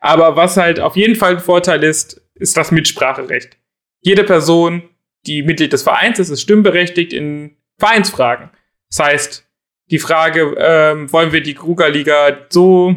Aber 0.00 0.36
was 0.36 0.56
halt 0.56 0.80
auf 0.80 0.96
jeden 0.96 1.16
Fall 1.16 1.36
ein 1.36 1.40
Vorteil 1.40 1.82
ist, 1.82 2.20
ist 2.34 2.56
das 2.56 2.70
Mitspracherecht. 2.70 3.56
Jede 4.00 4.24
Person, 4.24 4.82
die 5.26 5.42
Mitglied 5.42 5.72
des 5.72 5.82
Vereins 5.82 6.18
ist, 6.18 6.30
ist 6.30 6.42
stimmberechtigt 6.42 7.12
in 7.12 7.56
Vereinsfragen. 7.78 8.50
Das 8.90 9.06
heißt, 9.06 9.46
die 9.90 9.98
Frage, 9.98 10.54
ähm, 10.58 11.12
wollen 11.12 11.32
wir 11.32 11.42
die 11.42 11.54
Krugerliga 11.54 12.46
so 12.48 12.94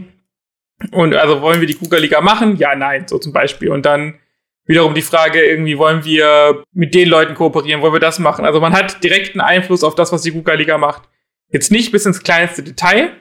und 0.91 1.15
also 1.15 1.41
wollen 1.41 1.59
wir 1.59 1.67
die 1.67 1.75
Kuga-Liga 1.75 2.21
machen? 2.21 2.57
Ja, 2.57 2.75
nein, 2.75 3.07
so 3.07 3.17
zum 3.17 3.33
Beispiel. 3.33 3.69
Und 3.69 3.85
dann 3.85 4.19
wiederum 4.65 4.93
die 4.93 5.01
Frage, 5.01 5.43
irgendwie 5.43 5.77
wollen 5.77 6.03
wir 6.05 6.63
mit 6.73 6.93
den 6.93 7.09
Leuten 7.09 7.33
kooperieren, 7.33 7.81
wollen 7.81 7.93
wir 7.93 7.99
das 7.99 8.19
machen? 8.19 8.45
Also 8.45 8.59
man 8.59 8.73
hat 8.73 9.03
direkten 9.03 9.41
Einfluss 9.41 9.83
auf 9.83 9.95
das, 9.95 10.11
was 10.11 10.21
die 10.21 10.31
Kuga-Liga 10.31 10.77
macht. 10.77 11.03
Jetzt 11.49 11.71
nicht 11.71 11.91
bis 11.91 12.05
ins 12.05 12.23
kleinste 12.23 12.63
Detail. 12.63 13.11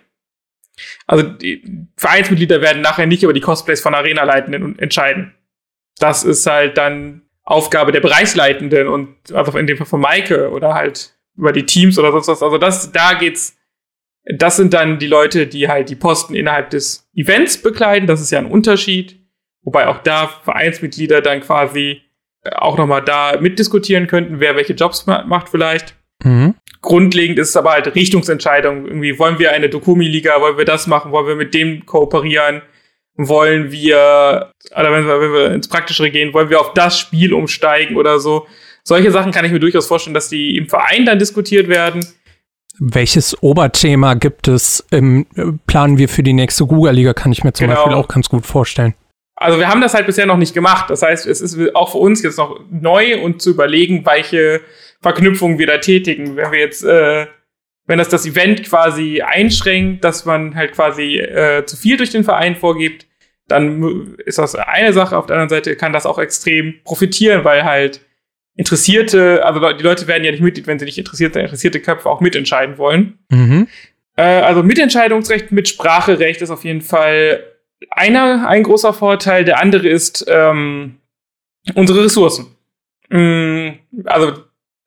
Also 1.07 1.23
die 1.23 1.87
Vereinsmitglieder 1.97 2.61
werden 2.61 2.83
nachher 2.83 3.07
nicht 3.07 3.23
über 3.23 3.33
die 3.33 3.41
Cosplays 3.41 3.81
von 3.81 3.95
Arena 3.95 4.25
leiten 4.25 4.55
und 4.63 4.81
entscheiden. 4.81 5.35
Das 5.99 6.25
ist 6.25 6.47
halt 6.47 6.77
dann 6.77 7.23
Aufgabe 7.45 7.93
der 7.93 8.01
Bereichsleitenden 8.01 8.89
und 8.89 9.17
also 9.33 9.57
in 9.57 9.67
dem 9.67 9.79
Fall 9.79 9.87
von 9.87 10.01
Maike 10.01 10.51
oder 10.51 10.75
halt 10.75 11.15
über 11.37 11.53
die 11.53 11.65
Teams 11.65 11.99
oder 11.99 12.13
sonst 12.13 12.29
was. 12.29 12.43
Also 12.43 12.59
das, 12.59 12.93
da 12.93 13.15
geht's, 13.15 13.57
das 14.27 14.57
sind 14.57 14.75
dann 14.75 14.99
die 14.99 15.07
Leute, 15.07 15.47
die 15.47 15.69
halt 15.69 15.89
die 15.89 15.95
Posten 15.95 16.35
innerhalb 16.35 16.71
des 16.71 17.09
Events 17.15 17.63
bekleiden. 17.63 18.07
Das 18.07 18.21
ist 18.21 18.33
ja 18.33 18.39
ein 18.39 18.47
Unterschied. 18.47 19.21
Wobei 19.63 19.89
auch 19.89 19.99
da 19.99 20.29
Vereinsmitglieder 20.45 21.21
dann 21.23 21.41
quasi 21.41 22.03
äh, 22.43 22.51
auch 22.51 22.77
nochmal 22.77 23.03
da 23.03 23.39
mitdiskutieren 23.41 24.07
könnten, 24.07 24.41
wer 24.41 24.57
welche 24.57 24.75
Jobs 24.75 25.07
macht 25.07 25.49
vielleicht. 25.49 25.97
Mhm. 26.25 26.55
Grundlegend 26.83 27.39
ist 27.39 27.51
es 27.51 27.57
aber 27.57 27.73
halt 27.73 27.95
Richtungsentscheidung. 27.95 28.87
Irgendwie 28.87 29.19
wollen 29.19 29.39
wir 29.39 29.53
eine 29.53 29.69
Dokumi-Liga, 29.69 30.41
wollen 30.41 30.59
wir 30.59 30.65
das 30.65 30.87
machen, 30.87 31.13
wollen 31.13 31.27
wir 31.27 31.37
mit 31.37 31.55
dem 31.55 31.85
kooperieren, 31.85 32.63
wollen 33.17 33.73
wir, 33.73 34.53
oder 34.71 34.93
wenn 34.93 35.07
wir, 35.07 35.21
wenn 35.21 35.33
wir 35.33 35.51
ins 35.53 35.69
Praktischere 35.69 36.11
gehen, 36.11 36.33
wollen 36.33 36.51
wir 36.51 36.61
auf 36.61 36.75
das 36.75 36.99
Spiel 36.99 37.33
umsteigen 37.33 37.97
oder 37.97 38.21
so. 38.21 38.47
Solche 38.85 39.11
Sachen 39.11 39.33
kann 39.33 39.45
ich 39.45 39.51
mir 39.51 39.59
durchaus 39.59 39.87
vorstellen, 39.87 40.15
dass 40.15 40.29
die 40.29 40.57
im 40.57 40.69
Verein 40.69 41.05
dann 41.07 41.19
diskutiert 41.19 41.69
werden. 41.69 42.07
Welches 42.79 43.43
Oberthema 43.43 44.15
gibt 44.15 44.49
es 44.49 44.85
im 44.91 45.27
Planen 45.67 45.99
wir 45.99 46.09
für 46.09 46.23
die 46.23 46.33
nächste 46.33 46.67
Google-Liga, 46.67 47.15
kann 47.15 47.33
ich 47.33 47.43
mir 47.45 47.53
zum 47.53 47.69
genau. 47.69 47.81
Beispiel 47.81 47.97
auch 47.97 48.09
ganz 48.09 48.29
gut 48.29 48.47
vorstellen. 48.47 48.95
Also 49.37 49.59
wir 49.59 49.69
haben 49.69 49.81
das 49.81 49.95
halt 49.95 50.07
bisher 50.07 50.27
noch 50.27 50.39
nicht 50.39 50.55
gemacht. 50.55 50.89
Das 50.89 51.03
heißt, 51.03 51.27
es 51.27 51.41
ist 51.41 51.75
auch 51.75 51.93
für 51.93 51.99
uns 51.99 52.23
jetzt 52.23 52.39
noch 52.39 52.61
neu 52.71 53.23
und 53.23 53.43
zu 53.43 53.51
überlegen, 53.51 54.05
welche 54.07 54.63
Verknüpfungen 55.03 55.59
wir 55.59 55.67
da 55.67 55.79
tätigen. 55.79 56.37
Wenn 56.37 56.53
wir 56.53 56.59
jetzt 56.59 56.85
äh, 56.85 57.27
wenn 57.87 57.99
das 57.99 58.09
das 58.09 58.27
Event 58.27 58.65
quasi 58.65 59.23
einschränkt, 59.23 60.05
dass 60.05 60.25
man 60.25 60.55
halt 60.55 60.73
quasi 60.73 61.19
äh, 61.19 61.65
zu 61.67 61.77
viel 61.77 61.97
durch 61.97 62.11
den 62.11 62.25
Verein 62.25 62.57
vorgibt, 62.57 63.07
dann 63.49 64.17
ist 64.25 64.39
das 64.39 64.57
eine 64.57 64.93
Sache. 64.93 65.17
Auf 65.17 65.27
der 65.27 65.37
anderen 65.37 65.51
Seite 65.51 65.77
kann 65.77 65.93
das 65.93 66.05
auch 66.05 66.19
extrem 66.19 66.81
profitieren, 66.83 67.45
weil 67.45 67.65
halt 67.65 68.01
Interessierte, 68.57 69.45
also 69.45 69.61
die 69.73 69.83
Leute 69.83 70.07
werden 70.07 70.25
ja 70.25 70.31
nicht 70.31 70.43
Mitglied, 70.43 70.67
wenn 70.67 70.79
sie 70.79 70.87
nicht 70.87 70.99
interessiert 70.99 71.35
sind, 71.35 71.43
interessierte 71.43 71.81
Köpfe 71.81 72.09
auch 72.09 72.21
mitentscheiden 72.21 72.79
wollen. 72.79 73.19
Mhm. 73.31 73.69
Äh, 74.17 74.23
also 74.23 74.63
Mitentscheidungsrecht, 74.63 75.53
Mitspracherecht 75.53 76.41
ist 76.41 76.51
auf 76.51 76.65
jeden 76.65 76.81
Fall 76.81 77.45
einer, 77.91 78.49
ein 78.49 78.63
großer 78.63 78.93
Vorteil. 78.93 79.45
Der 79.45 79.61
andere 79.61 79.89
ist 79.89 80.25
ähm, 80.29 80.97
unsere 81.75 82.05
Ressourcen. 82.05 82.47
Mm, 83.11 83.79
also 84.05 84.33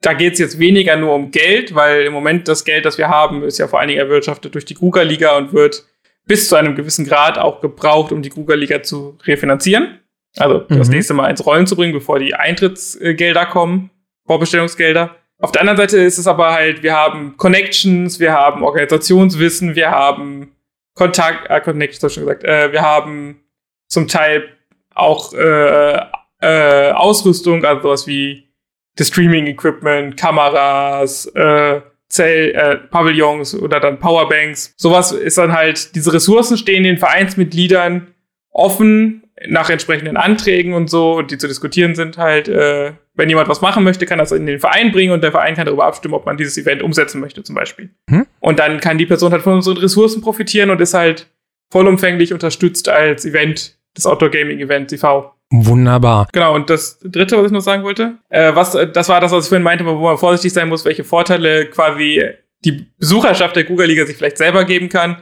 da 0.02 0.14
geht 0.14 0.34
es 0.34 0.40
jetzt 0.40 0.60
weniger 0.60 0.96
nur 0.96 1.14
um 1.14 1.32
Geld, 1.32 1.76
weil 1.76 2.06
im 2.06 2.14
Moment 2.14 2.48
das 2.48 2.66
Geld, 2.66 2.86
das 2.86 2.98
wir 2.98 3.10
haben, 3.10 3.44
ist 3.44 3.60
ja 3.60 3.68
vor 3.68 3.80
allen 3.80 3.90
Dingen 3.90 4.00
erwirtschaftet 4.00 4.56
durch 4.56 4.66
die 4.66 4.76
Kruger-Liga 4.76 5.38
und 5.38 5.54
wird 5.54 5.86
bis 6.26 6.48
zu 6.48 6.56
einem 6.56 6.76
gewissen 6.76 7.06
Grad 7.06 7.38
auch 7.38 7.62
gebraucht, 7.62 8.12
um 8.12 8.22
die 8.22 8.30
Kruger-Liga 8.30 8.82
zu 8.84 9.18
refinanzieren. 9.26 10.00
Also 10.38 10.66
mhm. 10.68 10.78
das 10.78 10.90
nächste 10.90 11.14
Mal 11.14 11.30
ins 11.30 11.46
Rollen 11.46 11.68
zu 11.68 11.76
bringen, 11.76 11.94
bevor 11.94 12.20
die 12.20 12.36
Eintrittsgelder 12.36 13.46
kommen, 13.46 13.90
Vorbestellungsgelder. 14.26 15.16
Auf 15.40 15.52
der 15.52 15.62
anderen 15.62 15.78
Seite 15.78 15.98
ist 15.98 16.18
es 16.18 16.28
aber 16.28 16.54
halt, 16.54 16.84
wir 16.84 16.96
haben 16.96 17.38
Connections, 17.38 18.20
wir 18.20 18.34
haben 18.34 18.64
Organisationswissen, 18.64 19.76
wir 19.76 19.90
haben 19.90 20.52
Kontakt, 20.96 21.50
äh, 21.50 21.62
Connections 21.62 22.04
habe 22.04 22.10
ich 22.10 22.14
schon 22.14 22.24
gesagt, 22.24 22.44
äh, 22.44 22.72
wir 22.74 22.82
haben 22.82 23.42
zum 23.88 24.08
Teil 24.08 24.50
auch 24.94 25.34
äh, 25.34 26.00
äh, 26.42 26.92
Ausrüstung, 26.92 27.64
also 27.64 27.82
sowas 27.84 28.08
wie 28.08 28.50
das 28.98 29.08
Streaming-Equipment, 29.08 30.18
Kameras, 30.18 31.26
äh, 31.28 31.82
Zell, 32.10 32.52
äh, 32.56 32.76
Pavillons 32.76 33.56
oder 33.56 33.80
dann 33.80 34.00
Powerbanks. 34.00 34.74
Sowas 34.78 35.12
ist 35.12 35.38
dann 35.38 35.54
halt, 35.54 35.96
diese 35.96 36.12
Ressourcen 36.12 36.58
stehen 36.58 36.84
den 36.84 36.98
Vereinsmitgliedern 36.98 38.14
offen 38.52 39.29
nach 39.48 39.70
entsprechenden 39.70 40.18
Anträgen 40.18 40.74
und 40.74 40.90
so, 40.90 41.14
und 41.14 41.32
die 41.32 41.38
zu 41.38 41.48
diskutieren 41.48 41.96
sind 41.96 42.18
halt, 42.18 42.48
äh, 42.48 42.94
wenn 43.14 43.30
jemand 43.30 43.48
was 43.48 43.62
machen 43.62 43.84
möchte, 43.84 44.06
kann 44.06 44.20
das 44.20 44.32
in 44.32 44.46
den 44.46 44.60
Verein 44.60 44.92
bringen 44.92 45.14
und 45.14 45.24
der 45.24 45.32
Verein 45.32 45.56
kann 45.56 45.66
darüber 45.66 45.86
abstimmen, 45.86 46.14
ob 46.14 46.26
man 46.26 46.38
dieses 46.38 46.58
Event 46.58 46.82
umsetzen 46.82 47.22
möchte, 47.22 47.44
zum 47.44 47.56
Beispiel. 47.56 47.90
Hm? 48.10 48.26
Und 48.40 48.60
dann 48.60 48.80
kann 48.80 48.98
die 48.98 49.06
Person 49.06 49.32
halt 49.32 49.44
von 49.44 49.54
unseren 49.54 49.78
Ressourcen 49.78 50.22
profitieren 50.22 50.70
und 50.70 50.82
ist 50.82 50.94
halt 50.94 51.28
vollumfänglich 51.72 52.34
unterstützt 52.34 52.90
als 52.90 53.26
Event, 53.26 53.78
das 53.94 54.06
Outdoor 54.06 54.30
Gaming 54.30 54.60
Event 54.60 54.90
TV. 54.90 55.34
Wunderbar. 55.52 56.28
Genau, 56.32 56.54
und 56.54 56.70
das 56.70 57.00
dritte, 57.04 57.38
was 57.38 57.48
ich 57.48 57.52
noch 57.52 57.62
sagen 57.62 57.84
wollte, 57.84 58.18
äh, 58.30 58.54
was, 58.54 58.78
das 58.94 59.10
war 59.10 59.20
das, 59.20 59.32
was 59.32 59.46
ich 59.46 59.50
vorhin 59.50 59.64
meinte, 59.64 59.86
wo 59.86 59.96
man 59.96 60.18
vorsichtig 60.18 60.54
sein 60.54 60.70
muss, 60.70 60.86
welche 60.86 61.04
Vorteile 61.04 61.66
quasi 61.68 62.24
die 62.66 62.86
Besucherschaft 62.98 63.56
der 63.56 63.64
Google-Liga 63.64 64.06
sich 64.06 64.18
vielleicht 64.18 64.38
selber 64.38 64.66
geben 64.66 64.90
kann. 64.90 65.18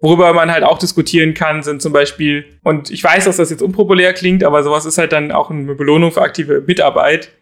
Worüber 0.00 0.32
man 0.32 0.52
halt 0.52 0.62
auch 0.62 0.78
diskutieren 0.78 1.34
kann, 1.34 1.62
sind 1.62 1.82
zum 1.82 1.92
Beispiel, 1.92 2.44
und 2.62 2.90
ich 2.90 3.02
weiß, 3.02 3.24
dass 3.24 3.38
das 3.38 3.50
jetzt 3.50 3.62
unpopulär 3.62 4.12
klingt, 4.12 4.44
aber 4.44 4.62
sowas 4.62 4.86
ist 4.86 4.96
halt 4.96 5.12
dann 5.12 5.32
auch 5.32 5.50
eine 5.50 5.74
Belohnung 5.74 6.12
für 6.12 6.22
aktive 6.22 6.62
Mitarbeit 6.66 7.32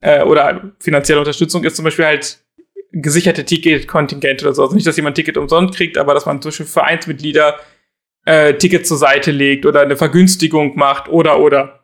äh, 0.00 0.22
oder 0.22 0.72
finanzielle 0.78 1.20
Unterstützung, 1.20 1.64
ist 1.64 1.76
zum 1.76 1.86
Beispiel 1.86 2.04
halt 2.04 2.44
gesicherte 2.92 3.44
Ticket-Kontingent 3.44 4.42
oder 4.42 4.52
so. 4.52 4.62
Also 4.62 4.74
nicht, 4.74 4.86
dass 4.86 4.96
jemand 4.96 5.14
ein 5.14 5.16
Ticket 5.16 5.38
umsonst 5.38 5.74
kriegt, 5.74 5.96
aber 5.96 6.12
dass 6.12 6.26
man 6.26 6.42
zum 6.42 6.50
Beispiel 6.50 6.66
Vereinsmitglieder 6.66 7.58
äh, 8.26 8.54
Ticket 8.54 8.86
zur 8.86 8.98
Seite 8.98 9.30
legt 9.30 9.64
oder 9.64 9.80
eine 9.80 9.96
Vergünstigung 9.96 10.76
macht 10.76 11.08
oder 11.08 11.40
oder. 11.40 11.80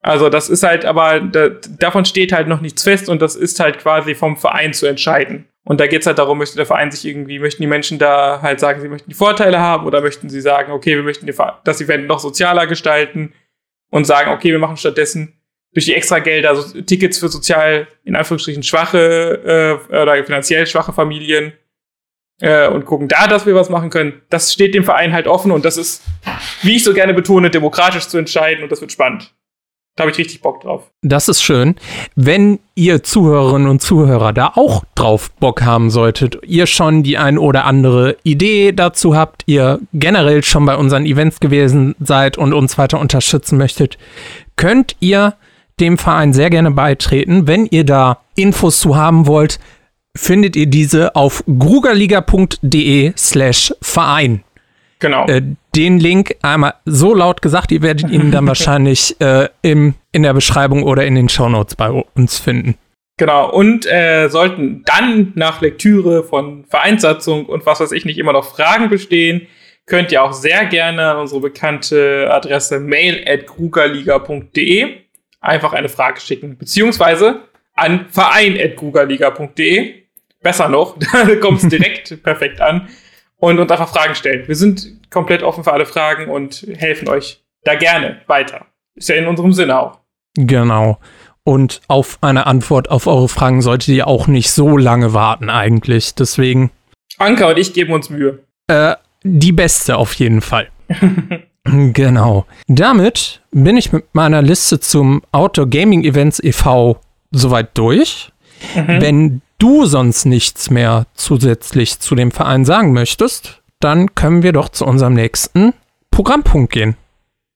Also 0.00 0.28
das 0.28 0.50
ist 0.50 0.62
halt, 0.62 0.84
aber 0.84 1.20
da, 1.20 1.48
davon 1.48 2.04
steht 2.04 2.32
halt 2.32 2.46
noch 2.46 2.60
nichts 2.60 2.82
fest 2.82 3.08
und 3.08 3.22
das 3.22 3.36
ist 3.36 3.58
halt 3.58 3.78
quasi 3.78 4.14
vom 4.14 4.36
Verein 4.36 4.72
zu 4.72 4.86
entscheiden. 4.86 5.48
Und 5.64 5.80
da 5.80 5.86
geht's 5.86 6.06
halt 6.06 6.18
darum, 6.18 6.38
möchte 6.38 6.56
der 6.56 6.66
Verein 6.66 6.90
sich 6.90 7.06
irgendwie, 7.06 7.38
möchten 7.38 7.62
die 7.62 7.66
Menschen 7.66 7.98
da 7.98 8.42
halt 8.42 8.60
sagen, 8.60 8.80
sie 8.80 8.88
möchten 8.88 9.08
die 9.08 9.16
Vorteile 9.16 9.60
haben 9.60 9.86
oder 9.86 10.02
möchten 10.02 10.28
sie 10.28 10.42
sagen, 10.42 10.72
okay, 10.72 10.94
wir 10.94 11.02
möchten 11.02 11.26
das 11.64 11.80
Event 11.80 12.06
noch 12.06 12.18
sozialer 12.18 12.66
gestalten 12.66 13.32
und 13.90 14.04
sagen, 14.04 14.30
okay, 14.30 14.52
wir 14.52 14.58
machen 14.58 14.76
stattdessen 14.76 15.40
durch 15.72 15.86
die 15.86 15.94
Extragelder 15.94 16.50
also 16.50 16.80
Tickets 16.82 17.18
für 17.18 17.28
sozial, 17.28 17.88
in 18.04 18.14
Anführungsstrichen, 18.14 18.62
schwache 18.62 19.80
äh, 19.90 19.96
oder 20.02 20.22
finanziell 20.24 20.66
schwache 20.66 20.92
Familien 20.92 21.52
äh, 22.40 22.68
und 22.68 22.84
gucken 22.84 23.08
da, 23.08 23.26
dass 23.26 23.46
wir 23.46 23.54
was 23.54 23.70
machen 23.70 23.90
können. 23.90 24.22
Das 24.30 24.52
steht 24.52 24.74
dem 24.74 24.84
Verein 24.84 25.12
halt 25.12 25.26
offen 25.26 25.50
und 25.50 25.64
das 25.64 25.76
ist, 25.76 26.02
wie 26.62 26.76
ich 26.76 26.84
so 26.84 26.94
gerne 26.94 27.14
betone, 27.14 27.50
demokratisch 27.50 28.06
zu 28.06 28.18
entscheiden 28.18 28.62
und 28.62 28.70
das 28.70 28.80
wird 28.80 28.92
spannend. 28.92 29.34
Da 29.96 30.02
habe 30.02 30.10
ich 30.10 30.18
richtig 30.18 30.42
Bock 30.42 30.60
drauf. 30.60 30.90
Das 31.02 31.28
ist 31.28 31.42
schön. 31.42 31.76
Wenn 32.16 32.58
ihr 32.74 33.04
Zuhörerinnen 33.04 33.68
und 33.68 33.80
Zuhörer 33.80 34.32
da 34.32 34.52
auch 34.56 34.84
drauf 34.96 35.30
Bock 35.38 35.62
haben 35.62 35.88
solltet, 35.90 36.38
ihr 36.44 36.66
schon 36.66 37.04
die 37.04 37.16
ein 37.16 37.38
oder 37.38 37.64
andere 37.64 38.16
Idee 38.24 38.72
dazu 38.72 39.16
habt, 39.16 39.44
ihr 39.46 39.78
generell 39.92 40.42
schon 40.42 40.66
bei 40.66 40.76
unseren 40.76 41.06
Events 41.06 41.38
gewesen 41.38 41.94
seid 42.00 42.36
und 42.36 42.52
uns 42.52 42.76
weiter 42.76 42.98
unterstützen 42.98 43.56
möchtet, 43.56 43.96
könnt 44.56 44.96
ihr 44.98 45.34
dem 45.78 45.96
Verein 45.96 46.32
sehr 46.32 46.50
gerne 46.50 46.72
beitreten. 46.72 47.46
Wenn 47.46 47.66
ihr 47.66 47.84
da 47.84 48.18
Infos 48.34 48.80
zu 48.80 48.96
haben 48.96 49.28
wollt, 49.28 49.60
findet 50.16 50.56
ihr 50.56 50.66
diese 50.66 51.14
auf 51.14 51.44
grugerliga.de 51.46 53.12
slash 53.16 53.72
Verein. 53.80 54.42
Genau. 54.98 55.26
Äh, 55.26 55.42
den 55.74 55.98
Link 55.98 56.36
einmal 56.42 56.74
so 56.84 57.14
laut 57.14 57.42
gesagt, 57.42 57.72
ihr 57.72 57.82
werdet 57.82 58.10
ihn 58.10 58.30
dann 58.30 58.46
wahrscheinlich 58.48 59.20
äh, 59.20 59.48
im, 59.62 59.94
in 60.12 60.22
der 60.22 60.34
Beschreibung 60.34 60.82
oder 60.82 61.04
in 61.04 61.14
den 61.14 61.28
Shownotes 61.28 61.76
bei 61.76 61.90
uns 61.90 62.38
finden. 62.38 62.76
Genau, 63.16 63.50
und 63.50 63.86
äh, 63.86 64.28
sollten 64.28 64.82
dann 64.86 65.32
nach 65.36 65.60
Lektüre 65.60 66.24
von 66.24 66.64
Vereinssatzung 66.64 67.46
und 67.46 67.64
was 67.64 67.78
weiß 67.78 67.92
ich 67.92 68.04
nicht 68.04 68.18
immer 68.18 68.32
noch 68.32 68.44
Fragen 68.44 68.88
bestehen, 68.88 69.46
könnt 69.86 70.10
ihr 70.10 70.22
auch 70.22 70.32
sehr 70.32 70.64
gerne 70.66 71.10
an 71.10 71.18
unsere 71.18 71.40
bekannte 71.40 72.28
Adresse 72.32 72.80
mail 72.80 73.24
at 73.28 73.46
grugerliga.de 73.46 74.96
einfach 75.40 75.74
eine 75.74 75.88
Frage 75.88 76.20
schicken, 76.20 76.56
beziehungsweise 76.58 77.42
an 77.74 78.06
verein.grugerliga.de 78.08 79.94
besser 80.42 80.68
noch, 80.68 80.98
da 81.12 81.36
kommt 81.36 81.62
es 81.62 81.68
direkt 81.68 82.22
perfekt 82.22 82.60
an 82.60 82.88
und 83.44 83.58
uns 83.58 83.70
einfach 83.70 83.88
Fragen 83.88 84.14
stellen. 84.14 84.46
Wir 84.46 84.56
sind 84.56 85.10
komplett 85.10 85.42
offen 85.42 85.64
für 85.64 85.72
alle 85.72 85.86
Fragen 85.86 86.30
und 86.30 86.66
helfen 86.76 87.08
euch 87.08 87.42
da 87.64 87.74
gerne 87.74 88.20
weiter. 88.26 88.66
Ist 88.94 89.08
ja 89.08 89.16
in 89.16 89.26
unserem 89.26 89.52
Sinne 89.52 89.80
auch. 89.80 90.00
Genau. 90.36 90.98
Und 91.44 91.82
auf 91.88 92.18
eine 92.22 92.46
Antwort 92.46 92.90
auf 92.90 93.06
eure 93.06 93.28
Fragen 93.28 93.60
solltet 93.60 93.88
ihr 93.88 94.06
auch 94.06 94.26
nicht 94.26 94.50
so 94.50 94.76
lange 94.76 95.12
warten 95.12 95.50
eigentlich. 95.50 96.14
Deswegen. 96.14 96.70
Anka 97.18 97.50
und 97.50 97.58
ich 97.58 97.74
geben 97.74 97.92
uns 97.92 98.08
Mühe. 98.08 98.40
Äh, 98.66 98.94
die 99.22 99.52
beste 99.52 99.96
auf 99.96 100.14
jeden 100.14 100.40
Fall. 100.40 100.68
genau. 101.64 102.46
Damit 102.66 103.42
bin 103.50 103.76
ich 103.76 103.92
mit 103.92 104.14
meiner 104.14 104.42
Liste 104.42 104.80
zum 104.80 105.22
Outdoor 105.32 105.68
Gaming 105.68 106.04
Events 106.04 106.40
e.V. 106.42 106.98
soweit 107.30 107.76
durch. 107.76 108.32
Mhm. 108.74 109.00
Wenn 109.00 109.42
du 109.58 109.86
sonst 109.86 110.24
nichts 110.24 110.70
mehr 110.70 111.06
zusätzlich 111.14 112.00
zu 112.00 112.14
dem 112.14 112.30
Verein 112.30 112.64
sagen 112.64 112.92
möchtest, 112.92 113.62
dann 113.80 114.14
können 114.14 114.42
wir 114.42 114.52
doch 114.52 114.68
zu 114.68 114.86
unserem 114.86 115.14
nächsten 115.14 115.74
Programmpunkt 116.10 116.72
gehen. 116.72 116.96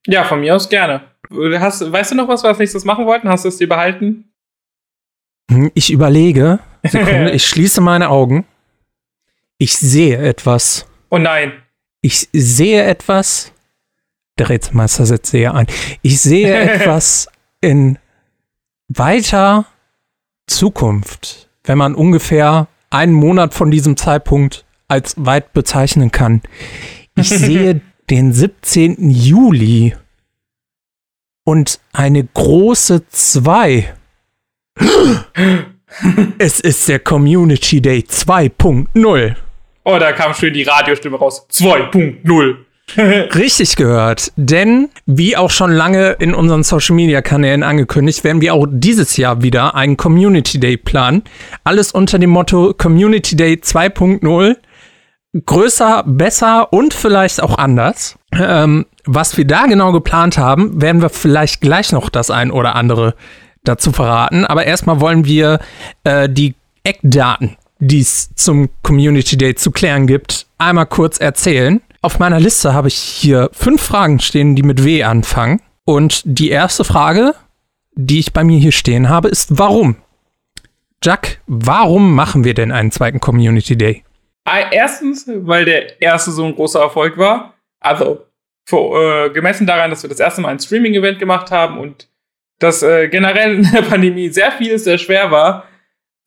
Ja, 0.06 0.24
von 0.24 0.40
mir 0.40 0.56
aus 0.56 0.68
gerne. 0.68 1.02
Hast, 1.30 1.92
weißt 1.92 2.12
du 2.12 2.14
noch 2.16 2.28
was, 2.28 2.42
was 2.42 2.58
wir 2.58 2.62
nächstes 2.62 2.84
machen 2.84 3.06
wollten? 3.06 3.28
Hast 3.28 3.44
du 3.44 3.48
es 3.48 3.58
dir 3.58 3.68
behalten? 3.68 4.30
Hm, 5.50 5.70
ich 5.74 5.90
überlege. 5.92 6.60
Sekunde, 6.82 7.30
ich 7.34 7.46
schließe 7.46 7.80
meine 7.80 8.08
Augen. 8.08 8.46
Ich 9.58 9.76
sehe 9.76 10.16
etwas. 10.18 10.86
Oh 11.10 11.18
nein. 11.18 11.52
Ich 12.00 12.28
sehe 12.32 12.84
etwas. 12.84 13.52
Der 14.38 14.48
Rätselmeister 14.48 15.04
setzt 15.04 15.30
sehr 15.30 15.54
ein. 15.54 15.66
Ich 16.02 16.20
sehe 16.20 16.54
etwas 16.74 17.28
in 17.60 17.98
weiter 18.88 19.66
Zukunft, 20.46 21.47
wenn 21.68 21.78
man 21.78 21.94
ungefähr 21.94 22.66
einen 22.90 23.12
Monat 23.12 23.52
von 23.52 23.70
diesem 23.70 23.96
Zeitpunkt 23.96 24.64
als 24.88 25.14
weit 25.18 25.52
bezeichnen 25.52 26.10
kann. 26.10 26.40
Ich 27.14 27.28
sehe 27.28 27.82
den 28.08 28.32
17. 28.32 29.10
Juli 29.10 29.94
und 31.44 31.78
eine 31.92 32.24
große 32.24 33.06
2. 33.08 33.94
es 36.38 36.60
ist 36.60 36.88
der 36.88 37.00
Community 37.00 37.82
Day 37.82 37.98
2.0. 38.08 39.36
Oh, 39.84 39.98
da 39.98 40.12
kam 40.12 40.32
schön 40.32 40.54
die 40.54 40.62
Radiostimme 40.62 41.18
raus. 41.18 41.46
2.0. 41.50 42.56
Richtig 42.96 43.76
gehört, 43.76 44.32
denn 44.36 44.88
wie 45.06 45.36
auch 45.36 45.50
schon 45.50 45.70
lange 45.72 46.12
in 46.12 46.34
unseren 46.34 46.62
Social 46.62 46.96
Media 46.96 47.20
Kanälen 47.22 47.62
angekündigt, 47.62 48.24
werden 48.24 48.40
wir 48.40 48.54
auch 48.54 48.66
dieses 48.70 49.16
Jahr 49.16 49.42
wieder 49.42 49.74
einen 49.74 49.96
Community 49.96 50.58
Day 50.58 50.76
planen. 50.76 51.22
Alles 51.64 51.92
unter 51.92 52.18
dem 52.18 52.30
Motto 52.30 52.74
Community 52.76 53.36
Day 53.36 53.54
2.0. 53.62 54.56
Größer, 55.44 56.04
besser 56.06 56.72
und 56.72 56.94
vielleicht 56.94 57.42
auch 57.42 57.58
anders. 57.58 58.18
Ähm, 58.32 58.86
was 59.04 59.36
wir 59.36 59.46
da 59.46 59.66
genau 59.66 59.92
geplant 59.92 60.38
haben, 60.38 60.80
werden 60.80 61.02
wir 61.02 61.10
vielleicht 61.10 61.60
gleich 61.60 61.92
noch 61.92 62.08
das 62.08 62.30
ein 62.30 62.50
oder 62.50 62.74
andere 62.74 63.14
dazu 63.64 63.92
verraten. 63.92 64.46
Aber 64.46 64.64
erstmal 64.64 65.00
wollen 65.00 65.26
wir 65.26 65.60
äh, 66.04 66.28
die 66.28 66.54
Eckdaten, 66.82 67.56
die 67.78 68.00
es 68.00 68.34
zum 68.34 68.70
Community 68.82 69.36
Day 69.36 69.54
zu 69.54 69.70
klären 69.70 70.06
gibt, 70.06 70.46
einmal 70.56 70.86
kurz 70.86 71.18
erzählen. 71.18 71.82
Auf 72.00 72.20
meiner 72.20 72.38
Liste 72.38 72.74
habe 72.74 72.88
ich 72.88 72.94
hier 72.94 73.50
fünf 73.52 73.82
Fragen 73.82 74.20
stehen, 74.20 74.54
die 74.54 74.62
mit 74.62 74.84
W 74.84 75.02
anfangen. 75.02 75.60
Und 75.84 76.22
die 76.24 76.50
erste 76.50 76.84
Frage, 76.84 77.34
die 77.94 78.20
ich 78.20 78.32
bei 78.32 78.44
mir 78.44 78.58
hier 78.58 78.72
stehen 78.72 79.08
habe, 79.08 79.28
ist 79.28 79.58
warum? 79.58 79.96
Jack, 81.02 81.40
warum 81.46 82.14
machen 82.14 82.44
wir 82.44 82.54
denn 82.54 82.70
einen 82.70 82.92
zweiten 82.92 83.20
Community 83.20 83.76
Day? 83.76 84.04
Erstens, 84.70 85.24
weil 85.26 85.64
der 85.64 86.00
erste 86.00 86.30
so 86.30 86.44
ein 86.44 86.54
großer 86.54 86.80
Erfolg 86.80 87.18
war. 87.18 87.54
Also 87.80 88.24
für, 88.64 89.26
äh, 89.26 89.30
gemessen 89.30 89.66
daran, 89.66 89.90
dass 89.90 90.02
wir 90.02 90.10
das 90.10 90.20
erste 90.20 90.40
Mal 90.40 90.50
ein 90.50 90.60
Streaming-Event 90.60 91.18
gemacht 91.18 91.50
haben 91.50 91.78
und 91.78 92.08
dass 92.58 92.82
äh, 92.82 93.08
generell 93.08 93.56
in 93.56 93.70
der 93.72 93.82
Pandemie 93.82 94.28
sehr 94.28 94.52
viel 94.52 94.78
sehr 94.78 94.98
schwer 94.98 95.30
war, 95.30 95.64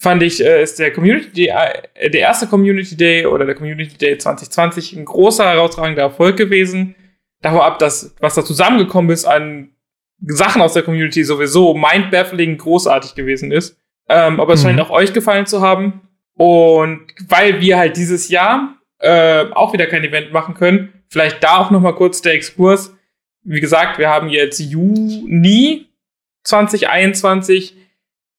fand 0.02 0.24
ich, 0.24 0.44
äh, 0.44 0.64
ist 0.64 0.80
der 0.80 0.92
Community 0.92 1.30
Day, 1.32 1.54
äh, 1.94 2.10
der 2.10 2.22
erste 2.22 2.48
Community 2.48 2.98
Day 2.98 3.28
oder 3.28 3.46
der 3.46 3.54
Community 3.54 3.96
Day 3.96 4.18
2020 4.18 4.94
ein 4.94 5.06
großer, 5.06 5.48
herausragender 5.48 6.02
Erfolg 6.02 6.38
gewesen. 6.38 6.96
Davon 7.42 7.62
ab, 7.62 7.78
dass, 7.78 8.16
was 8.20 8.34
da 8.34 8.44
zusammengekommen 8.44 9.12
ist 9.12 9.26
an 9.26 9.70
Sachen 10.20 10.64
aus 10.64 10.74
der 10.74 10.82
Community 10.82 11.24
sowieso 11.24 11.76
mind-baffling 11.76 12.58
großartig 12.58 13.14
gewesen 13.14 13.52
ist. 13.52 13.78
Ähm, 14.10 14.40
aber 14.40 14.54
es 14.54 14.64
mhm. 14.64 14.70
scheint 14.70 14.82
auch 14.82 14.90
euch 14.90 15.14
gefallen 15.14 15.46
zu 15.46 15.62
haben. 15.62 16.02
Und 16.34 17.02
weil 17.28 17.62
wir 17.62 17.78
halt 17.78 17.96
dieses 17.96 18.30
Jahr 18.30 18.78
äh, 18.98 19.46
auch 19.52 19.72
wieder 19.72 19.86
kein 19.86 20.04
Event 20.04 20.34
machen 20.34 20.56
können, 20.56 20.94
vielleicht 21.10 21.44
da 21.44 21.58
auch 21.58 21.70
noch 21.70 21.80
mal 21.80 21.94
kurz 21.94 22.24
der 22.24 22.34
Exkurs. 22.34 22.96
Wie 23.44 23.62
gesagt, 23.62 24.00
wir 24.00 24.10
haben 24.10 24.30
jetzt 24.30 24.58
Juni 24.58 25.90
2021 26.44 27.76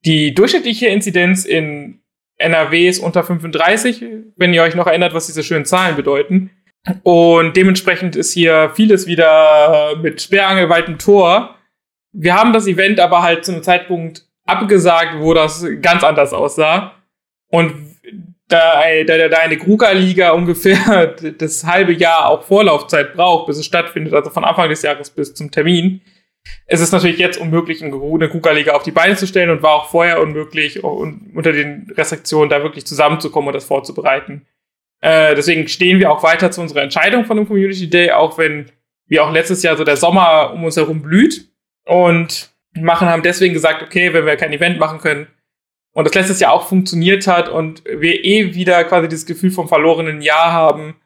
die 0.04 0.34
durchschnittliche 0.34 0.88
Inzidenz 0.88 1.44
in 1.44 2.00
NRW 2.38 2.88
ist 2.88 2.98
unter 2.98 3.22
35, 3.22 4.04
wenn 4.36 4.52
ihr 4.52 4.62
euch 4.62 4.74
noch 4.74 4.86
erinnert, 4.86 5.14
was 5.14 5.26
diese 5.26 5.42
schönen 5.42 5.64
Zahlen 5.64 5.96
bedeuten. 5.96 6.50
Und 7.04 7.56
dementsprechend 7.56 8.16
ist 8.16 8.32
hier 8.32 8.70
vieles 8.74 9.06
wieder 9.06 9.96
mit 10.02 10.20
sperrangelweitem 10.20 10.98
Tor. 10.98 11.56
Wir 12.12 12.34
haben 12.34 12.52
das 12.52 12.66
Event 12.66 12.98
aber 12.98 13.22
halt 13.22 13.44
zu 13.44 13.52
einem 13.52 13.62
Zeitpunkt 13.62 14.26
abgesagt, 14.44 15.20
wo 15.20 15.34
das 15.34 15.64
ganz 15.80 16.02
anders 16.02 16.32
aussah. 16.32 16.96
Und 17.48 17.74
da, 18.48 18.82
da, 19.06 19.28
da 19.28 19.38
eine 19.38 19.56
Kruger-Liga 19.56 20.32
ungefähr 20.32 21.06
das 21.38 21.64
halbe 21.64 21.92
Jahr 21.92 22.28
auch 22.28 22.42
Vorlaufzeit 22.42 23.14
braucht, 23.14 23.46
bis 23.46 23.58
es 23.58 23.66
stattfindet, 23.66 24.12
also 24.12 24.30
von 24.30 24.44
Anfang 24.44 24.68
des 24.68 24.82
Jahres 24.82 25.10
bis 25.10 25.34
zum 25.34 25.50
Termin, 25.50 26.00
es 26.66 26.80
ist 26.80 26.92
natürlich 26.92 27.18
jetzt 27.18 27.38
unmöglich, 27.38 27.82
eine 27.82 28.28
KUKA-Liga 28.28 28.72
auf 28.72 28.82
die 28.82 28.92
Beine 28.92 29.16
zu 29.16 29.26
stellen 29.26 29.50
und 29.50 29.62
war 29.62 29.72
auch 29.72 29.90
vorher 29.90 30.20
unmöglich, 30.20 30.82
unter 30.82 31.52
den 31.52 31.92
Restriktionen 31.96 32.48
da 32.48 32.62
wirklich 32.62 32.86
zusammenzukommen 32.86 33.48
und 33.48 33.54
das 33.54 33.64
vorzubereiten. 33.64 34.46
Äh, 35.00 35.34
deswegen 35.34 35.68
stehen 35.68 35.98
wir 35.98 36.10
auch 36.10 36.22
weiter 36.22 36.50
zu 36.50 36.60
unserer 36.60 36.82
Entscheidung 36.82 37.24
von 37.24 37.36
dem 37.36 37.46
Community 37.46 37.90
Day, 37.90 38.12
auch 38.12 38.38
wenn 38.38 38.70
wir 39.06 39.24
auch 39.24 39.32
letztes 39.32 39.62
Jahr 39.62 39.76
so 39.76 39.84
der 39.84 39.96
Sommer 39.96 40.52
um 40.54 40.64
uns 40.64 40.76
herum 40.76 41.02
blüht 41.02 41.48
und 41.84 42.50
machen 42.74 43.08
haben 43.08 43.22
deswegen 43.22 43.52
gesagt, 43.52 43.82
okay, 43.82 44.14
wenn 44.14 44.24
wir 44.24 44.36
kein 44.36 44.52
Event 44.52 44.78
machen 44.78 44.98
können 44.98 45.26
und 45.92 46.06
das 46.06 46.14
letztes 46.14 46.40
Jahr 46.40 46.52
auch 46.52 46.68
funktioniert 46.68 47.26
hat 47.26 47.48
und 47.48 47.84
wir 47.84 48.24
eh 48.24 48.54
wieder 48.54 48.84
quasi 48.84 49.08
dieses 49.08 49.26
Gefühl 49.26 49.50
vom 49.50 49.68
verlorenen 49.68 50.22
Jahr 50.22 50.52
haben, 50.52 50.96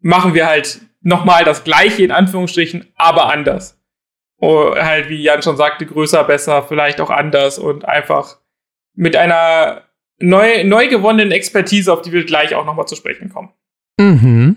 machen 0.00 0.34
wir 0.34 0.46
halt 0.46 0.80
nochmal 1.00 1.44
das 1.44 1.64
Gleiche 1.64 2.02
in 2.02 2.10
Anführungsstrichen, 2.10 2.92
aber 2.96 3.32
anders. 3.32 3.78
Halt, 4.44 5.08
wie 5.08 5.22
Jan 5.22 5.42
schon 5.42 5.56
sagte, 5.56 5.86
größer, 5.86 6.24
besser, 6.24 6.62
vielleicht 6.62 7.00
auch 7.00 7.10
anders 7.10 7.58
und 7.58 7.84
einfach 7.84 8.38
mit 8.94 9.16
einer 9.16 9.82
neu, 10.18 10.64
neu 10.64 10.88
gewonnenen 10.88 11.32
Expertise, 11.32 11.92
auf 11.92 12.02
die 12.02 12.12
wir 12.12 12.24
gleich 12.24 12.54
auch 12.54 12.64
nochmal 12.64 12.86
zu 12.86 12.96
sprechen 12.96 13.28
kommen. 13.28 13.50
Mhm. 13.98 14.56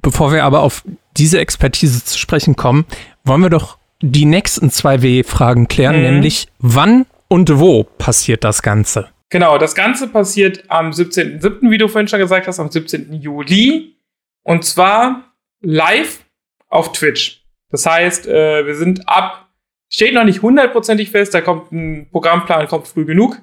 Bevor 0.00 0.32
wir 0.32 0.44
aber 0.44 0.62
auf 0.62 0.84
diese 1.16 1.40
Expertise 1.40 2.04
zu 2.04 2.18
sprechen 2.18 2.56
kommen, 2.56 2.86
wollen 3.24 3.42
wir 3.42 3.50
doch 3.50 3.78
die 4.00 4.24
nächsten 4.24 4.70
zwei 4.70 5.02
W-Fragen 5.02 5.68
klären, 5.68 5.96
mhm. 5.96 6.02
nämlich 6.02 6.48
wann 6.58 7.06
und 7.28 7.58
wo 7.58 7.84
passiert 7.84 8.44
das 8.44 8.62
Ganze? 8.62 9.08
Genau, 9.30 9.58
das 9.58 9.74
Ganze 9.74 10.08
passiert 10.08 10.64
am 10.68 10.90
17.07., 10.90 11.70
wie 11.70 11.78
du 11.78 11.88
vorhin 11.88 12.08
schon 12.08 12.20
gesagt 12.20 12.46
hast, 12.46 12.60
am 12.60 12.70
17. 12.70 13.12
Juli. 13.12 13.96
Und 14.42 14.64
zwar 14.64 15.34
live 15.60 16.24
auf 16.68 16.92
Twitch. 16.92 17.44
Das 17.70 17.86
heißt, 17.86 18.26
äh, 18.26 18.66
wir 18.66 18.74
sind 18.74 19.08
ab, 19.08 19.48
steht 19.90 20.14
noch 20.14 20.24
nicht 20.24 20.42
hundertprozentig 20.42 21.10
fest, 21.10 21.34
da 21.34 21.40
kommt 21.40 21.72
ein 21.72 22.08
Programmplan, 22.10 22.68
kommt 22.68 22.88
früh 22.88 23.04
genug. 23.04 23.40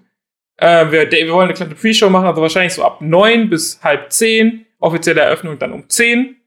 Äh, 0.57 0.91
wir, 0.91 1.11
wir 1.11 1.33
wollen 1.33 1.45
eine 1.45 1.53
kleine 1.53 1.75
Pre-Show 1.75 2.09
machen, 2.09 2.27
also 2.27 2.41
wahrscheinlich 2.41 2.73
so 2.73 2.83
ab 2.83 3.01
neun 3.01 3.49
bis 3.49 3.81
halb 3.83 4.11
zehn. 4.11 4.65
Offizielle 4.79 5.21
Eröffnung 5.21 5.57
dann 5.57 5.71
um 5.71 5.89
zehn. 5.89 6.37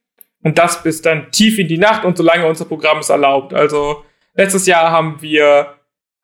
Und 0.43 0.59
das 0.59 0.83
bis 0.83 1.03
dann 1.03 1.31
tief 1.33 1.59
in 1.59 1.69
die 1.69 1.79
Nacht 1.79 2.05
und 2.05 2.17
solange 2.17 2.47
unser 2.47 2.65
Programm 2.65 2.99
es 2.99 3.09
erlaubt. 3.09 3.53
Also 3.53 4.05
letztes 4.35 4.67
Jahr 4.67 4.91
haben 4.91 5.21
wir 5.21 5.75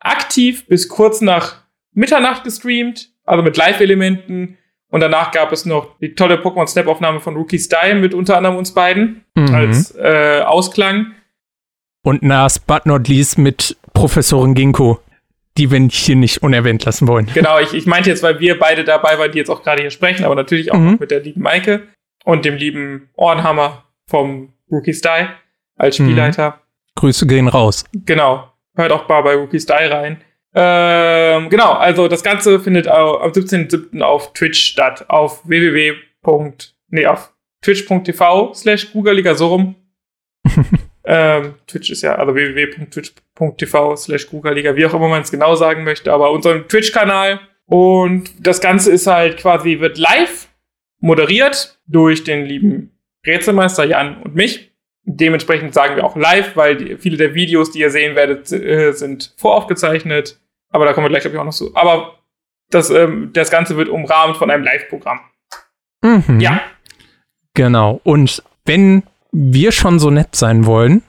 aktiv 0.01 0.67
bis 0.67 0.89
kurz 0.89 1.21
nach 1.21 1.65
Mitternacht 1.93 2.45
gestreamt, 2.45 3.11
also 3.25 3.43
mit 3.43 3.57
Live-Elementen. 3.57 4.59
Und 4.89 5.01
danach 5.01 5.33
gab 5.33 5.51
es 5.51 5.65
noch 5.65 5.99
die 5.99 6.15
tolle 6.15 6.37
Pokémon 6.37 6.69
Snap-Aufnahme 6.69 7.21
von 7.21 7.37
Rookie 7.37 7.59
Style 7.59 7.97
mit 7.97 8.15
unter 8.15 8.37
anderem 8.37 8.57
uns 8.57 8.73
beiden 8.73 9.25
mhm. 9.35 9.53
als 9.53 9.95
äh, 9.97 10.43
Ausklang. 10.45 11.13
Und 12.05 12.23
last 12.23 12.67
but 12.67 12.85
not 12.85 13.09
least 13.09 13.39
mit 13.39 13.77
Professorin 13.95 14.55
Ginkgo, 14.55 15.01
die 15.57 15.71
wir 15.71 15.81
hier 15.91 16.17
nicht 16.17 16.43
unerwähnt 16.43 16.85
lassen 16.85 17.09
wollen. 17.09 17.31
Genau, 17.33 17.59
ich, 17.59 17.73
ich 17.73 17.87
meinte 17.87 18.11
jetzt, 18.11 18.23
weil 18.23 18.39
wir 18.41 18.59
beide 18.59 18.85
dabei 18.85 19.19
waren, 19.19 19.33
die 19.33 19.39
jetzt 19.39 19.49
auch 19.49 19.63
gerade 19.63 19.81
hier 19.81 19.91
sprechen, 19.91 20.25
aber 20.25 20.35
natürlich 20.35 20.71
auch 20.71 20.79
mhm. 20.79 20.99
mit 21.01 21.11
der 21.11 21.21
lieben 21.21 21.41
Maike 21.41 21.89
und 22.25 22.45
dem 22.45 22.57
lieben 22.57 23.09
Ohrenhammer 23.17 23.85
vom 24.07 24.53
Rookie 24.71 24.93
Style 24.93 25.31
als 25.77 25.99
mhm. 25.99 26.05
Spielleiter. 26.05 26.51
Mhm. 26.51 26.55
Grüße 26.97 27.27
gehen 27.27 27.49
raus. 27.49 27.85
Genau. 27.93 28.53
Hört 28.77 28.93
auch 28.93 29.09
mal 29.09 29.23
bei 29.23 29.35
Rookie 29.35 29.61
Style 29.61 29.91
rein. 29.91 30.21
Ähm, 30.55 31.49
genau, 31.49 31.73
also 31.73 32.07
das 32.07 32.23
Ganze 32.23 32.61
findet 32.61 32.87
am 32.87 33.33
17.07. 33.33 34.03
auf 34.03 34.35
Twitch 34.35 34.61
statt. 34.61 35.09
Auf 35.09 35.49
www. 35.49 35.95
Nee, 36.89 37.07
auf 37.07 37.33
twitch.tv 37.63 38.53
slash 38.55 38.93
Google 38.93 39.37
so 39.37 39.49
rum. 39.49 39.75
Ähm, 41.07 41.55
Twitch 41.67 41.91
ist 41.91 42.03
ja, 42.03 42.15
also 42.15 42.35
www.twitch.tv 42.35 43.97
slash 43.97 44.27
Liga, 44.33 44.75
wie 44.77 44.87
auch 44.87 44.95
immer 44.95 45.09
man 45.09 45.23
es 45.23 45.31
genau 45.31 45.55
sagen 45.55 45.85
möchte, 45.85 46.13
aber 46.13 46.31
unseren 46.31 46.67
Twitch-Kanal. 46.67 47.41
Und 47.67 48.31
das 48.41 48.61
Ganze 48.61 48.93
ist 48.93 49.07
halt 49.07 49.39
quasi, 49.39 49.81
wird 49.81 49.99
live 49.99 50.49
moderiert 51.01 51.79
durch 51.87 52.25
den 52.25 52.47
lieben 52.47 52.99
Rätselmeister 53.27 53.85
Jan 53.85 54.23
und 54.23 54.35
mich. 54.35 54.73
Dementsprechend 55.07 55.75
sagen 55.75 55.97
wir 55.97 56.05
auch 56.05 56.17
live, 56.17 56.57
weil 56.57 56.77
die, 56.77 56.97
viele 56.97 57.19
der 57.19 57.35
Videos, 57.35 57.71
die 57.71 57.81
ihr 57.81 57.91
sehen 57.91 58.17
werdet, 58.17 58.51
äh, 58.53 58.93
sind 58.93 59.35
voraufgezeichnet. 59.37 60.41
Aber 60.71 60.87
da 60.87 60.95
kommen 60.95 61.05
wir 61.05 61.11
gleich, 61.11 61.23
glaube 61.23 61.37
ich, 61.37 61.41
auch 61.41 61.45
noch 61.45 61.53
zu. 61.53 61.75
Aber 61.77 62.19
das, 62.71 62.89
ähm, 62.89 63.31
das 63.35 63.51
Ganze 63.51 63.77
wird 63.77 63.91
umrahmt 63.91 64.39
von 64.39 64.51
einem 64.51 64.65
Live-Programm. 64.65 65.21
Mhm. 66.03 66.41
Ja. 66.41 66.63
Genau. 67.53 68.01
Und 68.03 68.43
wenn 68.65 69.03
wir 69.35 69.73
schon 69.73 69.99
so 69.99 70.11
nett 70.11 70.35
sein 70.35 70.65
wollen 70.65 71.03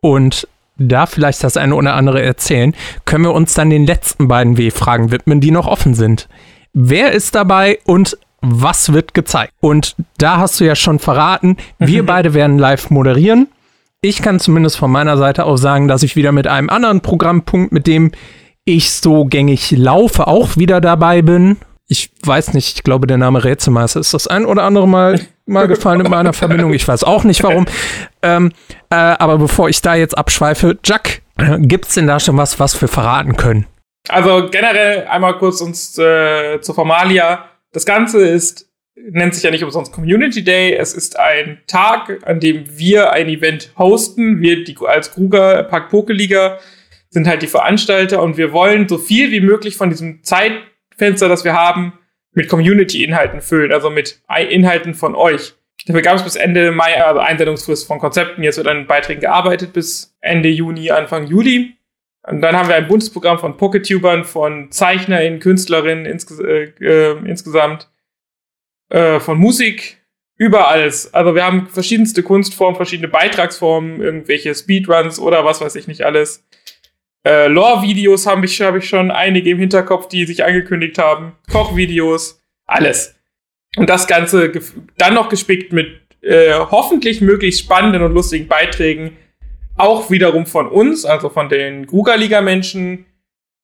und 0.00 0.46
da 0.76 1.06
vielleicht 1.06 1.42
das 1.44 1.56
eine 1.56 1.74
oder 1.74 1.94
andere 1.94 2.22
erzählen, 2.22 2.74
können 3.04 3.24
wir 3.24 3.32
uns 3.32 3.54
dann 3.54 3.70
den 3.70 3.86
letzten 3.86 4.28
beiden 4.28 4.56
W-Fragen 4.56 5.10
widmen, 5.10 5.40
die 5.40 5.50
noch 5.50 5.66
offen 5.66 5.94
sind. 5.94 6.28
Wer 6.72 7.12
ist 7.12 7.34
dabei 7.34 7.78
und 7.84 8.16
was 8.40 8.92
wird 8.92 9.12
gezeigt? 9.12 9.52
Und 9.60 9.96
da 10.16 10.38
hast 10.38 10.60
du 10.60 10.64
ja 10.64 10.74
schon 10.74 10.98
verraten, 10.98 11.56
wir 11.78 12.06
beide 12.06 12.32
werden 12.34 12.58
live 12.58 12.90
moderieren. 12.90 13.48
Ich 14.02 14.22
kann 14.22 14.40
zumindest 14.40 14.78
von 14.78 14.90
meiner 14.90 15.18
Seite 15.18 15.44
aus 15.44 15.60
sagen, 15.60 15.88
dass 15.88 16.02
ich 16.02 16.16
wieder 16.16 16.32
mit 16.32 16.46
einem 16.46 16.70
anderen 16.70 17.02
Programmpunkt, 17.02 17.72
mit 17.72 17.86
dem 17.86 18.12
ich 18.64 18.90
so 18.92 19.26
gängig 19.26 19.72
laufe, 19.72 20.26
auch 20.26 20.56
wieder 20.56 20.80
dabei 20.80 21.20
bin. 21.20 21.58
Ich 21.86 22.10
weiß 22.22 22.54
nicht, 22.54 22.76
ich 22.76 22.82
glaube, 22.82 23.06
der 23.06 23.18
Name 23.18 23.44
Rätselmeister 23.44 24.00
ist 24.00 24.14
das 24.14 24.26
ein 24.26 24.46
oder 24.46 24.62
andere 24.62 24.88
Mal, 24.88 25.20
mal 25.50 25.68
gefallen 25.68 26.00
in 26.00 26.10
meiner 26.10 26.32
Verbindung. 26.32 26.72
Ich 26.72 26.86
weiß 26.86 27.04
auch 27.04 27.24
nicht 27.24 27.42
warum. 27.42 27.66
Ähm, 28.22 28.52
äh, 28.90 28.94
aber 28.94 29.38
bevor 29.38 29.68
ich 29.68 29.82
da 29.82 29.94
jetzt 29.94 30.16
abschweife, 30.16 30.78
Jack, 30.84 31.22
äh, 31.38 31.58
gibt's 31.58 31.94
denn 31.94 32.06
da 32.06 32.20
schon 32.20 32.36
was, 32.36 32.58
was 32.58 32.80
wir 32.80 32.88
verraten 32.88 33.36
können? 33.36 33.66
Also 34.08 34.48
generell 34.50 35.06
einmal 35.06 35.38
kurz 35.38 35.60
uns 35.60 35.98
äh, 35.98 36.60
zur 36.60 36.74
Formalia. 36.74 37.44
Das 37.72 37.84
Ganze 37.84 38.26
ist 38.26 38.70
nennt 39.08 39.34
sich 39.34 39.42
ja 39.42 39.50
nicht 39.50 39.64
umsonst 39.64 39.92
Community 39.92 40.44
Day. 40.44 40.74
Es 40.74 40.94
ist 40.94 41.18
ein 41.18 41.60
Tag, 41.66 42.20
an 42.24 42.40
dem 42.40 42.64
wir 42.68 43.12
ein 43.12 43.28
Event 43.28 43.72
hosten. 43.78 44.40
Wir 44.40 44.64
die, 44.64 44.76
als 44.84 45.12
Kruger 45.12 45.62
Park 45.64 45.90
Pokeliga 45.90 46.58
sind 47.08 47.26
halt 47.26 47.42
die 47.42 47.46
Veranstalter 47.46 48.22
und 48.22 48.36
wir 48.36 48.52
wollen 48.52 48.88
so 48.88 48.98
viel 48.98 49.30
wie 49.30 49.40
möglich 49.40 49.76
von 49.76 49.90
diesem 49.90 50.22
Zeitfenster, 50.22 51.28
das 51.28 51.44
wir 51.44 51.54
haben, 51.54 51.94
mit 52.32 52.48
Community-Inhalten 52.48 53.40
füllen, 53.40 53.72
also 53.72 53.90
mit 53.90 54.22
Inhalten 54.28 54.94
von 54.94 55.14
euch. 55.14 55.54
Dafür 55.86 56.02
gab 56.02 56.16
es 56.16 56.24
bis 56.24 56.36
Ende 56.36 56.72
Mai, 56.72 57.02
also 57.02 57.20
Einsendungsfrist 57.20 57.86
von 57.86 57.98
Konzepten. 57.98 58.42
Jetzt 58.42 58.58
wird 58.58 58.68
an 58.68 58.86
Beiträgen 58.86 59.20
gearbeitet 59.20 59.72
bis 59.72 60.14
Ende 60.20 60.48
Juni, 60.48 60.90
Anfang 60.90 61.26
Juli. 61.26 61.76
Und 62.22 62.42
dann 62.42 62.54
haben 62.54 62.68
wir 62.68 62.76
ein 62.76 62.86
buntes 62.86 63.10
Programm 63.10 63.38
von 63.38 63.56
Poketubern, 63.56 64.24
von 64.24 64.70
ZeichnerInnen, 64.70 65.40
KünstlerInnen 65.40 66.04
insges 66.04 66.38
äh, 66.38 66.72
äh, 66.80 67.18
insgesamt, 67.24 67.88
äh, 68.90 69.20
von 69.20 69.38
Musik, 69.38 70.00
überall. 70.36 70.82
Also 71.12 71.34
wir 71.34 71.44
haben 71.44 71.66
verschiedenste 71.68 72.22
Kunstformen, 72.22 72.76
verschiedene 72.76 73.08
Beitragsformen, 73.08 74.00
irgendwelche 74.00 74.54
Speedruns 74.54 75.18
oder 75.18 75.44
was 75.44 75.60
weiß 75.60 75.74
ich 75.76 75.86
nicht 75.86 76.02
alles. 76.02 76.46
Äh, 77.26 77.48
Lore-Videos 77.48 78.26
habe 78.26 78.46
ich, 78.46 78.60
hab 78.60 78.76
ich 78.76 78.88
schon 78.88 79.10
einige 79.10 79.50
im 79.50 79.58
Hinterkopf, 79.58 80.08
die 80.08 80.24
sich 80.24 80.44
angekündigt 80.44 80.98
haben. 80.98 81.32
Kochvideos, 81.50 82.42
alles. 82.66 83.14
Und 83.76 83.90
das 83.90 84.06
Ganze 84.06 84.52
dann 84.96 85.14
noch 85.14 85.28
gespickt 85.28 85.72
mit 85.72 86.00
äh, 86.22 86.54
hoffentlich 86.54 87.20
möglichst 87.20 87.60
spannenden 87.60 88.02
und 88.02 88.12
lustigen 88.12 88.48
Beiträgen. 88.48 89.16
Auch 89.76 90.10
wiederum 90.10 90.46
von 90.46 90.68
uns, 90.68 91.04
also 91.04 91.28
von 91.28 91.48
den 91.48 91.86
Gruga-Liga-Menschen. 91.86 93.06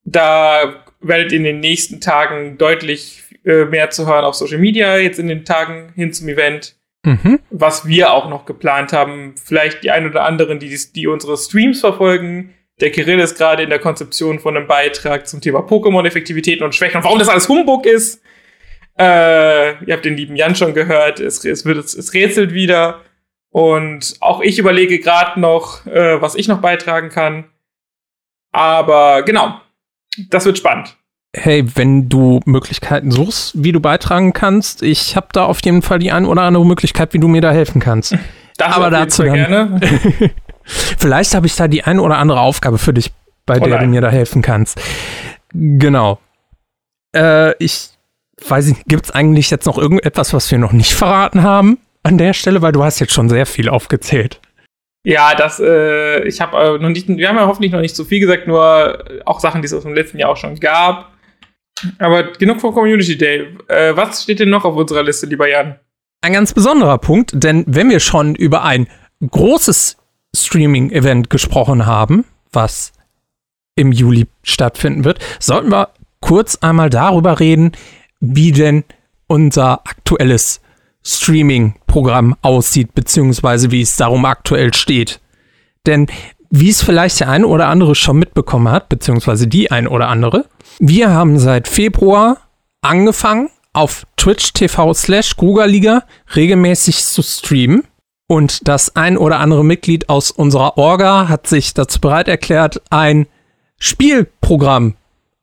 Da 0.04 0.84
werdet 1.00 1.32
ihr 1.32 1.38
in 1.38 1.44
den 1.44 1.60
nächsten 1.60 2.00
Tagen 2.00 2.58
deutlich 2.58 3.22
äh, 3.44 3.64
mehr 3.64 3.90
zu 3.90 4.06
hören 4.06 4.24
auf 4.24 4.34
Social 4.34 4.58
Media, 4.58 4.96
jetzt 4.98 5.18
in 5.18 5.28
den 5.28 5.44
Tagen 5.44 5.92
hin 5.94 6.12
zum 6.12 6.28
Event. 6.28 6.76
Mhm. 7.04 7.40
Was 7.50 7.86
wir 7.86 8.12
auch 8.12 8.28
noch 8.28 8.46
geplant 8.46 8.92
haben. 8.92 9.34
Vielleicht 9.36 9.84
die 9.84 9.90
ein 9.90 10.06
oder 10.06 10.24
anderen, 10.24 10.58
die, 10.58 10.76
die 10.94 11.06
unsere 11.06 11.36
Streams 11.36 11.80
verfolgen, 11.80 12.54
der 12.80 12.90
Kirill 12.90 13.20
ist 13.20 13.36
gerade 13.36 13.62
in 13.62 13.70
der 13.70 13.78
Konzeption 13.78 14.38
von 14.38 14.56
einem 14.56 14.66
Beitrag 14.66 15.26
zum 15.26 15.40
Thema 15.40 15.60
Pokémon-Effektivitäten 15.60 16.64
und 16.64 16.74
Schwächen 16.74 16.98
und 16.98 17.04
warum 17.04 17.18
das 17.18 17.28
alles 17.28 17.48
Humbug 17.48 17.86
ist. 17.86 18.22
Äh, 18.98 19.84
ihr 19.84 19.94
habt 19.94 20.04
den 20.04 20.16
lieben 20.16 20.36
Jan 20.36 20.56
schon 20.56 20.74
gehört, 20.74 21.20
es, 21.20 21.44
es, 21.44 21.64
wird, 21.64 21.78
es, 21.78 21.94
es 21.94 22.14
rätselt 22.14 22.52
wieder. 22.52 23.02
Und 23.50 24.16
auch 24.20 24.40
ich 24.40 24.58
überlege 24.58 24.98
gerade 24.98 25.40
noch, 25.40 25.86
äh, 25.86 26.20
was 26.20 26.34
ich 26.34 26.48
noch 26.48 26.60
beitragen 26.60 27.08
kann. 27.08 27.44
Aber 28.52 29.22
genau, 29.22 29.60
das 30.30 30.44
wird 30.44 30.58
spannend. 30.58 30.96
Hey, 31.34 31.64
wenn 31.74 32.08
du 32.08 32.40
Möglichkeiten 32.46 33.10
suchst, 33.10 33.62
wie 33.62 33.72
du 33.72 33.80
beitragen 33.80 34.32
kannst, 34.32 34.82
ich 34.82 35.16
habe 35.16 35.28
da 35.32 35.44
auf 35.44 35.62
jeden 35.64 35.82
Fall 35.82 35.98
die 35.98 36.12
eine 36.12 36.28
oder 36.28 36.42
andere 36.42 36.64
Möglichkeit, 36.64 37.12
wie 37.12 37.18
du 37.18 37.28
mir 37.28 37.40
da 37.40 37.52
helfen 37.52 37.80
kannst. 37.80 38.16
Das 38.58 38.74
Aber 38.74 38.88
dazu 38.88 39.22
dann, 39.22 39.34
gerne. 39.34 39.80
Vielleicht 40.66 41.34
habe 41.34 41.46
ich 41.46 41.56
da 41.56 41.68
die 41.68 41.84
eine 41.84 42.02
oder 42.02 42.18
andere 42.18 42.40
Aufgabe 42.40 42.78
für 42.78 42.92
dich, 42.92 43.12
bei 43.46 43.60
oh 43.60 43.64
der 43.64 43.78
du 43.78 43.86
mir 43.86 44.00
da 44.00 44.10
helfen 44.10 44.42
kannst. 44.42 44.80
Genau. 45.52 46.18
Äh, 47.14 47.54
ich 47.62 47.90
weiß 48.46 48.66
nicht, 48.66 48.84
gibt 48.86 49.06
es 49.06 49.10
eigentlich 49.12 49.50
jetzt 49.50 49.66
noch 49.66 49.78
irgendetwas, 49.78 50.34
was 50.34 50.50
wir 50.50 50.58
noch 50.58 50.72
nicht 50.72 50.94
verraten 50.94 51.42
haben 51.42 51.78
an 52.02 52.18
der 52.18 52.32
Stelle? 52.32 52.62
Weil 52.62 52.72
du 52.72 52.84
hast 52.84 52.98
jetzt 52.98 53.12
schon 53.12 53.28
sehr 53.28 53.46
viel 53.46 53.68
aufgezählt. 53.68 54.40
Ja, 55.04 55.36
das, 55.36 55.60
äh, 55.60 56.24
ich 56.24 56.40
habe 56.40 56.56
äh, 56.56 56.78
noch 56.82 56.88
nicht, 56.88 57.06
wir 57.06 57.28
haben 57.28 57.36
ja 57.36 57.46
hoffentlich 57.46 57.70
noch 57.70 57.80
nicht 57.80 57.94
so 57.94 58.04
viel 58.04 58.18
gesagt, 58.18 58.48
nur 58.48 59.08
äh, 59.08 59.20
auch 59.24 59.38
Sachen, 59.38 59.62
die 59.62 59.66
es 59.66 59.72
aus 59.72 59.84
dem 59.84 59.94
letzten 59.94 60.18
Jahr 60.18 60.30
auch 60.30 60.36
schon 60.36 60.58
gab. 60.58 61.12
Aber 61.98 62.32
genug 62.32 62.60
vom 62.60 62.74
Community 62.74 63.16
Day. 63.16 63.46
Äh, 63.68 63.96
was 63.96 64.24
steht 64.24 64.40
denn 64.40 64.50
noch 64.50 64.64
auf 64.64 64.74
unserer 64.74 65.04
Liste, 65.04 65.26
lieber 65.26 65.48
Jan? 65.48 65.78
Ein 66.22 66.32
ganz 66.32 66.52
besonderer 66.52 66.98
Punkt, 66.98 67.30
denn 67.34 67.64
wenn 67.68 67.88
wir 67.88 68.00
schon 68.00 68.34
über 68.34 68.64
ein 68.64 68.88
großes 69.24 69.96
Streaming-Event 70.44 71.30
gesprochen 71.30 71.86
haben, 71.86 72.24
was 72.52 72.92
im 73.74 73.92
Juli 73.92 74.26
stattfinden 74.42 75.04
wird, 75.04 75.18
sollten 75.38 75.70
wir 75.70 75.90
kurz 76.20 76.56
einmal 76.56 76.90
darüber 76.90 77.40
reden, 77.40 77.72
wie 78.20 78.52
denn 78.52 78.84
unser 79.26 79.86
aktuelles 79.86 80.60
Streaming-Programm 81.02 82.36
aussieht, 82.42 82.94
beziehungsweise 82.94 83.70
wie 83.70 83.82
es 83.82 83.96
darum 83.96 84.24
aktuell 84.24 84.74
steht. 84.74 85.20
Denn 85.86 86.06
wie 86.50 86.70
es 86.70 86.82
vielleicht 86.82 87.20
der 87.20 87.28
eine 87.28 87.46
oder 87.46 87.68
andere 87.68 87.94
schon 87.94 88.18
mitbekommen 88.18 88.70
hat, 88.70 88.88
beziehungsweise 88.88 89.46
die 89.46 89.70
ein 89.70 89.86
oder 89.86 90.08
andere, 90.08 90.46
wir 90.78 91.10
haben 91.10 91.38
seit 91.38 91.68
Februar 91.68 92.38
angefangen, 92.80 93.50
auf 93.72 94.06
Twitch 94.16 94.52
TV 94.54 94.94
slash 94.94 95.36
Liga 95.38 96.04
regelmäßig 96.34 97.04
zu 97.04 97.22
streamen. 97.22 97.84
Und 98.28 98.66
das 98.66 98.96
ein 98.96 99.16
oder 99.16 99.38
andere 99.38 99.64
Mitglied 99.64 100.08
aus 100.08 100.30
unserer 100.30 100.78
Orga 100.78 101.28
hat 101.28 101.46
sich 101.46 101.74
dazu 101.74 102.00
bereit 102.00 102.28
erklärt, 102.28 102.82
ein 102.90 103.26
Spielprogramm 103.78 104.94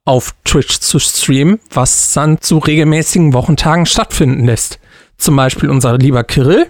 auf 0.06 0.36
Twitch 0.44 0.80
zu 0.80 1.00
streamen, 1.00 1.60
was 1.72 2.14
dann 2.14 2.42
zu 2.42 2.58
regelmäßigen 2.58 3.34
Wochentagen 3.34 3.86
stattfinden 3.86 4.46
lässt. 4.46 4.80
Zum 5.18 5.36
Beispiel 5.36 5.70
unser 5.70 5.98
lieber 5.98 6.26
Kirill, 6.26 6.70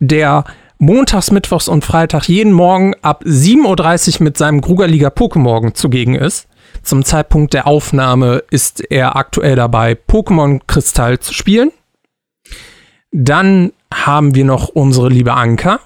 der 0.00 0.44
montags, 0.78 1.30
mittwochs 1.30 1.68
und 1.68 1.84
Freitag 1.84 2.28
jeden 2.28 2.52
Morgen 2.52 2.94
ab 3.02 3.22
7.30 3.24 4.16
Uhr 4.18 4.24
mit 4.24 4.36
seinem 4.36 4.60
Grugerliga 4.60 5.08
Pokémon 5.08 5.74
zugegen 5.74 6.16
ist. 6.16 6.48
Zum 6.82 7.04
Zeitpunkt 7.04 7.54
der 7.54 7.66
Aufnahme 7.68 8.42
ist 8.50 8.80
er 8.90 9.16
aktuell 9.16 9.54
dabei, 9.54 9.92
Pokémon 9.92 10.60
Kristall 10.66 11.20
zu 11.20 11.32
spielen. 11.32 11.70
Dann 13.12 13.72
haben 14.04 14.34
wir 14.34 14.44
noch 14.44 14.68
unsere 14.68 15.08
liebe 15.08 15.34
Anka, 15.34 15.80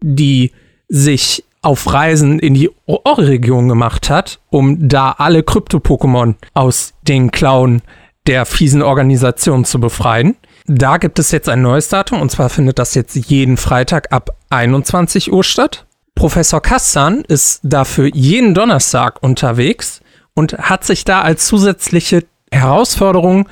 die 0.00 0.52
sich 0.88 1.44
auf 1.60 1.92
Reisen 1.92 2.38
in 2.38 2.54
die 2.54 2.70
Ori-Region 2.86 3.68
gemacht 3.68 4.10
hat, 4.10 4.38
um 4.50 4.88
da 4.88 5.12
alle 5.18 5.42
Krypto-Pokémon 5.42 6.36
aus 6.54 6.94
den 7.02 7.30
Klauen 7.30 7.82
der 8.26 8.46
fiesen 8.46 8.82
Organisation 8.82 9.64
zu 9.64 9.80
befreien. 9.80 10.36
Da 10.66 10.98
gibt 10.98 11.18
es 11.18 11.30
jetzt 11.30 11.48
ein 11.48 11.62
neues 11.62 11.88
Datum 11.88 12.20
und 12.20 12.30
zwar 12.30 12.48
findet 12.48 12.78
das 12.78 12.94
jetzt 12.94 13.16
jeden 13.16 13.56
Freitag 13.56 14.12
ab 14.12 14.30
21 14.50 15.32
Uhr 15.32 15.42
statt. 15.42 15.86
Professor 16.14 16.60
Kassan 16.60 17.22
ist 17.26 17.60
dafür 17.62 18.10
jeden 18.12 18.54
Donnerstag 18.54 19.22
unterwegs 19.22 20.00
und 20.34 20.58
hat 20.58 20.84
sich 20.84 21.04
da 21.04 21.22
als 21.22 21.46
zusätzliche 21.46 22.24
Herausforderung 22.50 23.48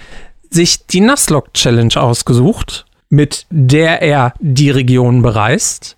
sich 0.50 0.86
die 0.86 1.00
Nuzlocke 1.00 1.52
Challenge 1.52 1.96
ausgesucht 1.96 2.85
mit 3.08 3.46
der 3.50 4.02
er 4.02 4.34
die 4.40 4.70
Region 4.70 5.22
bereist. 5.22 5.96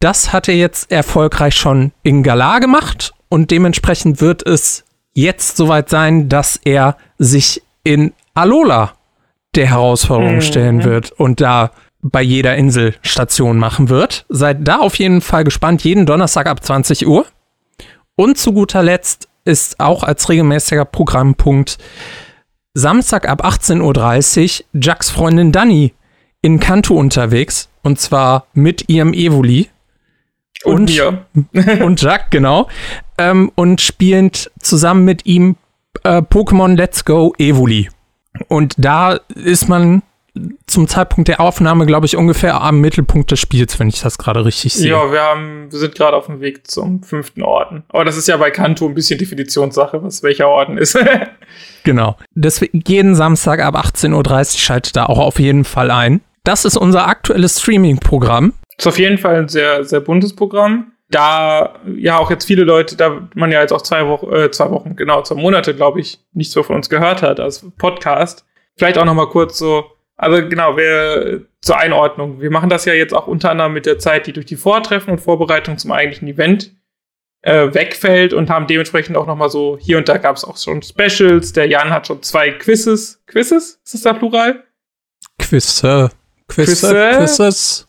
Das 0.00 0.32
hat 0.32 0.48
er 0.48 0.56
jetzt 0.56 0.90
erfolgreich 0.90 1.54
schon 1.54 1.92
in 2.02 2.22
Galar 2.22 2.60
gemacht 2.60 3.12
und 3.28 3.50
dementsprechend 3.50 4.20
wird 4.20 4.46
es 4.46 4.84
jetzt 5.14 5.56
soweit 5.56 5.88
sein, 5.88 6.28
dass 6.28 6.58
er 6.64 6.96
sich 7.18 7.62
in 7.84 8.12
Alola 8.34 8.94
der 9.54 9.68
Herausforderung 9.68 10.36
mhm. 10.36 10.42
stellen 10.42 10.84
wird 10.84 11.12
und 11.12 11.40
da 11.40 11.70
bei 12.00 12.22
jeder 12.22 12.56
Insel 12.56 12.94
Station 13.02 13.58
machen 13.58 13.88
wird. 13.88 14.26
Seid 14.28 14.66
da 14.66 14.78
auf 14.78 14.96
jeden 14.96 15.20
Fall 15.20 15.44
gespannt, 15.44 15.84
jeden 15.84 16.06
Donnerstag 16.06 16.46
ab 16.46 16.64
20 16.64 17.06
Uhr. 17.06 17.26
Und 18.16 18.38
zu 18.38 18.52
guter 18.52 18.82
Letzt 18.82 19.28
ist 19.44 19.80
auch 19.80 20.02
als 20.02 20.28
regelmäßiger 20.28 20.84
Programmpunkt 20.84 21.78
Samstag 22.74 23.28
ab 23.28 23.44
18.30 23.44 24.60
Uhr 24.60 24.66
Jacks 24.80 25.10
Freundin 25.10 25.52
Dani 25.52 25.94
in 26.42 26.60
Kanto 26.60 26.94
unterwegs 26.94 27.68
und 27.82 27.98
zwar 27.98 28.46
mit 28.52 28.88
ihrem 28.88 29.14
Evoli. 29.14 29.68
Und, 30.64 30.90
und 31.00 31.26
und 31.82 32.02
Jack, 32.02 32.30
genau. 32.30 32.68
Ähm, 33.18 33.50
und 33.54 33.80
spielend 33.80 34.50
zusammen 34.60 35.04
mit 35.04 35.26
ihm 35.26 35.56
äh, 36.04 36.18
Pokémon 36.18 36.76
Let's 36.76 37.04
Go 37.04 37.34
Evoli. 37.38 37.88
Und 38.48 38.74
da 38.78 39.20
ist 39.34 39.68
man 39.68 40.02
zum 40.66 40.88
Zeitpunkt 40.88 41.28
der 41.28 41.40
Aufnahme, 41.40 41.84
glaube 41.84 42.06
ich, 42.06 42.16
ungefähr 42.16 42.60
am 42.62 42.80
Mittelpunkt 42.80 43.30
des 43.30 43.38
Spiels, 43.38 43.78
wenn 43.78 43.88
ich 43.88 44.00
das 44.00 44.16
gerade 44.16 44.44
richtig 44.44 44.72
sehe. 44.72 44.90
Ja, 44.90 45.12
wir, 45.12 45.20
haben, 45.20 45.70
wir 45.70 45.78
sind 45.78 45.94
gerade 45.94 46.16
auf 46.16 46.26
dem 46.26 46.40
Weg 46.40 46.66
zum 46.70 47.02
fünften 47.02 47.42
Orden. 47.42 47.84
Aber 47.90 48.04
das 48.04 48.16
ist 48.16 48.28
ja 48.28 48.38
bei 48.38 48.50
Kanto 48.50 48.86
ein 48.86 48.94
bisschen 48.94 49.18
Definitionssache, 49.18 50.02
was 50.02 50.22
welcher 50.22 50.48
Orden 50.48 50.78
ist. 50.78 50.98
genau. 51.84 52.16
Deswegen 52.34 52.82
jeden 52.86 53.14
Samstag 53.14 53.60
ab 53.60 53.76
18.30 53.76 54.14
Uhr 54.14 54.44
schaltet 54.58 54.96
da 54.96 55.06
auch 55.06 55.18
auf 55.18 55.38
jeden 55.38 55.64
Fall 55.64 55.90
ein. 55.90 56.22
Das 56.44 56.64
ist 56.64 56.76
unser 56.76 57.06
aktuelles 57.06 57.60
Streaming-Programm. 57.60 58.54
Ist 58.76 58.86
auf 58.86 58.98
jeden 58.98 59.18
Fall 59.18 59.36
ein 59.36 59.48
sehr, 59.48 59.84
sehr 59.84 60.00
buntes 60.00 60.34
Programm. 60.34 60.92
da 61.10 61.74
ja 61.94 62.18
auch 62.18 62.30
jetzt 62.30 62.46
viele 62.46 62.64
Leute, 62.64 62.96
da 62.96 63.28
man 63.34 63.52
ja 63.52 63.60
jetzt 63.60 63.72
auch 63.72 63.82
zwei 63.82 64.06
Wochen, 64.06 64.32
äh, 64.32 64.50
zwei 64.50 64.70
Wochen, 64.70 64.96
genau, 64.96 65.22
zwei 65.22 65.34
Monate, 65.36 65.74
glaube 65.74 66.00
ich, 66.00 66.18
nichts 66.32 66.54
mehr 66.54 66.64
von 66.64 66.76
uns 66.76 66.88
gehört 66.88 67.22
hat 67.22 67.38
als 67.38 67.64
Podcast. 67.76 68.44
Vielleicht 68.76 68.98
auch 68.98 69.04
noch 69.04 69.14
mal 69.14 69.28
kurz 69.28 69.58
so, 69.58 69.84
also 70.16 70.48
genau, 70.48 70.76
wir 70.76 71.42
zur 71.60 71.78
Einordnung. 71.78 72.40
Wir 72.40 72.50
machen 72.50 72.70
das 72.70 72.86
ja 72.86 72.94
jetzt 72.94 73.12
auch 73.12 73.26
unter 73.26 73.50
anderem 73.50 73.74
mit 73.74 73.86
der 73.86 73.98
Zeit, 73.98 74.26
die 74.26 74.32
durch 74.32 74.46
die 74.46 74.56
Vortreffen 74.56 75.10
und 75.12 75.20
Vorbereitung 75.20 75.76
zum 75.78 75.92
eigentlichen 75.92 76.28
Event 76.28 76.72
äh, 77.42 77.74
wegfällt 77.74 78.32
und 78.32 78.48
haben 78.48 78.66
dementsprechend 78.66 79.16
auch 79.16 79.26
noch 79.26 79.36
mal 79.36 79.50
so, 79.50 79.76
hier 79.78 79.98
und 79.98 80.08
da 80.08 80.16
gab 80.16 80.36
es 80.36 80.44
auch 80.44 80.56
schon 80.56 80.82
Specials. 80.82 81.52
Der 81.52 81.66
Jan 81.68 81.90
hat 81.90 82.06
schon 82.06 82.22
zwei 82.22 82.50
Quizzes. 82.52 83.22
Quizzes? 83.26 83.80
Ist 83.84 83.94
das 83.94 84.02
da 84.02 84.12
Plural? 84.14 84.64
Quizze. 85.38 86.10
Quizze. 86.54 87.12
Quizzes. 87.16 87.88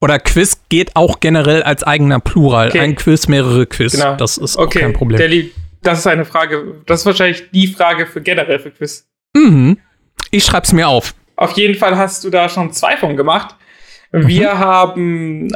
Oder 0.00 0.18
Quiz 0.18 0.60
geht 0.70 0.96
auch 0.96 1.20
generell 1.20 1.62
als 1.62 1.82
eigener 1.82 2.20
Plural. 2.20 2.68
Okay. 2.68 2.80
Ein 2.80 2.96
Quiz, 2.96 3.28
mehrere 3.28 3.66
Quiz. 3.66 3.92
Genau. 3.92 4.16
Das 4.16 4.38
ist 4.38 4.56
okay. 4.56 4.80
kein 4.80 4.92
Problem. 4.94 5.18
Der, 5.18 5.44
das 5.82 6.00
ist 6.00 6.06
eine 6.06 6.24
Frage, 6.24 6.82
das 6.86 7.00
ist 7.00 7.06
wahrscheinlich 7.06 7.50
die 7.50 7.66
Frage 7.66 8.06
für 8.06 8.20
generell 8.20 8.58
für 8.58 8.70
Quiz. 8.70 9.06
Mhm. 9.34 9.78
Ich 10.30 10.44
schreib's 10.44 10.72
mir 10.72 10.88
auf. 10.88 11.14
Auf 11.36 11.52
jeden 11.52 11.74
Fall 11.74 11.96
hast 11.96 12.24
du 12.24 12.30
da 12.30 12.48
schon 12.48 12.72
zwei 12.72 12.96
von 12.96 13.16
gemacht. 13.16 13.56
Wir 14.12 14.54
mhm. 14.54 14.58
haben 14.58 15.48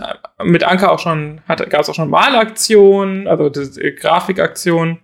mit 0.42 0.62
Anker 0.62 0.92
auch 0.92 0.99
schon, 0.99 1.40
gab 1.47 1.80
es 1.80 1.88
auch 1.88 1.95
schon 1.95 2.11
Malaktionen, 2.11 3.26
also 3.26 3.49
die 3.49 3.95
Grafikaktion. 3.95 5.01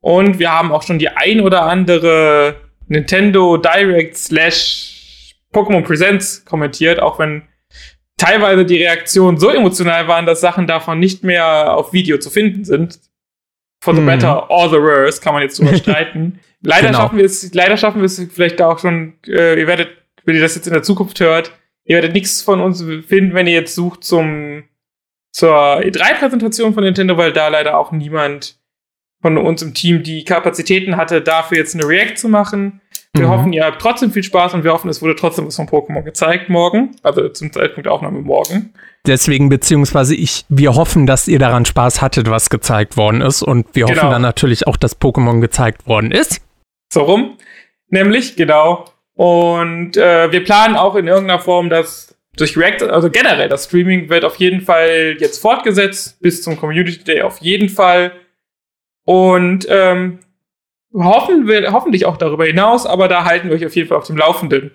Und 0.00 0.38
wir 0.38 0.50
haben 0.50 0.72
auch 0.72 0.82
schon 0.82 0.98
die 0.98 1.08
ein 1.08 1.40
oder 1.40 1.62
andere 1.62 2.56
Nintendo 2.88 3.56
Direct 3.56 4.16
slash 4.16 4.91
Pokémon 5.52 5.82
Presents 5.82 6.44
kommentiert, 6.44 7.00
auch 7.00 7.18
wenn 7.18 7.42
teilweise 8.16 8.64
die 8.64 8.78
Reaktionen 8.78 9.38
so 9.38 9.50
emotional 9.50 10.08
waren, 10.08 10.26
dass 10.26 10.40
Sachen 10.40 10.66
davon 10.66 10.98
nicht 10.98 11.24
mehr 11.24 11.76
auf 11.76 11.92
Video 11.92 12.18
zu 12.18 12.30
finden 12.30 12.64
sind. 12.64 13.00
For 13.82 13.94
the 13.94 14.00
mhm. 14.00 14.06
better 14.06 14.50
or 14.50 14.70
the 14.70 14.76
worse, 14.76 15.20
kann 15.20 15.34
man 15.34 15.42
jetzt 15.42 15.58
drüber 15.58 15.74
streiten. 15.76 16.38
Leider 16.60 16.88
genau. 16.88 17.00
schaffen 17.00 17.18
wir 17.18 17.24
es, 17.24 17.52
leider 17.52 17.76
schaffen 17.76 18.00
wir 18.00 18.06
es 18.06 18.24
vielleicht 18.32 18.60
da 18.60 18.68
auch 18.68 18.78
schon, 18.78 19.14
äh, 19.26 19.58
ihr 19.58 19.66
werdet, 19.66 19.88
wenn 20.24 20.36
ihr 20.36 20.40
das 20.40 20.54
jetzt 20.54 20.68
in 20.68 20.72
der 20.72 20.84
Zukunft 20.84 21.18
hört, 21.18 21.52
ihr 21.84 21.96
werdet 21.96 22.12
nichts 22.12 22.42
von 22.42 22.60
uns 22.60 22.80
finden, 23.08 23.34
wenn 23.34 23.48
ihr 23.48 23.54
jetzt 23.54 23.74
sucht 23.74 24.04
zum, 24.04 24.62
zur 25.32 25.78
E3-Präsentation 25.78 26.74
von 26.74 26.84
Nintendo, 26.84 27.16
weil 27.16 27.32
da 27.32 27.48
leider 27.48 27.76
auch 27.76 27.90
niemand 27.90 28.61
von 29.22 29.38
uns 29.38 29.62
im 29.62 29.72
Team 29.72 30.02
die 30.02 30.24
Kapazitäten 30.24 30.96
hatte, 30.96 31.22
dafür 31.22 31.58
jetzt 31.58 31.74
eine 31.74 31.86
React 31.86 32.16
zu 32.16 32.28
machen. 32.28 32.80
Wir 33.14 33.26
mhm. 33.26 33.30
hoffen, 33.30 33.52
ihr 33.52 33.64
habt 33.64 33.80
trotzdem 33.80 34.10
viel 34.10 34.22
Spaß 34.22 34.54
und 34.54 34.64
wir 34.64 34.72
hoffen, 34.72 34.90
es 34.90 35.00
wurde 35.00 35.14
trotzdem 35.14 35.46
was 35.46 35.56
von 35.56 35.68
Pokémon 35.68 36.02
gezeigt 36.02 36.48
morgen. 36.48 36.96
Also 37.02 37.28
zum 37.28 37.52
Zeitpunkt 37.52 37.86
der 37.86 37.92
Aufnahme 37.92 38.20
morgen. 38.20 38.72
Deswegen, 39.06 39.48
beziehungsweise 39.48 40.14
ich, 40.14 40.44
wir 40.48 40.74
hoffen, 40.74 41.06
dass 41.06 41.28
ihr 41.28 41.38
daran 41.38 41.64
Spaß 41.64 42.00
hattet, 42.00 42.30
was 42.30 42.50
gezeigt 42.50 42.96
worden 42.96 43.20
ist. 43.20 43.42
Und 43.42 43.66
wir 43.74 43.86
genau. 43.86 44.02
hoffen 44.02 44.10
dann 44.10 44.22
natürlich 44.22 44.66
auch, 44.66 44.76
dass 44.76 45.00
Pokémon 45.00 45.40
gezeigt 45.40 45.86
worden 45.86 46.10
ist. 46.10 46.40
So 46.92 47.02
rum. 47.02 47.36
Nämlich, 47.88 48.36
genau. 48.36 48.86
Und 49.14 49.96
äh, 49.96 50.32
wir 50.32 50.42
planen 50.42 50.76
auch 50.76 50.94
in 50.96 51.06
irgendeiner 51.06 51.40
Form, 51.40 51.68
dass 51.68 52.16
durch 52.36 52.56
React, 52.56 52.90
also 52.90 53.10
generell, 53.10 53.48
das 53.48 53.66
Streaming 53.66 54.08
wird 54.08 54.24
auf 54.24 54.36
jeden 54.36 54.62
Fall 54.62 55.16
jetzt 55.18 55.38
fortgesetzt, 55.38 56.18
bis 56.20 56.42
zum 56.42 56.56
Community 56.56 57.04
Day 57.04 57.20
auf 57.20 57.38
jeden 57.38 57.68
Fall. 57.68 58.12
Und 59.04 59.66
ähm, 59.68 60.20
hoffen 60.94 61.46
wir 61.46 61.72
hoffentlich 61.72 62.06
auch 62.06 62.16
darüber 62.16 62.44
hinaus, 62.44 62.86
aber 62.86 63.08
da 63.08 63.24
halten 63.24 63.48
wir 63.48 63.56
euch 63.56 63.66
auf 63.66 63.74
jeden 63.74 63.88
Fall 63.88 63.98
auf 63.98 64.06
dem 64.06 64.16
Laufenden. 64.16 64.72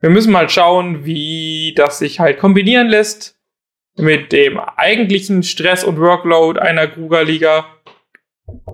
Wir 0.00 0.10
müssen 0.10 0.32
mal 0.32 0.48
schauen, 0.48 1.04
wie 1.04 1.74
das 1.76 1.98
sich 1.98 2.18
halt 2.20 2.38
kombinieren 2.38 2.88
lässt 2.88 3.38
mit 3.96 4.32
dem 4.32 4.58
eigentlichen 4.58 5.42
Stress 5.42 5.84
und 5.84 5.98
Workload 5.98 6.58
einer 6.58 6.88
Kruger-Liga. 6.88 7.66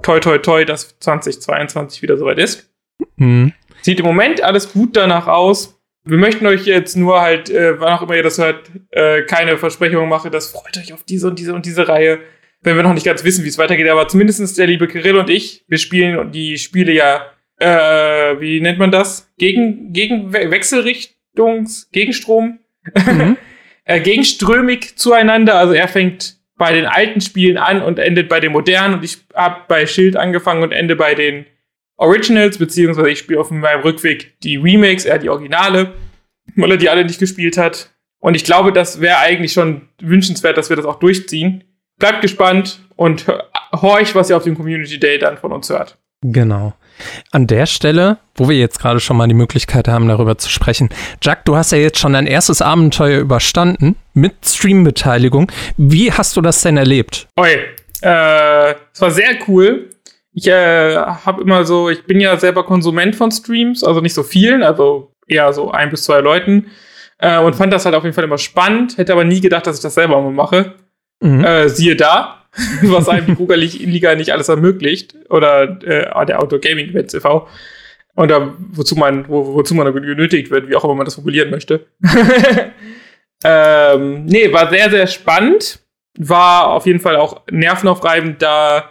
Toi, 0.03 0.21
toi, 0.21 0.39
toi, 0.39 0.65
dass 0.65 0.99
2022 1.01 2.03
wieder 2.03 2.17
soweit 2.17 2.39
ist. 2.39 2.73
Mhm. 3.17 3.53
Sieht 3.83 4.01
im 4.01 4.07
Moment 4.07 4.43
alles 4.43 4.73
gut 4.73 4.97
danach 4.97 5.27
aus. 5.27 5.79
Wir 6.05 6.17
möchten 6.17 6.47
euch 6.47 6.65
jetzt 6.65 6.97
nur 6.97 7.21
halt, 7.21 7.51
äh, 7.51 7.79
wann 7.79 7.93
auch 7.93 8.03
immer 8.03 8.17
ihr 8.17 8.23
das 8.23 8.39
hört, 8.39 8.71
äh, 8.91 9.23
keine 9.23 9.59
Versprechungen 9.59 10.09
machen, 10.09 10.33
das 10.33 10.51
freut 10.51 10.79
euch 10.79 10.95
auf 10.95 11.05
diese 11.05 11.29
und 11.29 11.39
diese 11.39 11.53
und 11.53 11.67
diese 11.67 11.87
Reihe 11.87 12.21
wenn 12.63 12.77
wir 12.77 12.83
noch 12.83 12.95
nicht 12.95 13.07
ganz 13.07 13.25
wissen, 13.25 13.45
wie 13.45 13.49
es 13.49 13.59
weitergeht. 13.59 13.89
Aber 13.89 14.09
zumindestens 14.09 14.55
der 14.55 14.67
liebe 14.67 14.89
Kirill 14.89 15.17
und 15.17 15.31
ich, 15.31 15.65
wir 15.69 15.79
spielen 15.79 16.33
die 16.33 16.59
Spiele 16.59 16.93
ja, 16.93 17.27
äh, 17.59 18.41
wie 18.41 18.61
nennt 18.61 18.79
man 18.79 18.91
das? 18.91 19.33
Gegen, 19.39 19.93
gegen 19.93 20.33
Wechselrichtungs, 20.33 21.91
Gegenstrom, 21.93 22.59
mhm. 22.95 23.37
äh, 23.85 24.01
gegenströmig 24.01 24.97
zueinander. 24.97 25.57
Also 25.57 25.73
er 25.73 25.89
fängt 25.89 26.37
bei 26.57 26.73
den 26.73 26.87
alten 26.87 27.21
Spielen 27.21 27.57
an 27.57 27.83
und 27.83 27.99
endet 27.99 28.29
bei 28.29 28.41
den 28.41 28.53
modernen. 28.53 28.95
Und 28.95 29.05
ich 29.05 29.19
habe 29.35 29.63
bei 29.69 29.87
Schild 29.87 30.17
angefangen 30.17 30.63
und 30.63 30.73
ende 30.73 30.97
bei 30.97 31.15
den 31.15 31.47
Originals, 31.97 32.59
beziehungsweise 32.59 33.11
ich 33.11 33.21
spiele 33.21 33.41
auf 33.41 33.51
meinem 33.51 33.83
Rückweg 33.83 34.39
die 34.43 34.57
Remakes, 34.57 35.05
er 35.05 35.19
die 35.19 35.29
Originale, 35.29 35.95
weil 36.57 36.73
er 36.73 36.77
die 36.77 36.89
alle 36.89 37.05
nicht 37.05 37.21
gespielt 37.21 37.57
hat. 37.57 37.91
Und 38.21 38.35
ich 38.35 38.45
glaube, 38.45 38.73
das 38.73 39.01
wäre 39.01 39.19
eigentlich 39.19 39.53
schon 39.53 39.83
wünschenswert, 40.01 40.57
dass 40.57 40.71
wir 40.71 40.77
das 40.77 40.87
auch 40.87 40.99
durchziehen 40.99 41.65
bleibt 41.99 42.23
gespannt 42.23 42.81
und 42.97 43.27
horcht, 43.73 44.15
was 44.15 44.31
ihr 44.31 44.37
auf 44.37 44.45
dem 44.45 44.57
Community 44.57 44.99
Day 44.99 45.19
dann 45.19 45.39
von 45.39 45.53
uns 45.53 45.69
hört. 45.71 45.99
Genau. 46.23 46.75
An 47.31 47.47
der 47.47 47.67
Stelle, 47.67 48.19
wo 48.35 48.49
wir 48.49 48.57
jetzt 48.57 48.81
gerade 48.81 48.99
schon 48.99 49.17
mal 49.17 49.29
die 49.29 49.35
Möglichkeit 49.35 49.87
haben, 49.87 50.09
darüber 50.09 50.37
zu 50.37 50.51
sprechen. 50.51 50.89
Jack, 51.23 51.45
du 51.45 51.55
hast 51.55 51.71
ja 51.71 51.79
jetzt 51.79 51.99
schon 51.99 52.15
dein 52.15 52.27
erstes 52.27 52.61
Abenteuer 52.61 53.21
überstanden 53.21 53.95
mit 54.15 54.35
Streambeteiligung. 54.45 55.51
Wie 55.77 56.13
hast 56.13 56.37
du 56.37 56.41
das 56.41 56.63
denn 56.63 56.77
erlebt? 56.77 57.29
Oi, 57.39 57.57
äh, 58.03 58.75
es 58.93 59.01
war 59.01 59.11
sehr 59.13 59.39
cool. 59.47 59.91
Ich 60.33 60.49
äh, 60.49 60.97
habe 60.97 61.43
immer 61.43 61.65
so, 61.65 61.89
ich 61.89 62.05
bin 62.05 62.21
ja 62.21 62.37
selber 62.37 62.65
Konsument 62.65 63.15
von 63.15 63.31
Streams, 63.31 63.85
also 63.85 64.01
nicht 64.01 64.15
so 64.15 64.23
vielen, 64.25 64.63
also 64.63 65.13
eher 65.29 65.53
so 65.53 65.71
ein 65.71 65.91
bis 65.91 66.05
zwei 66.05 66.21
Leuten. 66.21 66.67
Äh, 67.19 67.39
und 67.39 67.55
fand 67.55 67.73
das 67.73 67.85
halt 67.85 67.95
auf 67.95 68.05
jeden 68.05 68.15
Fall 68.15 68.25
immer 68.25 68.39
spannend, 68.39 68.99
hätte 68.99 69.13
aber 69.13 69.25
nie 69.25 69.41
gedacht, 69.41 69.67
dass 69.67 69.77
ich 69.77 69.83
das 69.83 69.95
selber 69.95 70.21
mal 70.21 70.33
mache. 70.33 70.75
Mhm. 71.21 71.45
Äh, 71.45 71.69
siehe 71.69 71.97
da, 71.97 72.45
was 72.83 73.09
einem 73.09 73.27
die 73.27 73.35
Kuga-Liga 73.35 74.15
nicht 74.15 74.33
alles 74.33 74.49
ermöglicht. 74.49 75.15
Oder 75.31 75.81
äh, 75.83 76.27
der 76.27 76.41
Outdoor 76.43 76.61
Gaming 76.61 76.91
Event 76.91 77.15
e.V. 77.15 77.49
Oder 78.17 78.55
wozu 78.73 78.97
man, 78.97 79.29
wo, 79.29 79.55
wozu 79.55 79.75
man 79.75 79.93
genötigt 79.93 80.51
wird, 80.51 80.69
wie 80.69 80.75
auch 80.75 80.85
immer 80.85 80.95
man 80.95 81.05
das 81.05 81.15
formulieren 81.15 81.51
möchte. 81.51 81.87
ähm, 83.45 84.25
nee, 84.25 84.53
war 84.53 84.71
sehr, 84.71 84.91
sehr 84.91 85.07
spannend. 85.07 85.81
War 86.19 86.69
auf 86.69 86.87
jeden 86.87 86.99
Fall 86.99 87.15
auch 87.15 87.43
nervenaufreibend, 87.49 88.43
da 88.43 88.91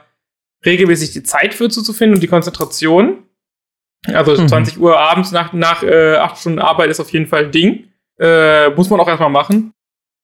regelmäßig 0.66 1.12
die 1.12 1.24
Zeit 1.24 1.54
für 1.54 1.68
zu 1.70 1.92
finden 1.92 2.16
und 2.16 2.24
die 2.24 2.28
Konzentration. 2.28 3.24
Also 4.06 4.40
mhm. 4.40 4.48
20 4.48 4.80
Uhr 4.80 4.98
abends 4.98 5.32
nach, 5.32 5.54
nach 5.54 5.84
äh, 5.84 6.16
8 6.16 6.38
Stunden 6.38 6.60
Arbeit 6.60 6.90
ist 6.90 7.00
auf 7.00 7.10
jeden 7.10 7.28
Fall 7.28 7.46
ein 7.46 7.52
Ding. 7.52 7.90
Äh, 8.20 8.70
muss 8.70 8.90
man 8.90 9.00
auch 9.00 9.08
erstmal 9.08 9.30
machen. 9.30 9.74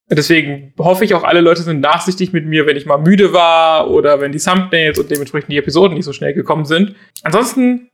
Deswegen 0.09 0.73
hoffe 0.77 1.05
ich 1.05 1.13
auch, 1.13 1.23
alle 1.23 1.41
Leute 1.41 1.61
sind 1.61 1.79
nachsichtig 1.79 2.33
mit 2.33 2.45
mir, 2.45 2.67
wenn 2.67 2.75
ich 2.75 2.85
mal 2.85 2.97
müde 2.97 3.33
war 3.33 3.89
oder 3.89 4.19
wenn 4.19 4.31
die 4.31 4.39
Thumbnails 4.39 4.99
und 4.99 5.09
dementsprechend 5.09 5.51
die 5.51 5.57
Episoden 5.57 5.95
nicht 5.95 6.05
so 6.05 6.13
schnell 6.13 6.33
gekommen 6.33 6.65
sind. 6.65 6.95
Ansonsten, 7.23 7.89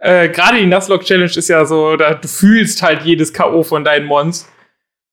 äh, 0.00 0.28
gerade 0.28 0.58
die 0.58 0.66
Nuzlocke 0.66 1.04
Challenge 1.04 1.30
ist 1.30 1.48
ja 1.48 1.64
so, 1.66 1.96
da 1.96 2.14
du 2.14 2.28
fühlst 2.28 2.82
halt 2.82 3.02
jedes 3.02 3.32
K.O. 3.32 3.62
von 3.62 3.84
deinen 3.84 4.06
Mons. 4.06 4.48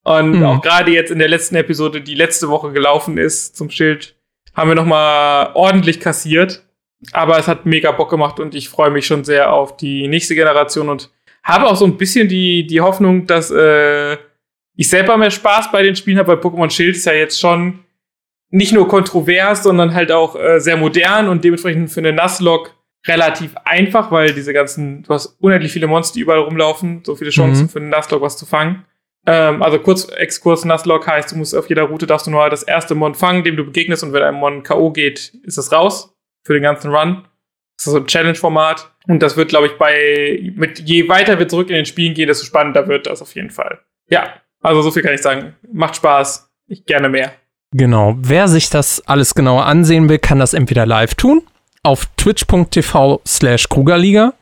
Und 0.04 0.38
mhm. 0.38 0.44
auch 0.44 0.62
gerade 0.62 0.92
jetzt 0.92 1.12
in 1.12 1.20
der 1.20 1.28
letzten 1.28 1.56
Episode, 1.56 2.00
die 2.00 2.16
letzte 2.16 2.48
Woche 2.48 2.72
gelaufen 2.72 3.18
ist 3.18 3.58
zum 3.58 3.70
Schild, 3.70 4.16
haben 4.56 4.70
wir 4.70 4.76
nochmal 4.76 5.52
ordentlich 5.54 6.00
kassiert. 6.00 6.64
Aber 7.12 7.38
es 7.38 7.48
hat 7.48 7.66
mega 7.66 7.92
Bock 7.92 8.10
gemacht 8.10 8.40
und 8.40 8.56
ich 8.56 8.70
freue 8.70 8.90
mich 8.90 9.06
schon 9.06 9.24
sehr 9.24 9.54
auf 9.54 9.78
die 9.78 10.08
nächste 10.08 10.34
Generation 10.34 10.90
und 10.90 11.12
habe 11.44 11.68
auch 11.68 11.76
so 11.76 11.86
ein 11.86 11.98
bisschen 11.98 12.28
die, 12.28 12.66
die 12.66 12.82
Hoffnung, 12.82 13.28
dass 13.28 13.52
äh, 13.52 14.18
ich 14.78 14.90
selber 14.90 15.18
mehr 15.18 15.32
Spaß 15.32 15.72
bei 15.72 15.84
den 15.84 15.96
Spielen 15.96 16.20
habe, 16.20 16.30
weil 16.30 16.38
Pokémon 16.38 16.70
Schild 16.70 16.96
ist 16.96 17.06
ja 17.06 17.14
jetzt 17.14 17.40
schon 17.40 17.80
nicht 18.50 18.72
nur 18.72 18.88
kontrovers, 18.88 19.64
sondern 19.64 19.94
halt 19.94 20.12
auch 20.12 20.36
äh, 20.40 20.60
sehr 20.60 20.78
modern 20.78 21.28
und 21.28 21.44
dementsprechend 21.44 21.92
für 21.92 22.00
eine 22.00 22.14
Nuzlocke 22.14 22.72
relativ 23.08 23.56
einfach, 23.66 24.12
weil 24.12 24.34
diese 24.34 24.54
ganzen, 24.54 25.04
du 25.04 25.14
hast 25.14 25.38
unendlich 25.40 25.72
viele 25.72 25.88
Monster, 25.88 26.14
die 26.14 26.22
überall 26.22 26.40
rumlaufen, 26.40 27.02
so 27.04 27.16
viele 27.16 27.32
Chancen 27.32 27.64
mhm. 27.64 27.70
für 27.70 27.80
einen 27.80 27.90
Nuzlocke 27.90 28.24
was 28.24 28.38
zu 28.38 28.46
fangen. 28.46 28.86
Ähm, 29.26 29.62
also 29.62 29.80
kurz 29.80 30.10
Exkurs 30.10 30.64
Nuzlocke 30.64 31.12
heißt, 31.12 31.32
du 31.32 31.38
musst 31.38 31.56
auf 31.56 31.68
jeder 31.68 31.84
Route 31.84 32.08
darfst 32.08 32.28
du 32.28 32.32
nur 32.32 32.50
das 32.50 32.64
erste 32.64 32.96
Mon 32.96 33.16
fangen, 33.16 33.44
dem 33.44 33.58
du 33.58 33.66
begegnest 33.66 34.04
und 34.04 34.14
wenn 34.14 34.24
ein 34.24 34.36
Mon 34.36 34.64
K.O. 34.64 34.92
geht, 34.92 35.34
ist 35.44 35.58
es 35.58 35.72
raus 35.72 36.16
für 36.44 36.54
den 36.54 36.64
ganzen 36.64 36.94
Run. 36.94 37.26
Das 37.78 37.88
ist 37.88 37.94
so 37.94 37.98
ein 37.98 38.08
Challenge-Format. 38.08 38.92
Und 39.08 39.22
das 39.22 39.38
wird, 39.38 39.50
glaube 39.50 39.68
ich, 39.68 39.74
bei, 39.74 40.52
mit 40.56 40.80
je 40.80 41.08
weiter 41.10 41.40
wir 41.40 41.48
zurück 41.48 41.70
in 41.70 41.76
den 41.76 41.86
Spielen 41.86 42.14
gehen, 42.14 42.28
desto 42.28 42.46
spannender 42.46 42.88
wird 42.88 43.08
das 43.08 43.22
auf 43.22 43.36
jeden 43.36 43.50
Fall. 43.50 43.80
Ja, 44.10 44.34
also 44.62 44.82
so 44.82 44.92
viel 44.92 45.04
kann 45.04 45.14
ich 45.14 45.22
sagen. 45.22 45.56
Macht 45.72 45.96
Spaß. 45.96 46.50
Ich 46.68 46.86
gerne 46.86 47.10
mehr. 47.10 47.32
Genau. 47.72 48.16
Wer 48.18 48.48
sich 48.48 48.70
das 48.70 49.02
alles 49.08 49.36
genauer 49.36 49.66
ansehen 49.66 50.10
will, 50.10 50.20
kann 50.20 50.40
das 50.40 50.54
entweder 50.54 50.86
live 50.86 51.16
tun 51.16 51.44
auf 51.84 52.06
twitch.tv 52.18 53.22
slash 53.26 53.70
Krugerliga 53.70 54.34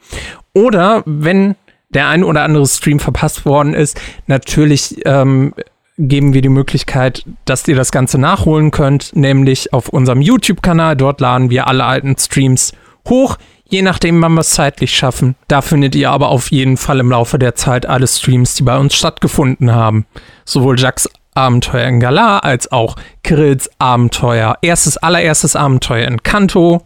oder 0.54 1.04
wenn 1.06 1.56
der 1.90 2.08
ein 2.08 2.24
oder 2.24 2.44
andere 2.44 2.66
Stream 2.66 3.00
verpasst 3.00 3.46
worden 3.46 3.74
ist, 3.74 4.02
natürlich 4.26 5.06
ähm, 5.06 5.54
geben 5.98 6.34
wir 6.34 6.42
die 6.42 6.50
Möglichkeit, 6.50 7.24
dass 7.46 7.68
ihr 7.68 7.76
das 7.76 7.92
Ganze 7.92 8.18
nachholen 8.18 8.72
könnt, 8.72 9.16
nämlich 9.16 9.74
auf 9.74 9.90
unserem 9.90 10.22
YouTube-Kanal. 10.22 10.98
Dort 10.98 11.22
laden 11.22 11.50
wir 11.50 11.68
alle 11.68 11.86
alten 11.86 12.18
Streams 12.18 12.74
hoch, 13.08 13.38
je 13.68 13.82
nachdem, 13.82 14.22
wann 14.22 14.34
wir 14.34 14.42
es 14.42 14.52
zeitlich 14.52 14.96
schaffen. 14.96 15.36
Da 15.48 15.62
findet 15.62 15.96
ihr 15.96 16.12
aber 16.12 16.30
auf 16.30 16.52
jeden 16.52 16.78
Fall 16.78 17.00
im 17.00 17.10
Laufe 17.10 17.40
der 17.40 17.56
Zeit 17.56 17.86
alle 17.86 18.08
Streams, 18.08 18.56
die 18.56 18.64
bei 18.64 18.78
uns 18.78 18.96
stattgefunden 18.96 19.74
haben. 19.74 20.06
Sowohl 20.46 20.80
Jacks 20.80 21.10
Abenteuer 21.34 21.88
in 21.88 22.00
Galar 22.00 22.44
als 22.44 22.72
auch 22.72 22.96
Kirills 23.24 23.70
Abenteuer, 23.78 24.58
erstes, 24.62 24.98
allererstes 24.98 25.56
Abenteuer 25.56 26.08
in 26.08 26.24
Kanto, 26.24 26.82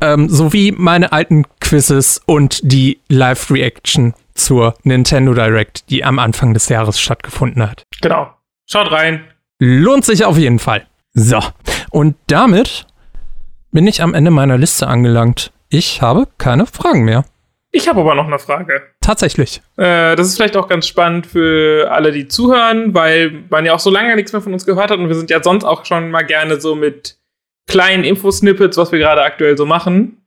ähm, 0.00 0.28
sowie 0.28 0.72
meine 0.76 1.12
alten 1.12 1.44
Quizzes 1.60 2.20
und 2.26 2.60
die 2.62 3.00
Live-Reaction 3.08 4.14
zur 4.34 4.74
Nintendo 4.82 5.34
Direct, 5.34 5.88
die 5.90 6.04
am 6.04 6.18
Anfang 6.18 6.52
des 6.52 6.68
Jahres 6.68 7.00
stattgefunden 7.00 7.62
hat. 7.62 7.84
Genau. 8.00 8.30
Schaut 8.66 8.90
rein. 8.90 9.24
Lohnt 9.60 10.04
sich 10.04 10.24
auf 10.24 10.36
jeden 10.36 10.58
Fall. 10.58 10.86
So, 11.12 11.38
und 11.90 12.16
damit 12.26 12.86
bin 13.70 13.86
ich 13.86 14.02
am 14.02 14.14
Ende 14.14 14.32
meiner 14.32 14.58
Liste 14.58 14.88
angelangt. 14.88 15.52
Ich 15.76 16.00
habe 16.00 16.28
keine 16.38 16.66
Fragen 16.66 17.04
mehr. 17.04 17.24
Ich 17.72 17.88
habe 17.88 18.00
aber 18.00 18.14
noch 18.14 18.28
eine 18.28 18.38
Frage. 18.38 18.80
Tatsächlich. 19.00 19.60
Äh, 19.76 20.14
das 20.14 20.28
ist 20.28 20.36
vielleicht 20.36 20.56
auch 20.56 20.68
ganz 20.68 20.86
spannend 20.86 21.26
für 21.26 21.90
alle, 21.90 22.12
die 22.12 22.28
zuhören, 22.28 22.94
weil 22.94 23.42
man 23.50 23.66
ja 23.66 23.74
auch 23.74 23.80
so 23.80 23.90
lange 23.90 24.14
nichts 24.14 24.32
mehr 24.32 24.40
von 24.40 24.52
uns 24.52 24.64
gehört 24.64 24.90
hat 24.92 24.98
und 25.00 25.08
wir 25.08 25.16
sind 25.16 25.30
ja 25.30 25.42
sonst 25.42 25.64
auch 25.64 25.84
schon 25.84 26.12
mal 26.12 26.22
gerne 26.22 26.60
so 26.60 26.76
mit 26.76 27.16
kleinen 27.66 28.04
Infosnippets, 28.04 28.76
was 28.76 28.92
wir 28.92 29.00
gerade 29.00 29.22
aktuell 29.22 29.56
so 29.58 29.66
machen. 29.66 30.24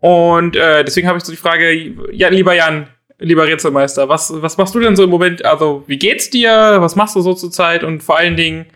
Und 0.00 0.56
äh, 0.56 0.82
deswegen 0.84 1.06
habe 1.06 1.18
ich 1.18 1.24
so 1.24 1.30
die 1.30 1.38
Frage, 1.38 1.70
ja, 2.10 2.28
lieber 2.28 2.54
Jan, 2.54 2.88
lieber 3.20 3.46
Rätselmeister, 3.46 4.08
was, 4.08 4.32
was 4.42 4.56
machst 4.58 4.74
du 4.74 4.80
denn 4.80 4.96
so 4.96 5.04
im 5.04 5.10
Moment? 5.10 5.44
Also, 5.44 5.84
wie 5.86 5.98
geht's 5.98 6.28
dir? 6.28 6.78
Was 6.80 6.96
machst 6.96 7.14
du 7.14 7.20
so 7.20 7.34
zur 7.34 7.52
Zeit? 7.52 7.84
Und 7.84 8.02
vor 8.02 8.18
allen 8.18 8.34
Dingen 8.34 8.66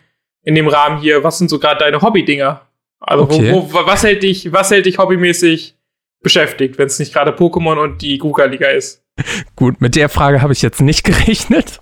in 0.43 0.55
dem 0.55 0.69
Rahmen 0.69 0.99
hier, 1.01 1.25
was 1.25 1.37
sind 1.37 1.49
so 1.49 1.59
gerade 1.59 1.79
deine 1.79 2.01
Hobby-Dinger? 2.01 2.61
Also, 3.01 3.23
Okay. 3.25 3.51
wo, 3.51 3.73
wo, 3.73 3.85
was 3.85 4.03
hält 4.05 4.23
dich, 4.23 4.53
was 4.53 4.71
hält 4.71 4.85
dich 4.85 4.97
hobbymäßig 4.97 5.73
beschäftigt, 6.21 6.77
wenn 6.77 6.87
es 6.87 6.99
nicht 6.99 7.13
gerade 7.13 7.31
Pokémon 7.31 7.77
und 7.77 8.01
die 8.01 8.17
Guga-Liga 8.17 8.67
ist? 8.67 9.03
Gut, 9.55 9.81
mit 9.81 9.95
der 9.95 10.09
Frage 10.09 10.41
habe 10.41 10.53
ich 10.53 10.61
jetzt 10.61 10.81
nicht 10.81 11.03
gerechnet. 11.05 11.81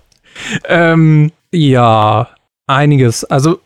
Ähm, 0.68 1.32
ja, 1.52 2.28
einiges. 2.66 3.24
Also, 3.24 3.60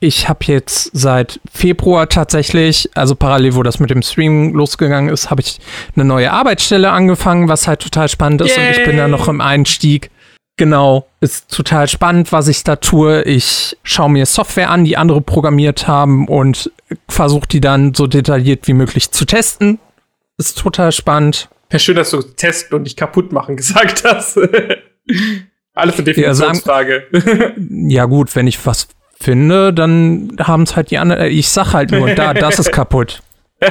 ich 0.00 0.28
habe 0.28 0.40
jetzt 0.46 0.90
seit 0.92 1.40
Februar 1.50 2.08
tatsächlich, 2.08 2.90
also 2.94 3.14
parallel, 3.14 3.54
wo 3.54 3.62
das 3.62 3.78
mit 3.78 3.90
dem 3.90 4.02
Stream 4.02 4.52
losgegangen 4.54 5.12
ist, 5.12 5.30
habe 5.30 5.40
ich 5.40 5.58
eine 5.94 6.04
neue 6.04 6.32
Arbeitsstelle 6.32 6.90
angefangen, 6.90 7.48
was 7.48 7.66
halt 7.66 7.80
total 7.80 8.08
spannend 8.08 8.42
ist. 8.42 8.58
Und 8.58 8.64
ich 8.64 8.84
bin 8.84 8.96
da 8.96 9.04
Yay. 9.04 9.10
noch 9.10 9.28
im 9.28 9.40
Einstieg. 9.40 10.10
Genau, 10.58 11.06
ist 11.20 11.50
total 11.50 11.86
spannend, 11.86 12.32
was 12.32 12.48
ich 12.48 12.64
da 12.64 12.76
tue. 12.76 13.22
Ich 13.22 13.76
schaue 13.82 14.10
mir 14.10 14.24
Software 14.24 14.70
an, 14.70 14.84
die 14.84 14.96
andere 14.96 15.20
programmiert 15.20 15.86
haben 15.86 16.28
und 16.28 16.70
versuche 17.08 17.46
die 17.46 17.60
dann 17.60 17.92
so 17.92 18.06
detailliert 18.06 18.66
wie 18.66 18.72
möglich 18.72 19.10
zu 19.10 19.26
testen. 19.26 19.78
Ist 20.38 20.58
total 20.58 20.92
spannend. 20.92 21.48
Ja, 21.72 21.78
schön, 21.78 21.96
dass 21.96 22.10
du 22.10 22.22
testen 22.22 22.76
und 22.76 22.82
nicht 22.82 22.96
kaputt 22.96 23.32
machen 23.32 23.56
gesagt 23.56 24.04
hast. 24.04 24.38
Alles 25.74 25.98
eine 25.98 26.12
Ja, 26.14 26.34
sagen- 26.34 26.60
Definitionsfrage. 26.60 27.06
Ja, 27.88 28.04
gut, 28.06 28.34
wenn 28.36 28.46
ich 28.46 28.64
was 28.66 28.88
finde, 29.20 29.72
dann 29.72 30.36
haben 30.40 30.62
es 30.64 30.76
halt 30.76 30.90
die 30.90 30.98
anderen. 30.98 31.30
Ich 31.30 31.48
sag 31.48 31.72
halt 31.72 31.90
nur, 31.90 32.14
da, 32.14 32.34
das 32.34 32.58
ist 32.58 32.72
kaputt. 32.72 33.22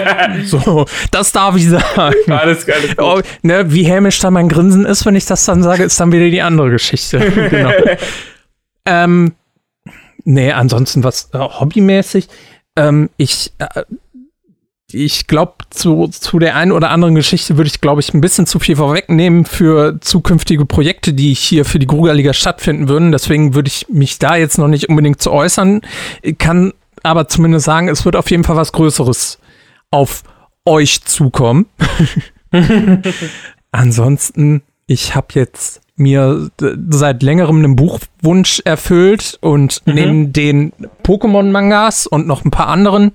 So, 0.45 0.86
das 1.11 1.32
darf 1.32 1.55
ich 1.57 1.70
sagen. 1.70 2.16
alles 2.32 2.66
geil. 2.66 2.78
alles. 2.82 2.95
Oh, 2.97 3.22
ne, 3.43 3.72
wie 3.72 3.84
hämisch 3.84 4.18
da 4.18 4.32
mein 4.32 4.49
Grinsen 4.49 4.84
ist, 4.84 5.05
wenn 5.05 5.16
ich 5.16 5.26
das 5.28 5.45
dann 5.45 5.61
sage, 5.61 5.84
ist 5.84 5.99
dann 5.99 6.11
wieder 6.11 6.28
die 6.32 6.41
andere 6.41 6.72
Geschichte. 6.72 7.20
genau. 7.51 7.72
ähm, 8.88 9.34
nee, 10.24 10.51
ansonsten 10.51 11.03
was 11.03 11.30
äh, 11.34 11.38
hobbymäßig. 11.38 12.28
Ähm, 12.76 13.11
ich 13.18 13.53
äh, 13.59 13.84
ich 15.03 15.27
glaube, 15.27 15.53
zu, 15.69 16.07
zu 16.07 16.39
der 16.39 16.55
einen 16.55 16.71
oder 16.71 16.89
anderen 16.91 17.15
Geschichte 17.15 17.57
würde 17.57 17.67
ich, 17.67 17.81
glaube 17.81 18.01
ich, 18.01 18.13
ein 18.13 18.21
bisschen 18.21 18.45
zu 18.45 18.59
viel 18.59 18.75
vorwegnehmen 18.77 19.45
für 19.45 19.99
zukünftige 20.01 20.65
Projekte, 20.65 21.13
die 21.13 21.33
hier 21.33 21.65
für 21.65 21.79
die 21.79 21.87
Grugerliga 21.87 22.33
stattfinden 22.33 22.87
würden. 22.87 23.11
Deswegen 23.11 23.53
würde 23.55 23.67
ich 23.67 23.87
mich 23.89 24.19
da 24.19 24.35
jetzt 24.35 24.57
noch 24.57 24.67
nicht 24.67 24.87
unbedingt 24.89 25.21
zu 25.21 25.31
äußern. 25.31 25.81
Ich 26.21 26.37
kann 26.37 26.73
aber 27.03 27.27
zumindest 27.27 27.65
sagen, 27.65 27.87
es 27.89 28.05
wird 28.05 28.15
auf 28.15 28.31
jeden 28.31 28.43
Fall 28.43 28.55
was 28.55 28.71
Größeres 28.71 29.39
auf 29.91 30.23
euch 30.65 31.03
zukommen. 31.03 31.65
Ansonsten, 33.71 34.61
ich 34.87 35.15
habe 35.15 35.27
jetzt 35.33 35.81
mir 35.97 36.49
seit 36.89 37.23
längerem 37.23 37.57
einen 37.57 37.75
Buchwunsch 37.75 38.61
erfüllt 38.65 39.37
und 39.41 39.81
Mhm. 39.85 39.93
neben 39.93 40.33
den 40.33 40.73
Pokémon-Mangas 41.03 42.07
und 42.07 42.27
noch 42.27 42.43
ein 42.43 42.51
paar 42.51 42.67
anderen, 42.67 43.11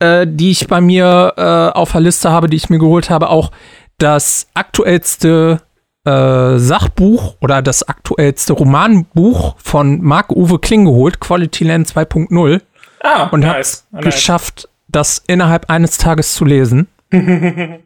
äh, 0.00 0.26
die 0.28 0.50
ich 0.50 0.66
bei 0.66 0.80
mir 0.80 1.34
äh, 1.36 1.78
auf 1.78 1.92
der 1.92 2.00
Liste 2.00 2.30
habe, 2.30 2.48
die 2.48 2.56
ich 2.56 2.68
mir 2.70 2.78
geholt 2.78 3.08
habe, 3.10 3.30
auch 3.30 3.50
das 3.98 4.48
aktuellste 4.54 5.60
äh, 6.04 6.56
Sachbuch 6.58 7.36
oder 7.40 7.62
das 7.62 7.82
aktuellste 7.86 8.54
Romanbuch 8.54 9.54
von 9.58 10.00
Marc-Uwe 10.02 10.58
Kling 10.58 10.84
geholt, 10.86 11.20
Quality 11.20 11.64
Land 11.64 11.88
2.0, 11.88 12.60
Ah, 13.02 13.24
und 13.30 13.44
habe 13.46 13.58
nice. 13.58 13.86
Ah, 13.92 13.96
nice. 13.96 14.04
geschafft, 14.04 14.68
das 14.88 15.22
innerhalb 15.26 15.70
eines 15.70 15.96
Tages 15.98 16.34
zu 16.34 16.44
lesen. 16.44 16.88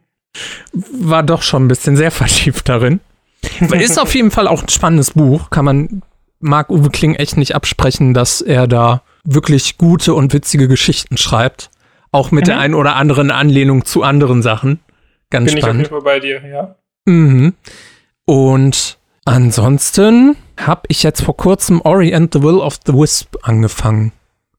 War 0.92 1.22
doch 1.22 1.42
schon 1.42 1.64
ein 1.64 1.68
bisschen 1.68 1.96
sehr 1.96 2.10
vertieft 2.10 2.68
darin. 2.68 3.00
Ist 3.70 4.00
auf 4.00 4.14
jeden 4.14 4.30
Fall 4.30 4.48
auch 4.48 4.62
ein 4.62 4.68
spannendes 4.68 5.12
Buch. 5.12 5.50
Kann 5.50 5.64
man 5.64 6.02
Marc-Uwe 6.40 6.90
Kling 6.90 7.14
echt 7.14 7.36
nicht 7.36 7.54
absprechen, 7.54 8.14
dass 8.14 8.40
er 8.40 8.66
da 8.66 9.02
wirklich 9.24 9.78
gute 9.78 10.14
und 10.14 10.32
witzige 10.32 10.66
Geschichten 10.68 11.16
schreibt. 11.16 11.70
Auch 12.14 12.30
mit 12.30 12.46
der 12.46 12.56
Mhm. 12.56 12.60
einen 12.62 12.74
oder 12.74 12.96
anderen 12.96 13.30
Anlehnung 13.30 13.84
zu 13.84 14.02
anderen 14.04 14.40
Sachen. 14.42 14.78
Ganz 15.30 15.50
Bin 15.50 15.58
ich 15.58 15.64
auf 15.64 15.68
spannend. 15.70 15.82
jeden 15.88 15.90
Fall 15.94 16.02
bei 16.02 16.20
dir, 16.20 16.42
ja. 16.46 16.76
Mhm. 17.06 17.54
Und 18.24 18.98
ansonsten 19.24 20.36
habe 20.58 20.82
ich 20.88 21.02
jetzt 21.02 21.22
vor 21.22 21.36
kurzem 21.36 21.80
Ori 21.80 22.14
and 22.14 22.32
the 22.32 22.42
Will 22.42 22.58
of 22.58 22.78
the 22.86 22.92
Wisp 22.94 23.36
angefangen. 23.42 24.12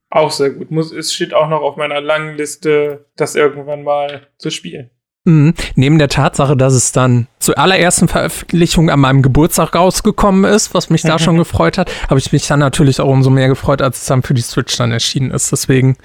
Auch 0.09 0.31
sehr 0.31 0.51
gut. 0.51 0.69
Muss, 0.71 0.91
es 0.91 1.13
steht 1.13 1.33
auch 1.33 1.49
noch 1.49 1.61
auf 1.61 1.77
meiner 1.77 2.01
langen 2.01 2.35
Liste, 2.37 3.05
das 3.15 3.35
irgendwann 3.35 3.83
mal 3.83 4.27
zu 4.37 4.49
spielen. 4.49 4.89
Mhm. 5.25 5.55
Neben 5.75 5.97
der 5.97 6.07
Tatsache, 6.07 6.55
dass 6.55 6.73
es 6.73 6.91
dann 6.91 7.27
zur 7.39 7.57
allerersten 7.57 8.07
Veröffentlichung 8.07 8.91
an 8.91 8.99
meinem 8.99 9.23
Geburtstag 9.23 9.75
rausgekommen 9.75 10.45
ist, 10.45 10.73
was 10.75 10.91
mich 10.91 11.01
da 11.01 11.17
schon 11.17 11.37
gefreut 11.39 11.79
hat, 11.79 11.91
habe 12.09 12.19
ich 12.19 12.31
mich 12.31 12.47
dann 12.47 12.59
natürlich 12.59 13.01
auch 13.01 13.09
umso 13.09 13.31
mehr 13.31 13.47
gefreut, 13.47 13.81
als 13.81 14.01
es 14.01 14.05
dann 14.05 14.21
für 14.21 14.35
die 14.35 14.41
Switch 14.41 14.77
dann 14.77 14.91
erschienen 14.91 15.31
ist. 15.31 15.51
Deswegen, 15.51 15.97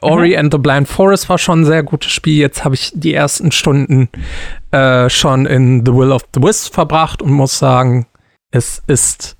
Ori 0.00 0.36
and 0.36 0.52
the 0.52 0.58
Blind 0.58 0.88
Forest 0.88 1.28
war 1.28 1.38
schon 1.38 1.62
ein 1.62 1.64
sehr 1.64 1.82
gutes 1.82 2.12
Spiel. 2.12 2.38
Jetzt 2.38 2.64
habe 2.64 2.76
ich 2.76 2.92
die 2.94 3.12
ersten 3.12 3.50
Stunden 3.50 4.08
äh, 4.70 5.10
schon 5.10 5.46
in 5.46 5.84
The 5.84 5.92
Will 5.92 6.12
of 6.12 6.22
the 6.34 6.42
Wisp 6.42 6.74
verbracht 6.74 7.20
und 7.20 7.32
muss 7.32 7.58
sagen, 7.58 8.06
es 8.52 8.80
ist 8.86 9.36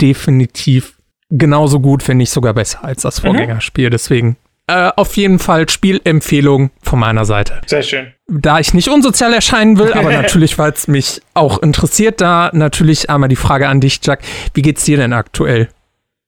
definitiv 0.00 0.98
genauso 1.30 1.80
gut, 1.80 2.06
wenn 2.06 2.18
nicht 2.18 2.30
sogar 2.30 2.54
besser 2.54 2.84
als 2.84 3.02
das 3.02 3.18
Vorgängerspiel. 3.18 3.90
Deswegen 3.90 4.36
äh, 4.66 4.90
auf 4.96 5.16
jeden 5.16 5.38
Fall 5.38 5.68
Spielempfehlung 5.68 6.70
von 6.82 6.98
meiner 6.98 7.24
Seite 7.24 7.60
Sehr 7.66 7.82
schön. 7.82 8.13
Da 8.26 8.58
ich 8.58 8.72
nicht 8.74 8.88
unsozial 8.88 9.32
erscheinen 9.34 9.78
will, 9.78 9.92
aber 9.92 10.10
natürlich, 10.22 10.58
weil 10.58 10.72
es 10.72 10.88
mich 10.88 11.20
auch 11.34 11.62
interessiert, 11.62 12.20
da 12.20 12.50
natürlich 12.52 13.10
einmal 13.10 13.28
die 13.28 13.36
Frage 13.36 13.68
an 13.68 13.80
dich, 13.80 14.00
Jack. 14.02 14.20
Wie 14.54 14.62
geht's 14.62 14.84
dir 14.84 14.96
denn 14.96 15.12
aktuell? 15.12 15.68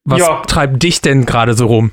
Was 0.04 0.20
Ja. 0.20 0.42
treibt 0.46 0.82
dich 0.82 1.00
denn 1.00 1.26
gerade 1.26 1.54
so 1.54 1.66
rum? 1.66 1.92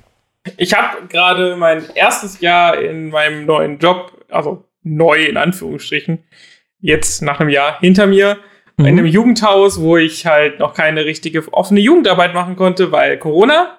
Ich 0.57 0.73
habe 0.73 1.07
gerade 1.07 1.55
mein 1.55 1.83
erstes 1.95 2.41
Jahr 2.41 2.77
in 2.77 3.09
meinem 3.09 3.45
neuen 3.45 3.79
Job, 3.79 4.11
also 4.29 4.65
neu 4.83 5.23
in 5.23 5.37
Anführungsstrichen, 5.37 6.19
jetzt 6.81 7.21
nach 7.21 7.39
einem 7.39 7.49
Jahr 7.49 7.79
hinter 7.79 8.05
mir, 8.07 8.37
Mhm. 8.75 8.85
in 8.85 8.97
einem 8.99 9.05
Jugendhaus, 9.05 9.79
wo 9.79 9.97
ich 9.97 10.25
halt 10.25 10.59
noch 10.59 10.73
keine 10.73 11.05
richtige 11.05 11.43
offene 11.53 11.79
Jugendarbeit 11.79 12.33
machen 12.33 12.55
konnte, 12.55 12.91
weil 12.91 13.17
Corona. 13.19 13.77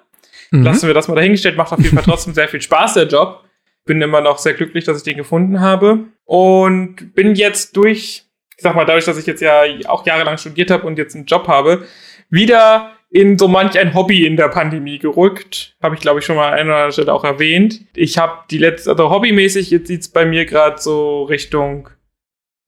Mhm. 0.51 0.63
Lassen 0.63 0.87
wir 0.87 0.93
das 0.93 1.07
mal 1.07 1.15
dahingestellt, 1.15 1.57
macht 1.57 1.71
auf 1.73 1.79
jeden 1.79 1.95
Fall 1.95 2.03
trotzdem 2.05 2.33
sehr 2.33 2.47
viel 2.47 2.61
Spaß, 2.61 2.93
der 2.95 3.07
Job. 3.07 3.43
Bin 3.85 4.01
immer 4.01 4.21
noch 4.21 4.37
sehr 4.39 4.53
glücklich, 4.53 4.85
dass 4.85 4.97
ich 4.97 5.03
den 5.03 5.17
gefunden 5.17 5.59
habe. 5.59 5.99
Und 6.25 7.13
bin 7.13 7.35
jetzt 7.35 7.77
durch, 7.77 8.23
ich 8.57 8.63
sag 8.63 8.75
mal, 8.75 8.85
dadurch, 8.85 9.05
dass 9.05 9.17
ich 9.17 9.25
jetzt 9.25 9.41
ja 9.41 9.63
auch 9.87 10.05
jahrelang 10.05 10.37
studiert 10.37 10.71
habe 10.71 10.85
und 10.85 10.97
jetzt 10.97 11.15
einen 11.15 11.25
Job 11.25 11.47
habe, 11.47 11.85
wieder 12.29 12.91
in 13.11 13.37
so 13.37 13.47
manch 13.47 13.77
ein 13.79 13.93
Hobby 13.93 14.25
in 14.25 14.35
der 14.35 14.49
Pandemie 14.49 14.99
gerückt. 14.99 15.75
Habe 15.81 15.95
ich, 15.95 16.01
glaube 16.01 16.19
ich, 16.19 16.25
schon 16.25 16.35
mal 16.35 16.47
an 16.47 16.53
einer 16.53 16.63
oder 16.63 16.73
anderen 16.75 16.91
Stelle 16.91 17.13
auch 17.13 17.23
erwähnt. 17.23 17.81
Ich 17.95 18.17
habe 18.17 18.39
die 18.51 18.57
letzte, 18.57 18.89
also 18.89 19.09
hobbymäßig, 19.09 19.69
jetzt 19.69 19.87
sieht's 19.87 20.09
bei 20.09 20.25
mir 20.25 20.45
gerade 20.45 20.81
so 20.81 21.23
Richtung 21.23 21.89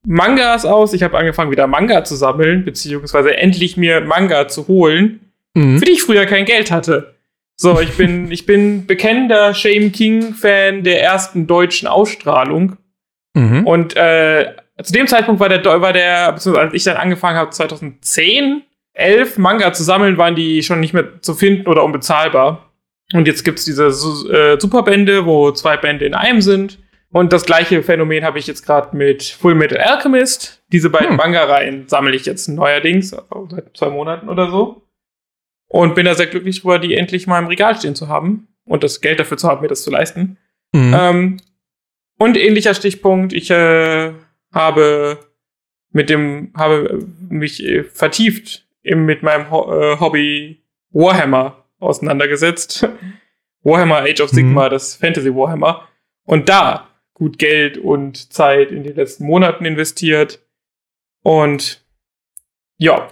Mangas 0.05 0.65
aus. 0.65 0.93
Ich 0.93 1.03
habe 1.03 1.17
angefangen, 1.17 1.51
wieder 1.51 1.67
Manga 1.67 2.03
zu 2.03 2.15
sammeln, 2.15 2.63
beziehungsweise 2.63 3.35
endlich 3.35 3.75
mir 3.75 3.99
Manga 4.01 4.47
zu 4.47 4.67
holen 4.67 5.19
Mhm. 5.57 5.79
für 5.79 5.85
die 5.85 5.93
ich 5.93 6.03
früher 6.03 6.25
kein 6.25 6.45
Geld 6.45 6.71
hatte. 6.71 7.15
So, 7.55 7.79
ich 7.81 7.91
bin, 7.97 8.31
ich 8.31 8.45
bin 8.45 8.85
bekennender 8.85 9.53
Shame 9.53 9.91
King-Fan 9.91 10.83
der 10.83 11.01
ersten 11.01 11.47
deutschen 11.47 11.87
Ausstrahlung. 11.87 12.77
Mhm. 13.37 13.67
Und 13.67 13.95
äh, 13.95 14.53
zu 14.81 14.93
dem 14.93 15.07
Zeitpunkt 15.07 15.39
war 15.39 15.49
der, 15.49 15.63
war 15.63 15.93
der, 15.93 16.31
beziehungsweise 16.31 16.67
als 16.67 16.73
ich 16.73 16.83
dann 16.83 16.97
angefangen 16.97 17.37
habe, 17.37 17.51
2010, 17.51 18.63
elf 18.93 19.37
Manga 19.37 19.73
zu 19.73 19.83
sammeln, 19.83 20.17
waren 20.17 20.35
die 20.35 20.63
schon 20.63 20.79
nicht 20.79 20.93
mehr 20.93 21.21
zu 21.21 21.35
finden 21.35 21.67
oder 21.67 21.83
unbezahlbar. 21.83 22.71
Und 23.13 23.27
jetzt 23.27 23.45
gibt's 23.45 23.63
diese 23.63 23.85
äh, 23.85 24.59
Superbände, 24.59 25.25
wo 25.25 25.51
zwei 25.51 25.77
Bände 25.77 26.05
in 26.05 26.13
einem 26.13 26.41
sind. 26.41 26.79
Und 27.09 27.31
das 27.31 27.45
gleiche 27.45 27.83
Phänomen 27.83 28.25
habe 28.25 28.37
ich 28.39 28.47
jetzt 28.47 28.65
gerade 28.65 28.95
mit 28.97 29.23
Full 29.23 29.55
Metal 29.55 29.77
Alchemist. 29.77 30.63
Diese 30.71 30.89
beiden 30.89 31.11
hm. 31.11 31.17
Manga-Reihen 31.17 31.87
sammle 31.87 32.15
ich 32.15 32.25
jetzt 32.25 32.49
neuerdings, 32.49 33.13
also 33.13 33.47
seit 33.49 33.77
zwei 33.77 33.89
Monaten 33.89 34.29
oder 34.29 34.49
so. 34.49 34.83
Und 35.69 35.95
bin 35.95 36.05
da 36.05 36.15
sehr 36.15 36.27
glücklich 36.27 36.61
drüber, 36.61 36.79
die 36.79 36.95
endlich 36.95 37.27
mal 37.27 37.39
im 37.39 37.47
Regal 37.47 37.75
stehen 37.77 37.95
zu 37.95 38.07
haben 38.07 38.47
und 38.65 38.83
das 38.83 38.99
Geld 38.99 39.19
dafür 39.19 39.37
zu 39.37 39.47
haben, 39.47 39.61
mir 39.61 39.67
das 39.67 39.83
zu 39.83 39.91
leisten. 39.91 40.37
Mhm. 40.73 40.95
Ähm, 40.97 41.37
und 42.17 42.37
ähnlicher 42.37 42.73
Stichpunkt, 42.73 43.33
ich 43.33 43.51
äh, 43.51 44.13
habe 44.53 45.19
mit 45.91 46.09
dem, 46.09 46.51
habe 46.55 47.05
mich 47.29 47.63
äh, 47.63 47.83
vertieft 47.83 48.67
im, 48.83 49.05
mit 49.05 49.23
meinem 49.23 49.51
Ho 49.51 49.71
äh, 49.73 49.99
Hobby 49.99 50.63
Warhammer 50.91 51.65
auseinandergesetzt. 51.79 52.87
Warhammer 53.63 54.03
Age 54.03 54.21
of 54.21 54.29
Sigma, 54.29 54.65
mhm. 54.65 54.69
das 54.69 54.95
Fantasy 54.95 55.33
Warhammer. 55.33 55.87
Und 56.23 56.49
da 56.49 56.87
gut 57.13 57.39
Geld 57.39 57.77
und 57.77 58.31
Zeit 58.31 58.71
in 58.71 58.83
den 58.83 58.95
letzten 58.95 59.25
Monaten 59.25 59.65
investiert. 59.65 60.39
Und 61.23 61.83
ja, 62.77 63.11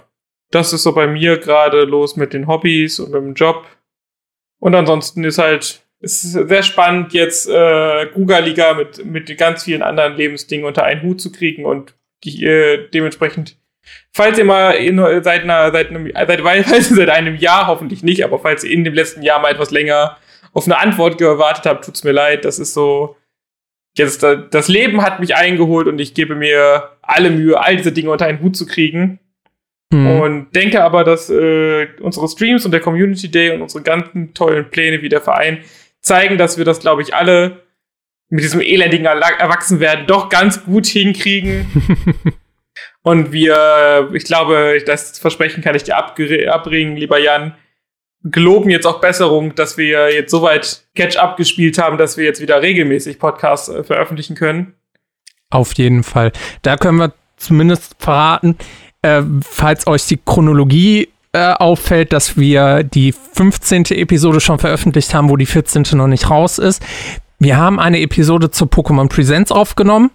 das 0.50 0.72
ist 0.72 0.84
so 0.84 0.94
bei 0.94 1.06
mir 1.06 1.38
gerade 1.38 1.82
los 1.82 2.16
mit 2.16 2.32
den 2.32 2.46
Hobbys 2.46 3.00
und 3.00 3.10
mit 3.10 3.20
dem 3.20 3.34
Job. 3.34 3.66
Und 4.58 4.74
ansonsten 4.74 5.24
ist 5.24 5.38
halt, 5.38 5.85
es 6.00 6.24
ist 6.24 6.32
sehr 6.32 6.62
spannend, 6.62 7.12
jetzt 7.12 7.48
äh, 7.48 8.06
Guga-Liga 8.12 8.74
mit, 8.74 9.04
mit 9.04 9.38
ganz 9.38 9.64
vielen 9.64 9.82
anderen 9.82 10.16
Lebensdingen 10.16 10.66
unter 10.66 10.84
einen 10.84 11.02
Hut 11.02 11.20
zu 11.20 11.32
kriegen 11.32 11.64
und 11.64 11.94
die, 12.24 12.44
äh, 12.44 12.88
dementsprechend, 12.90 13.56
falls 14.12 14.38
ihr 14.38 14.44
mal 14.44 14.72
in, 14.72 14.98
seit, 15.22 15.42
einer, 15.42 15.72
seit, 15.72 15.88
einem, 15.88 16.12
seit, 16.14 16.82
seit 16.82 17.08
einem 17.08 17.36
Jahr, 17.36 17.66
hoffentlich 17.66 18.02
nicht, 18.02 18.24
aber 18.24 18.38
falls 18.38 18.64
ihr 18.64 18.70
in 18.70 18.84
dem 18.84 18.94
letzten 18.94 19.22
Jahr 19.22 19.40
mal 19.40 19.52
etwas 19.52 19.70
länger 19.70 20.16
auf 20.52 20.66
eine 20.66 20.78
Antwort 20.78 21.18
gewartet 21.18 21.66
habt, 21.66 21.84
tut's 21.84 22.02
mir 22.02 22.12
leid. 22.12 22.46
Das 22.46 22.58
ist 22.58 22.72
so, 22.72 23.16
jetzt 23.96 24.22
das 24.22 24.68
Leben 24.68 25.02
hat 25.02 25.20
mich 25.20 25.36
eingeholt 25.36 25.86
und 25.86 25.98
ich 25.98 26.14
gebe 26.14 26.34
mir 26.34 26.92
alle 27.02 27.30
Mühe, 27.30 27.60
all 27.60 27.76
diese 27.76 27.92
Dinge 27.92 28.10
unter 28.10 28.24
einen 28.24 28.40
Hut 28.40 28.56
zu 28.56 28.66
kriegen. 28.66 29.18
Mhm. 29.92 30.20
Und 30.20 30.56
denke 30.56 30.82
aber, 30.82 31.04
dass 31.04 31.28
äh, 31.28 31.88
unsere 32.00 32.26
Streams 32.28 32.64
und 32.64 32.72
der 32.72 32.80
Community 32.80 33.30
Day 33.30 33.50
und 33.50 33.62
unsere 33.62 33.84
ganzen 33.84 34.32
tollen 34.34 34.70
Pläne 34.70 35.02
wie 35.02 35.10
der 35.10 35.20
Verein 35.20 35.58
zeigen, 36.06 36.38
dass 36.38 36.58
wir 36.58 36.64
das, 36.64 36.80
glaube 36.80 37.02
ich, 37.02 37.14
alle 37.14 37.62
mit 38.28 38.42
diesem 38.42 38.60
elendigen 38.60 39.06
Erwachsenwerden 39.06 40.06
doch 40.06 40.28
ganz 40.28 40.64
gut 40.64 40.86
hinkriegen. 40.86 41.66
und 43.02 43.32
wir, 43.32 44.10
ich 44.12 44.24
glaube, 44.24 44.78
das 44.84 45.18
Versprechen 45.18 45.62
kann 45.62 45.74
ich 45.74 45.84
dir 45.84 45.96
abbringen, 45.96 46.96
lieber 46.96 47.18
Jan, 47.18 47.54
geloben 48.22 48.70
jetzt 48.70 48.86
auch 48.86 49.00
Besserung, 49.00 49.54
dass 49.54 49.76
wir 49.76 50.12
jetzt 50.12 50.30
soweit 50.30 50.84
Catch-up 50.94 51.36
gespielt 51.36 51.78
haben, 51.78 51.98
dass 51.98 52.16
wir 52.16 52.24
jetzt 52.24 52.40
wieder 52.40 52.60
regelmäßig 52.60 53.18
Podcasts 53.18 53.68
äh, 53.68 53.84
veröffentlichen 53.84 54.34
können. 54.34 54.74
Auf 55.50 55.74
jeden 55.74 56.02
Fall. 56.02 56.32
Da 56.62 56.76
können 56.76 56.98
wir 56.98 57.12
zumindest 57.36 57.94
verraten, 58.00 58.56
äh, 59.02 59.22
falls 59.42 59.86
euch 59.86 60.06
die 60.06 60.18
Chronologie 60.24 61.08
äh, 61.36 61.52
auffällt, 61.58 62.12
dass 62.12 62.36
wir 62.38 62.82
die 62.82 63.12
15. 63.12 63.84
Episode 63.90 64.40
schon 64.40 64.58
veröffentlicht 64.58 65.12
haben, 65.14 65.28
wo 65.28 65.36
die 65.36 65.46
14. 65.46 65.84
noch 65.92 66.06
nicht 66.06 66.30
raus 66.30 66.58
ist. 66.58 66.82
Wir 67.38 67.58
haben 67.58 67.78
eine 67.78 68.00
Episode 68.00 68.50
zur 68.50 68.68
Pokémon 68.68 69.08
Presents 69.08 69.52
aufgenommen. 69.52 70.10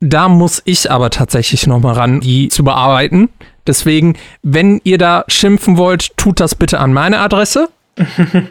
Da 0.00 0.28
muss 0.28 0.62
ich 0.64 0.90
aber 0.90 1.10
tatsächlich 1.10 1.66
noch 1.66 1.80
mal 1.80 1.94
ran, 1.94 2.20
die 2.20 2.48
zu 2.48 2.62
bearbeiten. 2.62 3.30
Deswegen, 3.66 4.16
wenn 4.42 4.80
ihr 4.84 4.98
da 4.98 5.24
schimpfen 5.28 5.76
wollt, 5.76 6.16
tut 6.16 6.38
das 6.38 6.54
bitte 6.54 6.78
an 6.78 6.92
meine 6.92 7.18
Adresse. 7.18 7.68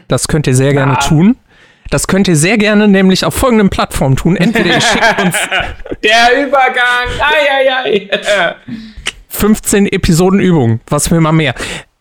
Das 0.08 0.28
könnt 0.28 0.47
ihr 0.47 0.56
sehr 0.56 0.74
gerne 0.74 0.97
tun. 0.99 1.36
Das 1.89 2.08
könnt 2.08 2.28
ihr 2.28 2.36
sehr 2.36 2.58
gerne 2.58 2.88
nämlich 2.88 3.24
auf 3.26 3.34
folgenden 3.36 3.70
Plattformen 3.70 4.16
tun. 4.16 4.36
Entweder 4.36 4.76
ihr 4.76 4.82
schickt 4.82 5.22
uns. 5.24 5.36
Der 6.04 6.45
Übergang! 6.45 7.08
Ai, 7.20 7.70
ai, 7.70 8.08
ai. 8.39 8.56
15 9.30 9.88
Episoden 9.88 10.39
Übung. 10.39 10.80
Was 10.88 11.12
will 11.12 11.20
man 11.20 11.36
mehr? 11.36 11.54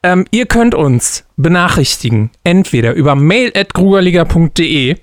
Ähm, 0.03 0.24
ihr 0.30 0.46
könnt 0.46 0.74
uns 0.74 1.24
benachrichtigen, 1.36 2.30
entweder 2.44 2.94
über 2.94 3.14
mail.grugerliga.de, 3.14 4.96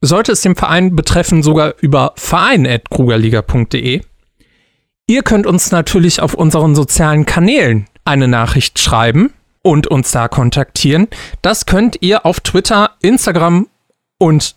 sollte 0.00 0.32
es 0.32 0.42
den 0.42 0.56
Verein 0.56 0.96
betreffen, 0.96 1.42
sogar 1.42 1.74
über 1.80 2.12
verein.grugerliga.de. 2.16 4.00
Ihr 5.08 5.22
könnt 5.22 5.46
uns 5.46 5.70
natürlich 5.70 6.20
auf 6.20 6.34
unseren 6.34 6.74
sozialen 6.74 7.26
Kanälen 7.26 7.86
eine 8.04 8.28
Nachricht 8.28 8.78
schreiben 8.78 9.32
und 9.62 9.86
uns 9.86 10.10
da 10.12 10.28
kontaktieren. 10.28 11.08
Das 11.42 11.66
könnt 11.66 11.98
ihr 12.00 12.24
auf 12.24 12.40
Twitter, 12.40 12.92
Instagram 13.02 13.68
und 14.18 14.56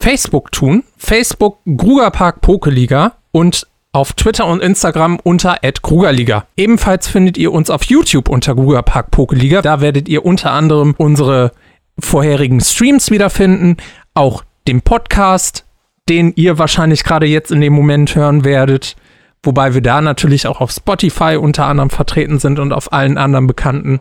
Facebook 0.00 0.52
tun. 0.52 0.84
Facebook 0.96 1.60
Grugerpark 1.64 2.40
Pokeliga 2.40 3.16
und 3.32 3.66
auf 3.94 4.12
Twitter 4.12 4.46
und 4.46 4.60
Instagram 4.60 5.18
unter 5.22 5.56
@krugerliga. 5.82 6.46
Ebenfalls 6.56 7.06
findet 7.06 7.38
ihr 7.38 7.52
uns 7.52 7.70
auf 7.70 7.84
YouTube 7.84 8.28
unter 8.28 8.54
Grugerpark 8.54 9.10
Pokeliga. 9.10 9.62
Da 9.62 9.80
werdet 9.80 10.08
ihr 10.08 10.24
unter 10.24 10.50
anderem 10.50 10.94
unsere 10.98 11.52
vorherigen 11.98 12.60
Streams 12.60 13.12
wiederfinden, 13.12 13.76
auch 14.14 14.42
den 14.66 14.82
Podcast, 14.82 15.64
den 16.08 16.32
ihr 16.34 16.58
wahrscheinlich 16.58 17.04
gerade 17.04 17.26
jetzt 17.26 17.52
in 17.52 17.60
dem 17.60 17.72
Moment 17.72 18.16
hören 18.16 18.44
werdet, 18.44 18.96
wobei 19.44 19.74
wir 19.74 19.80
da 19.80 20.00
natürlich 20.00 20.48
auch 20.48 20.60
auf 20.60 20.72
Spotify 20.72 21.36
unter 21.40 21.66
anderem 21.66 21.90
vertreten 21.90 22.40
sind 22.40 22.58
und 22.58 22.72
auf 22.72 22.92
allen 22.92 23.16
anderen 23.16 23.46
bekannten 23.46 24.00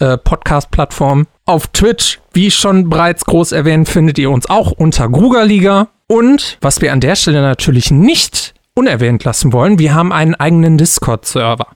äh, 0.00 0.18
Podcast-Plattformen. 0.18 1.26
Auf 1.46 1.68
Twitch, 1.68 2.20
wie 2.34 2.50
schon 2.50 2.90
bereits 2.90 3.24
groß 3.24 3.52
erwähnt, 3.52 3.88
findet 3.88 4.18
ihr 4.18 4.30
uns 4.30 4.50
auch 4.50 4.72
unter 4.72 5.08
Grugerliga. 5.08 5.88
Und 6.06 6.58
was 6.60 6.82
wir 6.82 6.92
an 6.92 7.00
der 7.00 7.14
Stelle 7.14 7.40
natürlich 7.40 7.90
nicht 7.90 8.54
unerwähnt 8.80 9.24
lassen 9.24 9.52
wollen, 9.52 9.78
wir 9.78 9.94
haben 9.94 10.10
einen 10.10 10.34
eigenen 10.34 10.78
Discord-Server. 10.78 11.66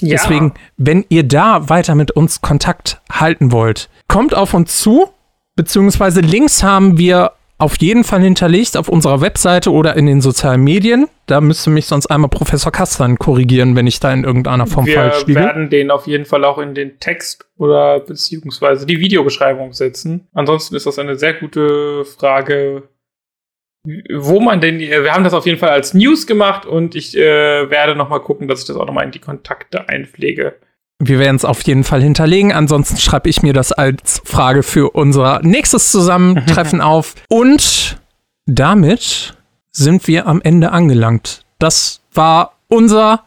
Ja. 0.00 0.10
Deswegen, 0.10 0.54
wenn 0.76 1.04
ihr 1.08 1.24
da 1.24 1.68
weiter 1.68 1.96
mit 1.96 2.12
uns 2.12 2.40
Kontakt 2.40 3.00
halten 3.10 3.50
wollt, 3.50 3.88
kommt 4.06 4.34
auf 4.34 4.54
uns 4.54 4.78
zu, 4.78 5.08
beziehungsweise 5.56 6.20
Links 6.20 6.62
haben 6.62 6.98
wir 6.98 7.32
auf 7.58 7.76
jeden 7.80 8.04
Fall 8.04 8.20
hinterlegt 8.20 8.76
auf 8.76 8.88
unserer 8.88 9.20
Webseite 9.20 9.70
oder 9.70 9.96
in 9.96 10.06
den 10.06 10.20
sozialen 10.20 10.62
Medien. 10.62 11.06
Da 11.26 11.40
müsste 11.40 11.70
mich 11.70 11.86
sonst 11.86 12.06
einmal 12.06 12.28
Professor 12.28 12.72
Kastan 12.72 13.18
korrigieren, 13.18 13.76
wenn 13.76 13.86
ich 13.86 14.00
da 14.00 14.12
in 14.12 14.24
irgendeiner 14.24 14.66
Form 14.66 14.86
wir 14.86 14.94
falsch 14.94 15.26
liege. 15.26 15.40
Wir 15.40 15.46
werden 15.46 15.70
den 15.70 15.90
auf 15.90 16.06
jeden 16.06 16.24
Fall 16.24 16.44
auch 16.44 16.58
in 16.58 16.74
den 16.74 16.98
Text 16.98 17.46
oder 17.56 18.00
beziehungsweise 18.00 18.86
die 18.86 18.98
Videobeschreibung 18.98 19.72
setzen. 19.72 20.28
Ansonsten 20.32 20.74
ist 20.74 20.86
das 20.86 20.98
eine 20.98 21.16
sehr 21.16 21.34
gute 21.34 22.04
Frage, 22.04 22.88
wo 23.84 24.40
man 24.40 24.60
denn, 24.60 24.78
wir 24.78 25.12
haben 25.12 25.24
das 25.24 25.34
auf 25.34 25.46
jeden 25.46 25.58
Fall 25.58 25.70
als 25.70 25.92
News 25.92 26.26
gemacht 26.26 26.66
und 26.66 26.94
ich 26.94 27.16
äh, 27.16 27.70
werde 27.70 27.96
noch 27.96 28.08
mal 28.08 28.20
gucken, 28.20 28.46
dass 28.46 28.60
ich 28.60 28.66
das 28.66 28.76
auch 28.76 28.86
noch 28.86 28.94
mal 28.94 29.02
in 29.02 29.10
die 29.10 29.18
Kontakte 29.18 29.88
einpflege. 29.88 30.54
Wir 31.00 31.18
werden 31.18 31.34
es 31.34 31.44
auf 31.44 31.62
jeden 31.62 31.82
Fall 31.82 32.00
hinterlegen. 32.00 32.52
Ansonsten 32.52 32.96
schreibe 32.96 33.28
ich 33.28 33.42
mir 33.42 33.52
das 33.52 33.72
als 33.72 34.22
Frage 34.24 34.62
für 34.62 34.90
unser 34.90 35.40
nächstes 35.42 35.90
Zusammentreffen 35.90 36.80
auf. 36.82 37.16
Und 37.28 37.98
damit 38.46 39.34
sind 39.72 40.06
wir 40.06 40.28
am 40.28 40.40
Ende 40.42 40.70
angelangt. 40.70 41.44
Das 41.58 42.02
war 42.14 42.58
unser 42.68 43.24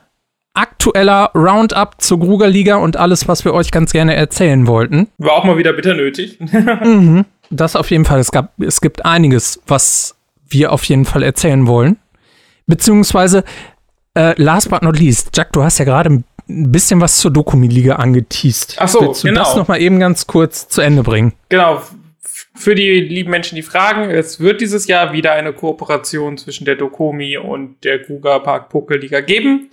aktueller 0.53 1.31
Roundup 1.35 2.01
zur 2.01 2.19
Gruger 2.19 2.47
Liga 2.47 2.77
und 2.77 2.95
alles, 2.95 3.27
was 3.27 3.43
wir 3.43 3.53
euch 3.53 3.71
ganz 3.71 3.91
gerne 3.91 4.15
erzählen 4.15 4.67
wollten. 4.67 5.09
War 5.17 5.33
auch 5.33 5.43
mal 5.43 5.57
wieder 5.57 5.73
bitter 5.73 5.95
nötig. 5.95 6.39
mhm. 6.83 7.25
Das 7.49 7.75
auf 7.75 7.91
jeden 7.91 8.05
Fall. 8.05 8.19
Es, 8.19 8.31
gab, 8.31 8.53
es 8.61 8.79
gibt 8.79 9.05
einiges, 9.05 9.61
was 9.67 10.14
wir 10.47 10.71
auf 10.71 10.83
jeden 10.85 11.05
Fall 11.05 11.23
erzählen 11.23 11.67
wollen. 11.67 11.97
Beziehungsweise, 12.67 13.43
äh, 14.15 14.39
last 14.41 14.69
but 14.69 14.81
not 14.81 14.97
least, 14.99 15.31
Jack, 15.35 15.53
du 15.53 15.63
hast 15.63 15.77
ja 15.77 15.85
gerade 15.85 16.09
ein 16.09 16.23
bisschen 16.47 17.01
was 17.01 17.17
zur 17.17 17.31
Dokumi-Liga 17.31 17.95
angeteased. 17.95 18.75
Ach 18.79 18.87
so, 18.87 19.01
Willst 19.01 19.23
du 19.23 19.27
genau. 19.27 19.43
das 19.43 19.55
noch 19.55 19.67
mal 19.67 19.81
eben 19.81 19.99
ganz 19.99 20.27
kurz 20.27 20.67
zu 20.67 20.81
Ende 20.81 21.03
bringen? 21.03 21.33
Genau. 21.49 21.81
Für 22.57 22.75
die 22.75 23.01
lieben 23.01 23.31
Menschen, 23.31 23.55
die 23.55 23.61
fragen, 23.61 24.09
es 24.09 24.39
wird 24.39 24.61
dieses 24.61 24.87
Jahr 24.87 25.13
wieder 25.13 25.33
eine 25.33 25.53
Kooperation 25.53 26.37
zwischen 26.37 26.65
der 26.65 26.75
Dokomi 26.75 27.37
und 27.37 27.83
der 27.83 28.01
Kruger 28.01 28.39
Park 28.39 28.69
Pokerliga 28.69 29.21
geben 29.21 29.69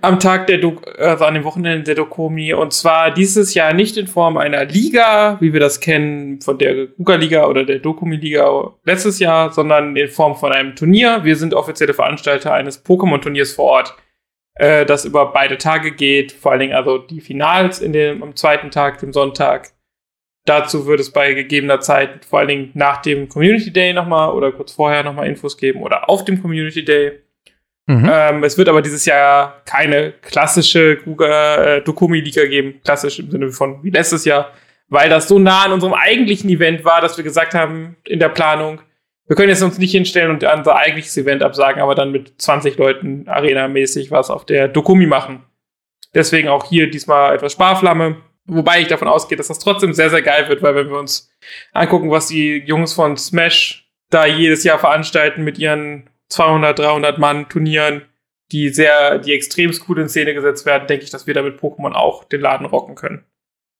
am 0.00 0.18
Tag 0.20 0.46
der, 0.46 0.58
Do 0.58 0.80
also 0.98 1.24
an 1.24 1.34
dem 1.34 1.44
Wochenende 1.44 1.82
der 1.82 1.94
Dokomi. 1.94 2.52
Und 2.52 2.72
zwar 2.72 3.10
dieses 3.10 3.54
Jahr 3.54 3.72
nicht 3.72 3.96
in 3.96 4.06
Form 4.06 4.36
einer 4.36 4.64
Liga, 4.64 5.36
wie 5.40 5.52
wir 5.52 5.60
das 5.60 5.80
kennen 5.80 6.40
von 6.40 6.58
der 6.58 6.88
Kuga-Liga 6.88 7.46
oder 7.46 7.64
der 7.64 7.78
Dokumi-Liga 7.78 8.74
letztes 8.84 9.18
Jahr, 9.18 9.52
sondern 9.52 9.96
in 9.96 10.08
Form 10.08 10.36
von 10.36 10.52
einem 10.52 10.74
Turnier. 10.74 11.20
Wir 11.24 11.36
sind 11.36 11.54
offizielle 11.54 11.94
Veranstalter 11.94 12.52
eines 12.52 12.84
Pokémon-Turniers 12.84 13.54
vor 13.54 13.64
Ort, 13.66 13.96
äh, 14.54 14.84
das 14.86 15.04
über 15.04 15.32
beide 15.32 15.58
Tage 15.58 15.92
geht. 15.92 16.32
Vor 16.32 16.52
allen 16.52 16.60
Dingen 16.60 16.74
also 16.74 16.98
die 16.98 17.20
Finals 17.20 17.80
in 17.80 17.92
dem, 17.92 18.22
am 18.22 18.36
zweiten 18.36 18.70
Tag, 18.70 18.98
dem 18.98 19.12
Sonntag. 19.12 19.70
Dazu 20.46 20.86
wird 20.86 21.00
es 21.00 21.12
bei 21.12 21.34
gegebener 21.34 21.80
Zeit, 21.80 22.24
vor 22.24 22.38
allen 22.38 22.48
Dingen 22.48 22.70
nach 22.74 23.02
dem 23.02 23.28
Community 23.28 23.72
Day 23.72 23.92
nochmal 23.92 24.32
oder 24.32 24.52
kurz 24.52 24.72
vorher 24.72 25.02
nochmal 25.02 25.26
Infos 25.26 25.56
geben 25.56 25.82
oder 25.82 26.08
auf 26.08 26.24
dem 26.24 26.40
Community 26.40 26.84
Day. 26.84 27.25
Mhm. 27.86 28.10
Ähm, 28.12 28.44
es 28.44 28.58
wird 28.58 28.68
aber 28.68 28.82
dieses 28.82 29.04
Jahr 29.04 29.62
keine 29.64 30.12
klassische 30.22 30.96
Google 30.96 31.30
äh, 31.30 31.80
Dokumi-Liga 31.82 32.46
geben, 32.46 32.80
klassisch 32.84 33.18
im 33.20 33.30
Sinne 33.30 33.50
von 33.50 33.82
wie 33.84 33.90
letztes 33.90 34.24
Jahr, 34.24 34.52
weil 34.88 35.08
das 35.08 35.28
so 35.28 35.38
nah 35.38 35.64
an 35.64 35.72
unserem 35.72 35.94
eigentlichen 35.94 36.50
Event 36.50 36.84
war, 36.84 37.00
dass 37.00 37.16
wir 37.16 37.24
gesagt 37.24 37.54
haben 37.54 37.96
in 38.04 38.18
der 38.18 38.28
Planung, 38.28 38.80
wir 39.28 39.34
können 39.34 39.48
jetzt 39.48 39.62
uns 39.62 39.78
nicht 39.78 39.90
hinstellen 39.90 40.30
und 40.30 40.44
unser 40.44 40.76
eigentliches 40.76 41.16
Event 41.16 41.42
absagen, 41.42 41.82
aber 41.82 41.94
dann 41.94 42.12
mit 42.12 42.40
20 42.40 42.78
Leuten 42.78 43.28
Arena-mäßig 43.28 44.10
was 44.10 44.30
auf 44.30 44.46
der 44.46 44.68
Dokumi 44.68 45.06
machen. 45.06 45.42
Deswegen 46.14 46.48
auch 46.48 46.64
hier 46.68 46.90
diesmal 46.90 47.34
etwas 47.34 47.52
Sparflamme. 47.52 48.16
Wobei 48.46 48.80
ich 48.80 48.86
davon 48.86 49.08
ausgehe, 49.08 49.36
dass 49.36 49.48
das 49.48 49.58
trotzdem 49.58 49.92
sehr, 49.92 50.10
sehr 50.10 50.22
geil 50.22 50.48
wird, 50.48 50.62
weil 50.62 50.76
wenn 50.76 50.88
wir 50.88 50.98
uns 50.98 51.32
angucken, 51.72 52.12
was 52.12 52.28
die 52.28 52.58
Jungs 52.64 52.92
von 52.92 53.16
Smash 53.16 53.90
da 54.10 54.24
jedes 54.24 54.62
Jahr 54.62 54.78
veranstalten 54.78 55.42
mit 55.42 55.58
ihren 55.58 56.08
200, 56.28 56.78
300 56.78 57.18
Mann 57.18 57.48
Turnieren, 57.48 58.02
die 58.52 58.68
sehr, 58.68 59.18
die 59.18 59.32
extrem 59.32 59.72
cool 59.88 60.00
in 60.00 60.08
Szene 60.08 60.34
gesetzt 60.34 60.66
werden, 60.66 60.86
denke 60.86 61.04
ich, 61.04 61.10
dass 61.10 61.26
wir 61.26 61.34
da 61.34 61.42
mit 61.42 61.60
Pokémon 61.60 61.92
auch 61.92 62.24
den 62.24 62.40
Laden 62.40 62.66
rocken 62.66 62.94
können. 62.94 63.24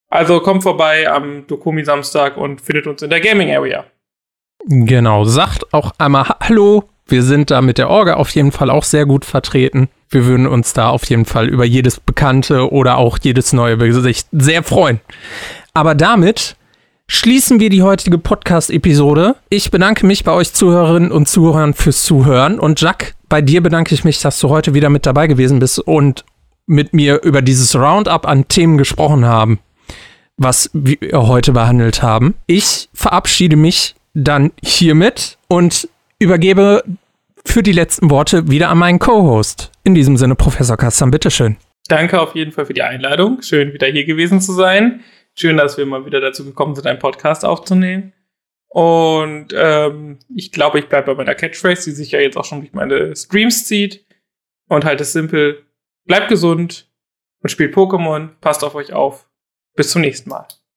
Also 0.08 0.40
kommt 0.40 0.62
vorbei 0.62 1.10
am 1.10 1.46
Dokumi 1.46 1.84
Samstag 1.84 2.36
und 2.36 2.60
findet 2.60 2.86
uns 2.86 3.02
in 3.02 3.10
der 3.10 3.20
Gaming 3.20 3.50
Area. 3.50 3.84
Genau, 4.64 5.24
sagt 5.24 5.72
auch 5.72 5.92
einmal 5.98 6.24
Hallo. 6.40 6.84
Wir 7.08 7.22
sind 7.22 7.52
da 7.52 7.60
mit 7.60 7.78
der 7.78 7.88
Orga 7.88 8.14
auf 8.14 8.30
jeden 8.30 8.50
Fall 8.50 8.68
auch 8.68 8.82
sehr 8.82 9.06
gut 9.06 9.24
vertreten. 9.24 9.88
Wir 10.08 10.26
würden 10.26 10.48
uns 10.48 10.72
da 10.72 10.88
auf 10.88 11.04
jeden 11.04 11.24
Fall 11.24 11.48
über 11.48 11.64
jedes 11.64 12.00
bekannte 12.00 12.72
oder 12.72 12.98
auch 12.98 13.18
jedes 13.22 13.52
neue 13.52 13.78
Gesicht 13.78 14.26
sehr 14.32 14.64
freuen. 14.64 15.00
Aber 15.72 15.94
damit 15.94 16.55
schließen 17.08 17.60
wir 17.60 17.70
die 17.70 17.82
heutige 17.82 18.18
Podcast-Episode. 18.18 19.36
Ich 19.48 19.70
bedanke 19.70 20.06
mich 20.06 20.24
bei 20.24 20.32
euch 20.32 20.52
Zuhörerinnen 20.52 21.12
und 21.12 21.28
Zuhörern 21.28 21.74
fürs 21.74 22.02
Zuhören. 22.04 22.58
Und 22.58 22.80
Jack, 22.80 23.14
bei 23.28 23.42
dir 23.42 23.62
bedanke 23.62 23.94
ich 23.94 24.04
mich, 24.04 24.20
dass 24.20 24.38
du 24.40 24.48
heute 24.48 24.74
wieder 24.74 24.90
mit 24.90 25.06
dabei 25.06 25.26
gewesen 25.26 25.58
bist 25.58 25.78
und 25.78 26.24
mit 26.66 26.94
mir 26.94 27.22
über 27.22 27.42
dieses 27.42 27.74
Roundup 27.76 28.26
an 28.26 28.48
Themen 28.48 28.76
gesprochen 28.76 29.24
haben, 29.24 29.60
was 30.36 30.70
wir 30.72 30.98
heute 31.12 31.52
behandelt 31.52 32.02
haben. 32.02 32.34
Ich 32.46 32.88
verabschiede 32.92 33.56
mich 33.56 33.94
dann 34.14 34.52
hiermit 34.62 35.38
und 35.48 35.88
übergebe 36.18 36.82
für 37.44 37.62
die 37.62 37.72
letzten 37.72 38.10
Worte 38.10 38.50
wieder 38.50 38.70
an 38.70 38.78
meinen 38.78 38.98
Co-Host. 38.98 39.70
In 39.84 39.94
diesem 39.94 40.16
Sinne, 40.16 40.34
Professor 40.34 40.76
Kastan, 40.76 41.12
bitteschön. 41.12 41.56
Danke 41.88 42.20
auf 42.20 42.34
jeden 42.34 42.50
Fall 42.50 42.66
für 42.66 42.74
die 42.74 42.82
Einladung. 42.82 43.42
Schön, 43.42 43.72
wieder 43.72 43.86
hier 43.86 44.04
gewesen 44.04 44.40
zu 44.40 44.52
sein. 44.52 45.04
Schön, 45.38 45.58
dass 45.58 45.76
wir 45.76 45.84
mal 45.84 46.06
wieder 46.06 46.20
dazu 46.20 46.44
gekommen 46.44 46.74
sind, 46.74 46.86
einen 46.86 46.98
Podcast 46.98 47.44
aufzunehmen. 47.44 48.14
Und 48.68 49.48
ähm, 49.54 50.18
ich 50.34 50.50
glaube, 50.50 50.78
ich 50.78 50.88
bleibe 50.88 51.14
bei 51.14 51.24
meiner 51.24 51.34
Catchphrase, 51.34 51.84
die 51.84 51.96
sich 51.96 52.12
ja 52.12 52.20
jetzt 52.20 52.38
auch 52.38 52.44
schon 52.44 52.60
durch 52.60 52.72
meine 52.72 53.14
Streams 53.14 53.66
zieht. 53.66 54.06
Und 54.68 54.84
halt 54.84 55.00
es 55.00 55.12
simpel. 55.12 55.66
Bleibt 56.06 56.28
gesund 56.28 56.90
und 57.42 57.50
spielt 57.50 57.74
Pokémon. 57.74 58.30
Passt 58.40 58.64
auf 58.64 58.74
euch 58.74 58.94
auf. 58.94 59.28
Bis 59.74 59.90
zum 59.90 60.00
nächsten 60.00 60.30
Mal. 60.30 60.48